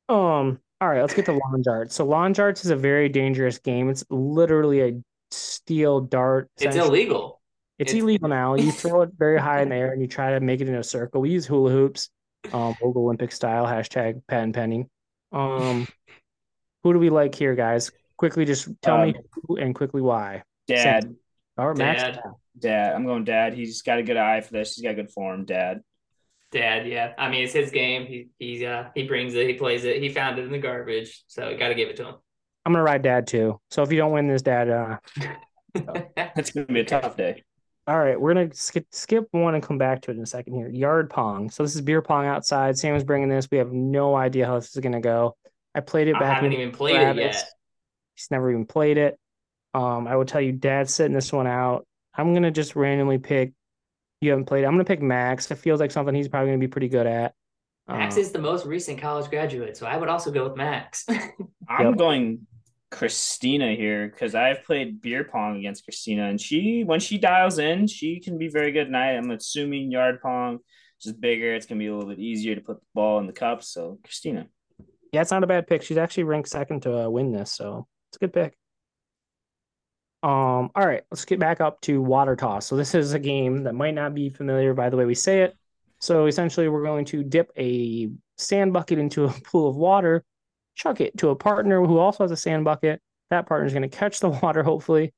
Um. 0.09 0.59
All 0.79 0.87
right, 0.89 1.01
let's 1.01 1.13
get 1.13 1.25
to 1.25 1.31
lawn 1.33 1.61
darts. 1.63 1.95
So 1.95 2.05
lawn 2.05 2.33
darts 2.33 2.63
is 2.63 2.71
a 2.71 2.75
very 2.75 3.09
dangerous 3.09 3.57
game. 3.57 3.89
It's 3.89 4.03
literally 4.09 4.81
a 4.81 5.01
steel 5.31 6.01
dart. 6.01 6.49
It's 6.59 6.75
illegal. 6.75 7.41
It's, 7.79 7.91
It's- 7.91 8.01
illegal 8.03 8.29
now. 8.29 8.55
You 8.55 8.71
throw 8.83 9.01
it 9.01 9.09
very 9.17 9.39
high 9.39 9.61
in 9.61 9.69
the 9.69 9.75
air 9.75 9.91
and 9.91 10.01
you 10.01 10.07
try 10.07 10.31
to 10.31 10.39
make 10.39 10.61
it 10.61 10.69
in 10.69 10.75
a 10.75 10.83
circle. 10.83 11.21
We 11.21 11.31
use 11.31 11.45
hula 11.47 11.71
hoops, 11.71 12.09
um, 12.53 12.75
Logalympic 12.75 13.31
style, 13.33 13.65
hashtag 13.65 14.21
patent 14.27 14.55
pending. 14.55 14.89
Um, 15.31 15.87
who 16.83 16.93
do 16.93 16.99
we 16.99 17.09
like 17.09 17.33
here, 17.35 17.55
guys? 17.55 17.91
Quickly, 18.17 18.45
just 18.45 18.69
tell 18.81 18.99
me 19.03 19.09
Um, 19.15 19.23
who 19.47 19.57
and 19.57 19.75
quickly 19.75 20.01
why. 20.01 20.43
Dad, 20.67 21.15
All 21.57 21.67
right, 21.69 21.77
Max. 21.77 22.01
Dad. 22.03 22.19
dad. 22.59 22.93
I'm 22.95 23.05
going 23.05 23.23
dad. 23.23 23.53
He's 23.53 23.81
got 23.81 23.99
a 23.99 24.03
good 24.03 24.17
eye 24.17 24.41
for 24.41 24.53
this. 24.53 24.75
He's 24.75 24.83
got 24.83 24.95
good 24.95 25.11
form. 25.11 25.45
Dad. 25.45 25.81
Dad, 26.51 26.87
yeah. 26.87 27.13
I 27.17 27.29
mean, 27.29 27.43
it's 27.43 27.53
his 27.53 27.71
game. 27.71 28.05
He 28.05 28.29
he's 28.39 28.63
uh 28.63 28.89
he 28.95 29.03
brings 29.03 29.35
it. 29.35 29.47
He 29.47 29.53
plays 29.55 29.83
it. 29.83 30.01
He 30.01 30.09
found 30.09 30.39
it 30.39 30.45
in 30.45 30.51
the 30.51 30.57
garbage, 30.59 31.23
so 31.27 31.49
you 31.49 31.57
got 31.57 31.69
to 31.69 31.75
give 31.75 31.89
it 31.89 31.97
to 31.97 32.05
him. 32.05 32.15
I'm 32.65 32.73
gonna 32.73 32.83
ride 32.83 33.01
Dad 33.01 33.27
too. 33.27 33.59
So 33.71 33.81
if 33.83 33.91
you 33.91 33.97
don't 33.97 34.11
win 34.11 34.27
this, 34.27 34.41
Dad, 34.41 34.69
uh, 34.69 34.97
It's 36.35 36.51
gonna 36.51 36.65
be 36.67 36.79
a 36.79 36.85
tough 36.85 37.15
day. 37.17 37.43
all 37.87 37.97
right, 37.97 38.19
we're 38.19 38.33
gonna 38.33 38.53
skip 38.53 38.85
skip 38.91 39.27
one 39.31 39.55
and 39.55 39.63
come 39.63 39.77
back 39.77 40.01
to 40.03 40.11
it 40.11 40.17
in 40.17 40.23
a 40.23 40.25
second 40.25 40.53
here. 40.55 40.69
Yard 40.69 41.09
pong. 41.09 41.49
So 41.49 41.63
this 41.63 41.75
is 41.75 41.81
beer 41.81 42.01
pong 42.01 42.25
outside. 42.25 42.77
Sam 42.77 42.95
is 42.95 43.03
bringing 43.03 43.29
this. 43.29 43.47
We 43.51 43.57
have 43.59 43.71
no 43.71 44.15
idea 44.15 44.45
how 44.45 44.55
this 44.55 44.75
is 44.75 44.81
gonna 44.81 45.01
go. 45.01 45.35
I 45.75 45.81
played 45.81 46.07
it 46.07 46.13
back. 46.13 46.21
I 46.21 46.25
back. 46.25 46.35
haven't 46.35 46.53
in 46.53 46.59
even 46.61 46.73
played 46.73 46.95
it 46.95 47.15
yet. 47.17 47.45
He's 48.15 48.27
never 48.31 48.49
even 48.49 48.65
played 48.65 48.97
it. 48.97 49.19
Um, 49.73 50.07
I 50.07 50.15
will 50.15 50.25
tell 50.25 50.41
you, 50.41 50.53
Dad's 50.53 50.93
sitting 50.93 51.13
this 51.13 51.31
one 51.31 51.45
out. 51.47 51.85
I'm 52.15 52.33
gonna 52.33 52.51
just 52.51 52.75
randomly 52.75 53.19
pick. 53.19 53.53
You 54.21 54.31
haven't 54.31 54.45
played. 54.45 54.65
I'm 54.65 54.71
gonna 54.73 54.83
pick 54.85 55.01
Max. 55.01 55.49
It 55.51 55.55
feels 55.57 55.79
like 55.79 55.91
something 55.91 56.15
he's 56.15 56.27
probably 56.27 56.49
gonna 56.49 56.57
be 56.59 56.67
pretty 56.67 56.89
good 56.89 57.05
at. 57.07 57.33
Max 57.87 58.17
Uh, 58.17 58.21
is 58.21 58.31
the 58.31 58.39
most 58.39 58.65
recent 58.65 58.99
college 58.99 59.29
graduate, 59.29 59.77
so 59.77 59.85
I 59.85 59.97
would 59.97 60.09
also 60.09 60.31
go 60.31 60.43
with 60.47 60.57
Max. 60.57 61.05
I'm 61.69 61.89
Yep. 61.89 61.97
going 61.97 62.47
Christina 62.89 63.73
here 63.75 64.07
because 64.07 64.33
I've 64.33 64.63
played 64.63 65.01
beer 65.01 65.23
pong 65.23 65.57
against 65.57 65.83
Christina, 65.83 66.27
and 66.29 66.39
she 66.41 66.83
when 66.83 66.99
she 66.99 67.17
dials 67.17 67.59
in, 67.59 67.85
she 67.87 68.19
can 68.19 68.37
be 68.37 68.47
very 68.47 68.71
good. 68.71 68.87
And 68.87 68.97
I 68.97 69.11
am 69.13 69.29
assuming 69.31 69.91
yard 69.91 70.19
pong 70.21 70.59
is 71.05 71.13
bigger. 71.13 71.53
It's 71.53 71.65
gonna 71.67 71.79
be 71.79 71.87
a 71.87 71.93
little 71.95 72.09
bit 72.09 72.19
easier 72.19 72.55
to 72.55 72.61
put 72.61 72.79
the 72.79 72.85
ball 72.95 73.19
in 73.19 73.27
the 73.27 73.33
cup. 73.33 73.61
So 73.63 73.99
Christina. 74.03 74.47
yeah, 75.13 75.21
it's 75.21 75.31
not 75.31 75.43
a 75.43 75.47
bad 75.47 75.67
pick. 75.67 75.83
She's 75.83 75.97
actually 75.97 76.23
ranked 76.23 76.49
second 76.49 76.81
to 76.83 77.05
uh, 77.05 77.09
win 77.09 77.31
this, 77.31 77.51
so 77.51 77.87
it's 78.09 78.17
a 78.17 78.19
good 78.19 78.33
pick. 78.33 78.57
Um, 80.27 80.71
all 80.75 80.85
right, 80.85 81.03
let's 81.09 81.23
get 81.23 81.39
back 81.39 81.61
up 81.61 81.79
to 81.81 82.01
water 82.01 82.35
toss. 82.35 82.65
So 82.65 82.75
this 82.75 82.93
is 82.93 83.13
a 83.13 83.19
game 83.19 83.63
that 83.63 83.73
might 83.73 83.93
not 83.93 84.13
be 84.13 84.29
familiar 84.29 84.73
by 84.73 84.89
the 84.89 84.97
way 84.97 85.05
we 85.05 85.15
say 85.15 85.43
it. 85.43 85.55
So 85.99 86.25
essentially, 86.25 86.67
we're 86.67 86.83
going 86.83 87.05
to 87.05 87.23
dip 87.23 87.49
a 87.57 88.09
sand 88.35 88.73
bucket 88.73 88.99
into 88.99 89.23
a 89.23 89.29
pool 89.45 89.69
of 89.69 89.77
water, 89.77 90.25
chuck 90.75 90.99
it 90.99 91.17
to 91.19 91.29
a 91.29 91.35
partner 91.37 91.81
who 91.81 91.97
also 91.97 92.25
has 92.25 92.31
a 92.31 92.35
sand 92.35 92.65
bucket. 92.65 93.01
That 93.29 93.47
partner 93.47 93.67
is 93.67 93.73
going 93.73 93.89
to 93.89 93.97
catch 93.97 94.19
the 94.19 94.27
water, 94.43 94.63
hopefully, 94.63 95.13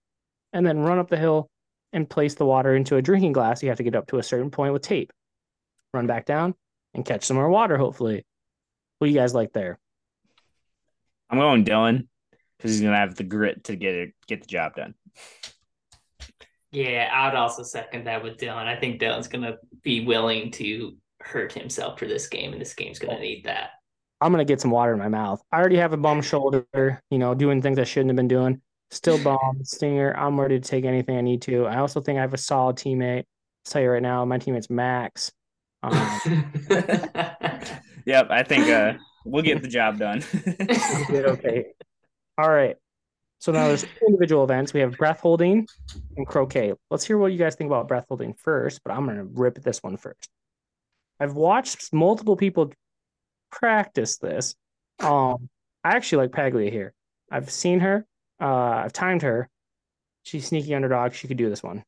and 0.53 0.63
then 0.63 0.81
run 0.81 0.99
up 0.99 1.09
the 1.09 1.17
hill 1.17 1.49
and 1.91 2.07
place 2.07 2.35
the 2.35 2.45
water 2.45 2.75
into 2.75 2.97
a 2.97 3.01
drinking 3.01 3.31
glass. 3.31 3.63
You 3.63 3.69
have 3.69 3.79
to 3.79 3.83
get 3.83 3.95
up 3.95 4.05
to 4.09 4.19
a 4.19 4.23
certain 4.23 4.51
point 4.51 4.73
with 4.73 4.83
tape, 4.83 5.11
run 5.91 6.05
back 6.05 6.27
down, 6.27 6.53
and 6.93 7.03
catch 7.03 7.23
some 7.23 7.35
more 7.35 7.49
water, 7.49 7.77
hopefully. 7.77 8.27
What 8.99 9.07
do 9.07 9.11
you 9.11 9.19
guys 9.19 9.33
like 9.33 9.53
there? 9.53 9.79
I'm 11.31 11.39
going 11.39 11.65
Dylan 11.65 12.05
because 12.59 12.71
he's 12.71 12.81
gonna 12.81 12.97
have 12.97 13.15
the 13.15 13.23
grit 13.23 13.63
to 13.65 13.75
get 13.75 13.95
it 13.95 14.13
get 14.27 14.41
the 14.41 14.47
job 14.47 14.75
done. 14.75 14.93
Yeah, 16.71 17.09
I'd 17.11 17.35
also 17.35 17.63
second 17.63 18.05
that 18.05 18.23
with 18.23 18.37
Dylan. 18.37 18.67
I 18.67 18.75
think 18.79 19.01
Dylan's 19.01 19.27
gonna 19.27 19.57
be 19.83 20.05
willing 20.05 20.51
to 20.53 20.95
hurt 21.21 21.53
himself 21.53 21.99
for 21.99 22.05
this 22.05 22.27
game, 22.27 22.53
and 22.53 22.61
this 22.61 22.73
game's 22.73 22.99
gonna 22.99 23.19
need 23.19 23.45
that. 23.45 23.71
I'm 24.21 24.31
gonna 24.31 24.45
get 24.45 24.61
some 24.61 24.71
water 24.71 24.93
in 24.93 24.99
my 24.99 25.07
mouth. 25.07 25.41
I 25.51 25.59
already 25.59 25.77
have 25.77 25.93
a 25.93 25.97
bum 25.97 26.21
shoulder, 26.21 27.01
you 27.09 27.19
know, 27.19 27.33
doing 27.33 27.61
things 27.61 27.79
I 27.79 27.83
shouldn't 27.83 28.09
have 28.09 28.17
been 28.17 28.27
doing. 28.27 28.61
Still 28.91 29.21
bum, 29.23 29.63
stinger. 29.63 30.15
I'm 30.17 30.39
ready 30.39 30.59
to 30.59 30.67
take 30.67 30.85
anything 30.85 31.17
I 31.17 31.21
need 31.21 31.41
to. 31.43 31.65
I 31.65 31.77
also 31.77 32.01
think 32.01 32.17
I 32.17 32.21
have 32.21 32.33
a 32.33 32.37
solid 32.37 32.75
teammate. 32.75 33.19
I'll 33.19 33.71
tell 33.71 33.81
you 33.81 33.89
right 33.89 34.01
now, 34.01 34.25
my 34.25 34.37
teammate's 34.37 34.69
Max. 34.69 35.31
Um, 35.81 36.51
Yep, 38.09 38.27
I 38.31 38.41
think 38.41 38.67
uh, 38.69 38.93
we'll 39.23 39.43
get 39.43 39.61
the 39.61 39.67
job 39.67 39.99
done. 39.99 40.23
did 40.43 41.25
okay. 41.25 41.65
All 42.39 42.49
right. 42.49 42.75
So 43.39 43.53
now 43.53 43.67
there's 43.67 43.85
individual 44.05 44.43
events. 44.43 44.73
We 44.73 44.81
have 44.81 44.97
breath 44.97 45.21
holding 45.21 45.65
and 46.17 46.27
croquet. 46.27 46.73
Let's 46.91 47.05
hear 47.05 47.17
what 47.17 47.31
you 47.31 47.37
guys 47.37 47.55
think 47.55 47.69
about 47.69 47.87
breath 47.87 48.05
holding 48.09 48.33
first, 48.33 48.81
but 48.83 48.91
I'm 48.91 49.05
gonna 49.05 49.23
rip 49.23 49.55
this 49.61 49.81
one 49.81 49.97
first. 49.97 50.29
I've 51.19 51.33
watched 51.33 51.93
multiple 51.93 52.35
people 52.35 52.71
practice 53.51 54.17
this. 54.17 54.55
Um, 54.99 55.49
I 55.83 55.95
actually 55.95 56.23
like 56.23 56.31
Paglia 56.31 56.69
here. 56.69 56.93
I've 57.31 57.49
seen 57.49 57.79
her. 57.79 58.05
Uh, 58.41 58.83
I've 58.85 58.93
timed 58.93 59.21
her. 59.21 59.49
She's 60.23 60.47
sneaky 60.47 60.75
underdog. 60.75 61.13
She 61.13 61.27
could 61.27 61.37
do 61.37 61.49
this 61.49 61.63
one. 61.63 61.83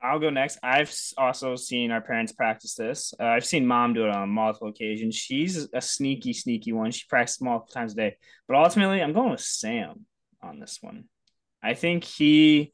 I'll 0.00 0.20
go 0.20 0.30
next. 0.30 0.58
I've 0.62 0.94
also 1.16 1.56
seen 1.56 1.90
our 1.90 2.00
parents 2.00 2.32
practice 2.32 2.74
this. 2.74 3.12
Uh, 3.18 3.24
I've 3.24 3.44
seen 3.44 3.66
mom 3.66 3.94
do 3.94 4.04
it 4.04 4.10
on 4.10 4.28
multiple 4.28 4.68
occasions. 4.68 5.16
She's 5.16 5.68
a 5.72 5.80
sneaky, 5.80 6.32
sneaky 6.32 6.72
one. 6.72 6.90
She 6.92 7.04
practices 7.08 7.40
multiple 7.40 7.72
times 7.72 7.92
a 7.94 7.96
day. 7.96 8.16
But 8.46 8.56
ultimately, 8.56 9.02
I'm 9.02 9.12
going 9.12 9.30
with 9.32 9.40
Sam 9.40 10.06
on 10.42 10.60
this 10.60 10.78
one. 10.80 11.04
I 11.62 11.74
think 11.74 12.04
he 12.04 12.72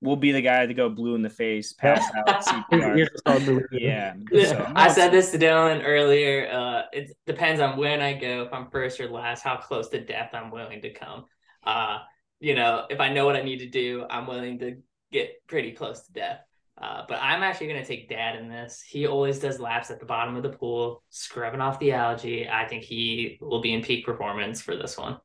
will 0.00 0.16
be 0.16 0.32
the 0.32 0.40
guy 0.40 0.64
to 0.66 0.74
go 0.74 0.88
blue 0.88 1.14
in 1.14 1.22
the 1.22 1.30
face, 1.30 1.72
pass 1.78 2.10
out 2.16 2.42
CPR. 2.44 2.96
Here's 2.96 3.10
what's 3.10 3.22
called 3.22 3.42
the- 3.42 3.68
Yeah. 3.70 4.14
So 4.46 4.64
I'm 4.64 4.76
I 4.76 4.88
said 4.88 5.12
this 5.12 5.30
to 5.32 5.38
Dylan 5.38 5.82
earlier. 5.84 6.48
Uh, 6.50 6.82
it 6.92 7.16
depends 7.26 7.60
on 7.60 7.76
when 7.78 8.00
I 8.00 8.14
go. 8.14 8.42
If 8.44 8.52
I'm 8.52 8.70
first 8.70 8.98
or 8.98 9.08
last, 9.10 9.42
how 9.42 9.56
close 9.58 9.88
to 9.90 10.00
death 10.02 10.30
I'm 10.32 10.50
willing 10.50 10.80
to 10.82 10.90
come. 10.92 11.26
Uh, 11.64 11.98
you 12.40 12.54
know, 12.54 12.86
if 12.90 12.98
I 12.98 13.12
know 13.12 13.26
what 13.26 13.36
I 13.36 13.42
need 13.42 13.58
to 13.58 13.68
do, 13.68 14.04
I'm 14.10 14.26
willing 14.26 14.58
to 14.60 14.78
get 15.12 15.46
pretty 15.46 15.72
close 15.72 16.06
to 16.06 16.12
death. 16.12 16.40
Uh, 16.82 17.04
but 17.08 17.18
I'm 17.22 17.44
actually 17.44 17.68
going 17.68 17.80
to 17.80 17.86
take 17.86 18.08
Dad 18.08 18.34
in 18.34 18.48
this. 18.48 18.82
He 18.84 19.06
always 19.06 19.38
does 19.38 19.60
laps 19.60 19.92
at 19.92 20.00
the 20.00 20.06
bottom 20.06 20.34
of 20.34 20.42
the 20.42 20.48
pool, 20.48 21.04
scrubbing 21.10 21.60
off 21.60 21.78
the 21.78 21.92
algae. 21.92 22.48
I 22.48 22.66
think 22.66 22.82
he 22.82 23.38
will 23.40 23.60
be 23.60 23.72
in 23.72 23.82
peak 23.82 24.04
performance 24.04 24.60
for 24.60 24.74
this 24.76 24.98
one. 24.98 25.18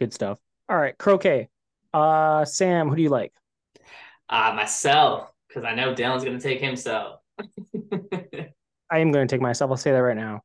Good 0.00 0.14
stuff. 0.14 0.38
All 0.70 0.78
right, 0.78 0.96
croquet. 0.96 1.50
Uh, 1.92 2.46
Sam, 2.46 2.88
who 2.88 2.96
do 2.96 3.02
you 3.02 3.10
like? 3.10 3.34
Uh, 4.30 4.54
myself, 4.56 5.30
because 5.46 5.64
I 5.64 5.74
know 5.74 5.94
Dylan's 5.94 6.24
going 6.24 6.38
to 6.38 6.42
take 6.42 6.60
himself. 6.60 7.20
I 8.90 8.98
am 8.98 9.12
going 9.12 9.28
to 9.28 9.34
take 9.34 9.42
myself. 9.42 9.70
I'll 9.70 9.76
say 9.76 9.92
that 9.92 9.98
right 9.98 10.16
now. 10.16 10.40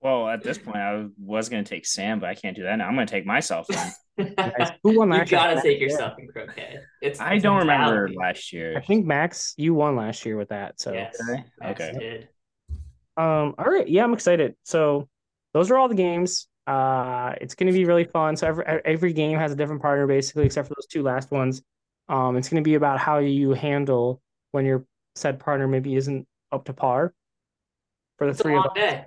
Well, 0.00 0.28
at 0.28 0.42
this 0.42 0.56
point, 0.56 0.78
I 0.78 1.06
was 1.18 1.50
going 1.50 1.62
to 1.62 1.68
take 1.68 1.84
Sam, 1.84 2.18
but 2.18 2.30
I 2.30 2.34
can't 2.34 2.56
do 2.56 2.62
that 2.62 2.76
now. 2.76 2.88
I'm 2.88 2.94
going 2.94 3.06
to 3.06 3.10
take 3.10 3.26
myself. 3.26 3.66
Then. 4.24 4.52
Guys, 4.58 4.72
who 4.82 4.98
won 4.98 5.08
you 5.08 5.14
last 5.18 5.30
year? 5.30 5.40
gotta 5.40 5.60
take 5.62 5.80
yourself 5.80 6.18
in 6.18 6.28
croquet. 6.28 6.80
It's 7.00 7.20
I 7.20 7.34
it's 7.34 7.42
don't 7.42 7.58
remember 7.58 8.08
last 8.14 8.52
year. 8.52 8.76
I 8.76 8.80
think 8.80 9.06
Max, 9.06 9.54
you 9.56 9.74
won 9.74 9.96
last 9.96 10.24
year 10.24 10.36
with 10.36 10.48
that. 10.50 10.80
So 10.80 10.92
Yes, 10.94 11.20
Okay. 11.20 11.44
Max 11.60 11.80
Okay. 11.80 11.98
did. 11.98 12.28
Um, 13.16 13.54
all 13.58 13.66
right, 13.66 13.88
yeah, 13.88 14.04
I'm 14.04 14.14
excited. 14.14 14.54
So 14.64 15.08
those 15.52 15.70
are 15.70 15.76
all 15.76 15.88
the 15.88 15.94
games. 15.94 16.46
Uh, 16.66 17.34
it's 17.40 17.54
going 17.54 17.66
to 17.66 17.72
be 17.72 17.84
really 17.84 18.04
fun. 18.04 18.36
So 18.36 18.46
every 18.46 18.64
every 18.64 19.12
game 19.12 19.38
has 19.38 19.52
a 19.52 19.56
different 19.56 19.82
partner, 19.82 20.06
basically, 20.06 20.46
except 20.46 20.68
for 20.68 20.74
those 20.74 20.86
two 20.86 21.02
last 21.02 21.30
ones. 21.30 21.62
Um, 22.08 22.36
it's 22.36 22.48
going 22.48 22.62
to 22.62 22.68
be 22.68 22.74
about 22.74 22.98
how 22.98 23.18
you 23.18 23.52
handle 23.52 24.22
when 24.52 24.64
your 24.64 24.84
said 25.16 25.40
partner 25.40 25.66
maybe 25.66 25.96
isn't 25.96 26.26
up 26.52 26.64
to 26.66 26.72
par. 26.72 27.12
For 28.18 28.26
the 28.26 28.30
It's 28.30 28.40
a 28.40 28.42
three 28.44 28.52
of 28.56 28.58
long 28.58 28.68
us, 28.68 28.74
day. 28.74 29.04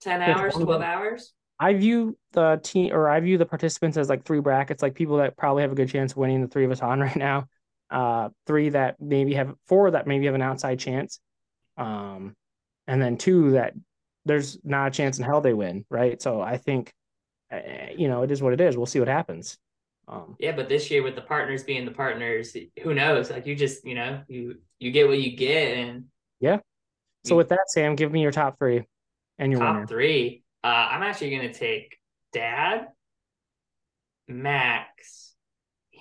Ten 0.00 0.22
hours, 0.22 0.54
twelve 0.54 0.82
hours. 0.82 1.32
I 1.62 1.74
view 1.74 2.18
the 2.32 2.60
team 2.60 2.92
or 2.92 3.08
I 3.08 3.20
view 3.20 3.38
the 3.38 3.46
participants 3.46 3.96
as 3.96 4.08
like 4.08 4.24
three 4.24 4.40
brackets, 4.40 4.82
like 4.82 4.96
people 4.96 5.18
that 5.18 5.36
probably 5.36 5.62
have 5.62 5.70
a 5.70 5.76
good 5.76 5.88
chance 5.88 6.10
of 6.10 6.18
winning 6.18 6.42
the 6.42 6.48
three 6.48 6.64
of 6.64 6.72
us 6.72 6.82
on 6.82 6.98
right 7.08 7.16
now. 7.16 7.46
Uh, 7.88 8.30
three 8.48 8.70
that 8.70 8.96
maybe 9.00 9.34
have 9.34 9.54
four 9.66 9.92
that 9.92 10.08
maybe 10.08 10.26
have 10.26 10.34
an 10.34 10.42
outside 10.42 10.80
chance. 10.80 11.20
Um, 11.76 12.34
and 12.88 13.00
then 13.00 13.16
two 13.16 13.52
that 13.52 13.74
there's 14.24 14.58
not 14.64 14.88
a 14.88 14.90
chance 14.90 15.18
in 15.18 15.24
hell 15.24 15.40
they 15.40 15.54
win, 15.54 15.84
right? 15.88 16.20
So 16.20 16.40
I 16.40 16.56
think, 16.56 16.92
uh, 17.52 17.60
you 17.96 18.08
know, 18.08 18.22
it 18.22 18.32
is 18.32 18.42
what 18.42 18.54
it 18.54 18.60
is. 18.60 18.76
We'll 18.76 18.86
see 18.86 18.98
what 18.98 19.06
happens. 19.06 19.56
Um, 20.08 20.34
Yeah, 20.40 20.56
but 20.56 20.68
this 20.68 20.90
year 20.90 21.04
with 21.04 21.14
the 21.14 21.20
partners 21.20 21.62
being 21.62 21.84
the 21.84 21.92
partners, 21.92 22.56
who 22.82 22.92
knows? 22.92 23.30
Like 23.30 23.46
you 23.46 23.54
just, 23.54 23.86
you 23.86 23.94
know, 23.94 24.22
you 24.26 24.56
you 24.80 24.90
get 24.90 25.06
what 25.06 25.20
you 25.20 25.36
get, 25.36 25.76
and 25.76 26.06
yeah. 26.40 26.58
so 27.24 27.36
with 27.36 27.50
that, 27.50 27.68
Sam, 27.70 27.94
give 27.94 28.10
me 28.10 28.20
your 28.20 28.32
top 28.32 28.58
three 28.58 28.84
and 29.38 29.52
your 29.52 29.60
top 29.60 29.74
winner. 29.76 29.86
three. 29.86 30.41
Uh, 30.64 30.66
I'm 30.66 31.02
actually 31.02 31.36
gonna 31.36 31.52
take 31.52 31.96
Dad, 32.32 32.88
Max, 34.28 35.34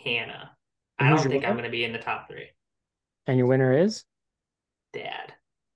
Hannah. 0.04 0.52
I 1.00 1.06
And 1.06 1.10
who's 1.10 1.22
don't 1.24 1.32
your 1.32 1.42
think 1.42 1.50
I'm 1.50 1.56
gonna 1.56 1.70
be 1.70 1.84
in 1.84 1.94
the 1.94 2.00
top 2.00 2.28
three. 2.30 2.50
And 3.28 3.38
your 3.38 3.48
winner 3.48 3.78
is? 3.78 4.04
Dad. 4.94 5.34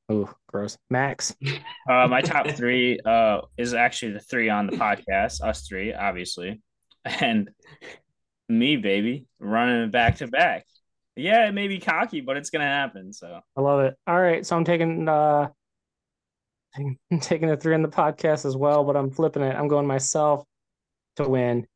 Oh, 0.08 0.32
gross. 0.48 0.78
Max. 0.90 1.36
Uh, 1.88 2.08
my 2.08 2.20
top 2.20 2.48
three 2.50 3.00
uh, 3.06 3.42
is 3.58 3.76
actually 3.76 4.14
the 4.14 4.20
three 4.20 4.50
on 4.50 4.66
the 4.66 4.76
podcast, 4.76 5.40
us 5.44 5.68
three, 5.68 5.94
obviously, 5.94 6.60
and 7.06 7.52
me, 8.50 8.76
baby, 8.76 9.28
running 9.38 9.92
back 9.92 10.16
to 10.16 10.28
back. 10.28 10.66
Yeah, 11.16 11.48
it 11.48 11.54
may 11.54 11.68
be 11.68 11.78
cocky, 11.80 12.22
but 12.22 12.38
it's 12.38 12.50
gonna 12.50 12.66
happen. 12.66 13.14
So 13.14 13.40
I 13.56 13.62
love 13.62 13.82
it. 13.82 13.94
All 14.08 14.20
right, 14.20 14.44
so 14.44 14.58
I'm 14.58 14.64
taking 14.64 15.08
uh 15.08 15.50
I'm 16.78 16.98
taking 17.20 17.48
the 17.48 17.58
three 17.58 17.74
on 17.74 17.82
the 17.82 17.88
podcast 17.90 18.46
as 18.46 18.56
well, 18.58 18.84
but 18.84 18.96
I'm 18.96 19.12
flipping 19.12 19.44
it. 19.44 19.56
I'm 19.56 19.68
going 19.68 19.88
myself 19.88 20.44
to 21.18 21.28
win. 21.28 21.68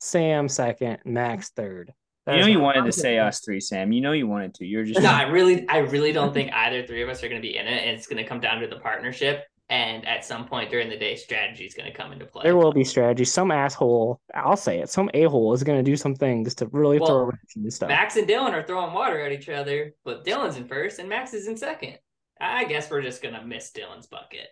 Sam 0.00 0.48
second, 0.48 0.98
Max 1.04 1.50
third. 1.50 1.92
That 2.26 2.36
you 2.36 2.42
know 2.42 2.46
you 2.48 2.60
wanted 2.60 2.80
I'm 2.80 2.86
to 2.86 2.92
say 2.92 3.14
doing 3.14 3.24
it. 3.24 3.28
us 3.28 3.40
three, 3.40 3.60
Sam. 3.60 3.90
You 3.90 4.00
know 4.00 4.12
you 4.12 4.26
wanted 4.26 4.54
to. 4.54 4.66
You're 4.66 4.84
just 4.84 5.00
No, 5.00 5.10
I 5.10 5.22
really, 5.22 5.66
I 5.68 5.78
really 5.78 6.12
don't 6.12 6.32
think 6.34 6.52
either 6.52 6.86
three 6.86 7.02
of 7.02 7.08
us 7.08 7.22
are 7.22 7.28
gonna 7.28 7.40
be 7.40 7.56
in 7.56 7.66
it. 7.66 7.84
And 7.84 7.96
it's 7.96 8.06
gonna 8.06 8.24
come 8.26 8.38
down 8.38 8.60
to 8.60 8.66
the 8.66 8.76
partnership, 8.76 9.44
and 9.70 10.06
at 10.06 10.24
some 10.24 10.46
point 10.46 10.70
during 10.70 10.88
the 10.90 10.96
day, 10.98 11.16
strategy 11.16 11.64
is 11.64 11.74
gonna 11.74 11.92
come 11.92 12.12
into 12.12 12.26
play. 12.26 12.42
There 12.44 12.56
will 12.56 12.72
be 12.72 12.84
strategy. 12.84 13.24
Some 13.24 13.50
asshole, 13.50 14.20
I'll 14.34 14.56
say 14.58 14.80
it, 14.80 14.90
some 14.90 15.10
a-hole 15.14 15.54
is 15.54 15.64
going 15.64 15.78
to 15.78 15.90
do 15.90 15.96
some 15.96 16.14
things 16.14 16.54
to 16.56 16.66
really 16.66 16.98
Well, 16.98 17.08
throw 17.08 17.16
a 17.16 17.24
wrench 17.24 17.56
into 17.56 17.70
stuff. 17.70 17.88
Max 17.88 18.16
and 18.16 18.28
Dylan 18.28 18.52
are 18.52 18.62
throwing 18.62 18.92
water 18.92 19.20
at 19.20 19.32
each 19.32 19.48
other, 19.48 19.94
but 20.04 20.24
Dylan's 20.24 20.56
in 20.58 20.66
first 20.68 20.98
and 20.98 21.08
Max 21.08 21.32
is 21.34 21.48
in 21.48 21.56
second. 21.56 21.98
I 22.40 22.64
guess 22.64 22.90
we're 22.90 23.02
just 23.02 23.22
gonna 23.22 23.44
miss 23.44 23.70
Dylan's 23.72 24.06
bucket. 24.06 24.48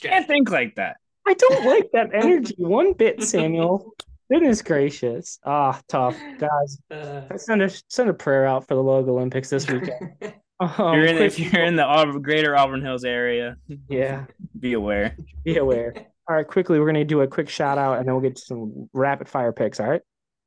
can't 0.00 0.26
think 0.26 0.50
like 0.50 0.74
that. 0.76 0.96
I 1.26 1.34
don't 1.34 1.64
like 1.74 1.90
that 1.92 2.10
energy 2.14 2.54
one 2.58 2.92
bit, 2.92 3.22
Samuel. 3.22 3.94
Goodness 4.30 4.62
gracious. 4.62 5.38
Ah, 5.44 5.80
tough. 5.88 6.16
Guys, 6.38 6.78
Uh, 6.90 7.36
send 7.36 7.62
a, 7.62 7.70
send 7.88 8.10
a 8.10 8.14
prayer 8.14 8.44
out 8.46 8.66
for 8.66 8.74
the 8.74 8.82
Logalympics 8.82 9.48
this 9.48 9.68
weekend. 9.70 10.34
Um, 10.58 10.94
you're 10.94 11.04
in, 11.04 11.18
if 11.18 11.38
you're 11.38 11.62
in 11.64 11.76
the 11.76 11.82
Aub- 11.82 12.22
greater 12.22 12.56
Auburn 12.56 12.80
Hills 12.80 13.04
area, 13.04 13.58
yeah. 13.90 14.24
be 14.58 14.72
aware. 14.72 15.14
be 15.44 15.58
aware. 15.58 15.92
All 16.26 16.34
right, 16.34 16.48
quickly, 16.48 16.78
we're 16.78 16.86
going 16.86 16.94
to 16.94 17.04
do 17.04 17.20
a 17.20 17.26
quick 17.28 17.50
shout 17.50 17.76
out 17.76 17.98
and 17.98 18.08
then 18.08 18.14
we'll 18.14 18.22
get 18.22 18.36
to 18.36 18.40
some 18.42 18.88
rapid 18.94 19.28
fire 19.28 19.52
picks. 19.52 19.80
All 19.80 19.86
right. 19.86 20.00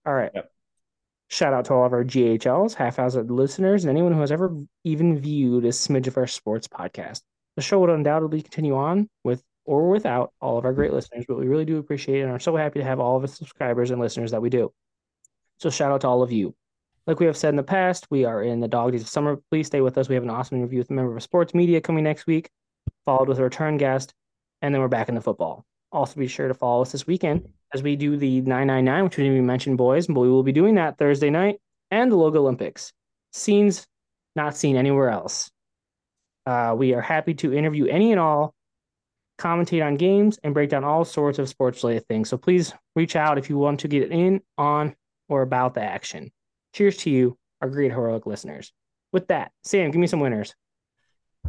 All 0.08 0.14
right. 0.16 0.32
Yep. 0.34 0.52
Shout 1.32 1.54
out 1.54 1.66
to 1.66 1.76
all 1.76 1.86
of 1.86 1.94
our 1.94 2.04
GHLs, 2.04 2.74
half 2.74 2.98
housed 2.98 3.30
listeners, 3.30 3.84
and 3.86 3.92
anyone 3.92 4.14
who 4.14 4.20
has 4.22 4.32
ever 4.32 4.52
even 4.84 5.20
viewed 5.20 5.64
a 5.64 5.70
smidge 5.70 6.08
of 6.08 6.18
our 6.18 6.26
sports 6.26 6.68
podcast. 6.68 7.22
The 7.56 7.62
show 7.62 7.80
would 7.80 7.92
undoubtedly 7.92 8.42
continue 8.42 8.76
on 8.76 9.08
with 9.24 9.44
or 9.64 9.92
without 9.92 10.34
all 10.42 10.58
of 10.58 10.66
our 10.66 10.74
great 10.74 10.92
listeners, 10.92 11.26
but 11.28 11.38
we 11.38 11.48
really 11.48 11.66
do 11.66 11.78
appreciate 11.78 12.22
and 12.22 12.32
are 12.32 12.40
so 12.40 12.56
happy 12.56 12.80
to 12.80 12.86
have 12.86 13.00
all 13.00 13.16
of 13.16 13.22
the 13.22 13.28
subscribers 13.28 13.92
and 13.92 14.02
listeners 14.02 14.32
that 14.32 14.42
we 14.42 14.50
do. 14.50 14.74
So, 15.60 15.70
shout 15.70 15.92
out 15.92 16.02
to 16.02 16.08
all 16.08 16.24
of 16.24 16.32
you. 16.32 16.56
Like 17.06 17.20
we 17.20 17.28
have 17.28 17.38
said 17.38 17.50
in 17.50 17.58
the 17.58 17.64
past, 17.64 18.08
we 18.10 18.26
are 18.26 18.42
in 18.42 18.60
the 18.60 18.68
dog 18.68 18.94
days 18.94 19.04
of 19.04 19.08
summer. 19.08 19.40
Please 19.52 19.68
stay 19.68 19.82
with 19.82 20.00
us. 20.00 20.10
We 20.10 20.16
have 20.16 20.24
an 20.24 20.32
awesome 20.32 20.58
interview 20.58 20.80
with 20.80 20.90
a 20.90 20.94
member 20.94 21.16
of 21.16 21.22
sports 21.22 21.54
media 21.54 21.80
coming 21.80 22.04
next 22.04 22.26
week, 22.26 22.50
followed 23.06 23.28
with 23.28 23.38
a 23.38 23.44
return 23.44 23.78
guest, 23.78 24.16
and 24.64 24.74
then 24.74 24.82
we're 24.82 24.88
back 24.88 25.10
in 25.10 25.16
the 25.16 25.22
football. 25.22 25.64
Also, 25.92 26.20
be 26.20 26.28
sure 26.28 26.48
to 26.48 26.56
follow 26.56 26.82
us 26.82 26.92
this 26.92 27.06
weekend 27.06 27.48
as 27.74 27.84
we 27.84 27.96
do 27.96 28.18
the 28.18 28.42
999, 28.42 29.04
which 29.04 29.18
we 29.18 29.24
didn't 29.24 29.38
even 29.38 29.46
mention, 29.46 29.76
boys, 29.76 30.08
but 30.08 30.20
we 30.20 30.30
will 30.30 30.44
be 30.44 30.52
doing 30.52 30.76
that 30.76 30.98
Thursday 30.98 31.30
night 31.30 31.60
and 31.92 32.12
the 32.12 32.16
Logalympics. 32.16 32.92
Scenes 33.32 33.86
not 34.36 34.56
seen 34.56 34.76
anywhere 34.76 35.10
else. 35.10 35.50
Uh, 36.46 36.74
we 36.78 36.94
are 36.94 37.02
happy 37.02 37.34
to 37.36 37.54
interview 37.54 37.86
any 37.86 38.12
and 38.12 38.20
all, 38.20 38.54
commentate 39.38 39.86
on 39.86 39.96
games, 39.96 40.40
and 40.44 40.54
break 40.54 40.70
down 40.70 40.84
all 40.84 41.06
sorts 41.06 41.38
of 41.38 41.50
sports 41.50 41.84
related 41.84 42.08
things. 42.08 42.30
So 42.30 42.38
please 42.38 42.74
reach 42.96 43.16
out 43.16 43.38
if 43.38 43.50
you 43.50 43.58
want 43.58 43.82
to 43.82 43.88
get 43.88 44.12
in 44.12 44.42
on 44.58 44.96
or 45.28 45.44
about 45.44 45.76
the 45.76 45.82
action. 45.82 46.32
Cheers 46.74 46.98
to 46.98 47.10
you, 47.10 47.38
our 47.62 47.70
great 47.70 47.92
heroic 47.92 48.26
listeners. 48.26 48.72
With 49.12 49.28
that, 49.28 49.52
Sam, 49.64 49.92
give 49.92 50.02
me 50.02 50.08
some 50.08 50.20
winners. 50.20 50.56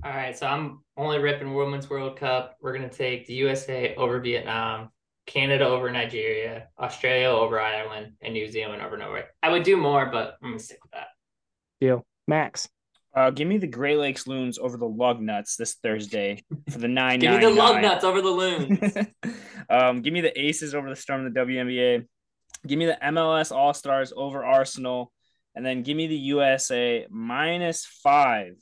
All 0.04 0.10
right, 0.12 0.36
so 0.36 0.46
I'm 0.46 0.82
only 0.96 1.18
ripping 1.18 1.54
Women's 1.54 1.90
World 1.90 2.16
Cup. 2.16 2.56
We're 2.60 2.72
gonna 2.72 2.88
take 2.88 3.26
the 3.26 3.34
USA 3.34 3.94
over 3.96 4.20
Vietnam, 4.20 4.90
Canada 5.26 5.66
over 5.66 5.90
Nigeria, 5.90 6.68
Australia 6.78 7.28
over 7.28 7.60
Ireland, 7.60 8.14
and 8.20 8.34
New 8.34 8.50
Zealand 8.50 8.82
over 8.82 8.96
Norway. 8.96 9.24
I 9.42 9.50
would 9.50 9.62
do 9.62 9.76
more, 9.76 10.06
but 10.06 10.36
I'm 10.42 10.50
gonna 10.50 10.58
stick 10.58 10.82
with 10.82 10.92
that. 10.92 11.08
Deal. 11.80 12.04
Max. 12.26 12.68
Uh, 13.14 13.30
give 13.30 13.48
me 13.48 13.58
the 13.58 13.66
Great 13.66 13.98
Lakes 13.98 14.26
Loons 14.28 14.58
over 14.58 14.76
the 14.76 14.86
Lug 14.88 15.20
Nuts 15.20 15.56
this 15.56 15.74
Thursday 15.74 16.44
for 16.70 16.78
the 16.78 16.88
nine. 17.00 17.18
Give 17.18 17.32
me 17.32 17.40
the 17.40 17.50
lug 17.50 17.82
nuts 17.82 18.04
over 18.04 18.22
the 18.22 18.30
loons. 18.30 18.96
um, 19.70 20.02
give 20.02 20.12
me 20.12 20.20
the 20.20 20.40
Aces 20.40 20.74
over 20.74 20.88
the 20.88 20.96
Storm 20.96 21.26
of 21.26 21.34
the 21.34 21.40
WNBA. 21.40 22.06
Give 22.66 22.78
me 22.78 22.86
the 22.86 22.98
MLS 23.02 23.50
All 23.50 23.74
Stars 23.74 24.12
over 24.16 24.44
Arsenal, 24.44 25.12
and 25.56 25.66
then 25.66 25.82
give 25.82 25.96
me 25.96 26.06
the 26.06 26.16
USA 26.16 27.06
minus 27.10 27.84
five 27.84 28.54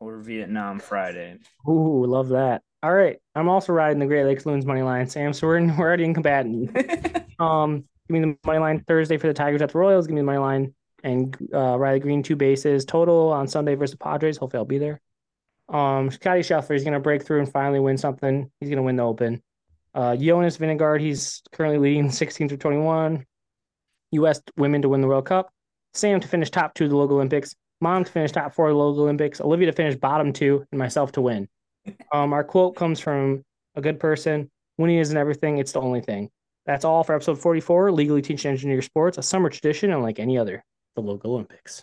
over 0.00 0.18
Vietnam 0.20 0.78
Friday. 0.78 1.36
Ooh, 1.68 2.06
love 2.06 2.28
that. 2.30 2.62
All 2.82 2.92
right. 2.92 3.18
I'm 3.34 3.48
also 3.48 3.72
riding 3.72 3.98
the 3.98 4.06
Great 4.06 4.24
Lakes 4.24 4.46
Loons 4.46 4.64
money 4.64 4.82
line, 4.82 5.06
Sam. 5.06 5.32
So 5.32 5.46
we're, 5.46 5.58
in, 5.58 5.76
we're 5.76 5.86
already 5.86 6.04
in 6.04 6.14
combatant. 6.14 6.76
Um, 7.40 7.86
give 8.06 8.10
me 8.10 8.20
the 8.20 8.36
money 8.44 8.58
line 8.58 8.84
Thursday 8.86 9.16
for 9.16 9.26
the 9.26 9.32
Tigers 9.32 9.62
at 9.62 9.72
the 9.72 9.78
Royals. 9.78 10.06
Give 10.06 10.14
me 10.14 10.20
the 10.20 10.26
money 10.26 10.36
line 10.36 10.74
and 11.02 11.34
uh, 11.54 11.78
Riley 11.78 12.00
Greene 12.00 12.22
two 12.22 12.36
bases 12.36 12.84
total 12.84 13.30
on 13.30 13.48
Sunday 13.48 13.74
versus 13.74 13.92
the 13.92 13.98
Padres. 13.98 14.36
Hopefully, 14.36 14.58
I'll 14.58 14.64
be 14.66 14.76
there. 14.76 15.00
Um, 15.68 16.10
Scotty 16.10 16.40
Scheffler 16.40 16.74
is 16.74 16.82
going 16.82 16.94
to 16.94 17.00
break 17.00 17.22
through 17.22 17.38
and 17.38 17.50
finally 17.50 17.80
win 17.80 17.96
something. 17.96 18.50
He's 18.60 18.68
going 18.68 18.76
to 18.78 18.82
win 18.82 18.96
the 18.96 19.04
Open. 19.04 19.42
Uh, 19.94 20.16
Jonas 20.16 20.58
Vingegaard, 20.58 21.00
he's 21.00 21.42
currently 21.52 21.78
leading 21.78 22.10
16 22.10 22.48
through 22.48 22.58
21. 22.58 23.24
U.S. 24.12 24.42
women 24.56 24.82
to 24.82 24.88
win 24.88 25.00
the 25.00 25.06
World 25.06 25.26
Cup. 25.26 25.52
Sam 25.94 26.20
to 26.20 26.28
finish 26.28 26.50
top 26.50 26.74
two 26.74 26.84
of 26.84 26.90
the 26.90 26.96
Logalympics. 26.96 27.54
Mom 27.80 28.04
to 28.04 28.10
finish 28.10 28.32
top 28.32 28.54
four 28.54 28.68
of 28.68 28.76
the 28.76 28.80
Logalympics. 28.80 29.40
Olivia 29.40 29.66
to 29.66 29.72
finish 29.72 29.96
bottom 29.96 30.32
two, 30.32 30.66
and 30.70 30.78
myself 30.78 31.12
to 31.12 31.20
win. 31.20 31.48
Um, 32.12 32.32
our 32.32 32.44
quote 32.44 32.76
comes 32.76 33.00
from 33.00 33.44
a 33.74 33.80
good 33.80 34.00
person. 34.00 34.50
Winning 34.78 34.98
isn't 34.98 35.16
everything; 35.16 35.58
it's 35.58 35.72
the 35.72 35.80
only 35.80 36.00
thing. 36.00 36.30
That's 36.66 36.84
all 36.84 37.02
for 37.02 37.14
episode 37.14 37.38
44, 37.38 37.90
Legally 37.92 38.22
Teaching 38.22 38.50
an 38.50 38.54
Engineer 38.54 38.82
Sports, 38.82 39.18
a 39.18 39.22
summer 39.22 39.48
tradition 39.48 39.92
unlike 39.92 40.18
any 40.18 40.38
other, 40.38 40.62
the 40.94 41.02
Logalympics. 41.02 41.82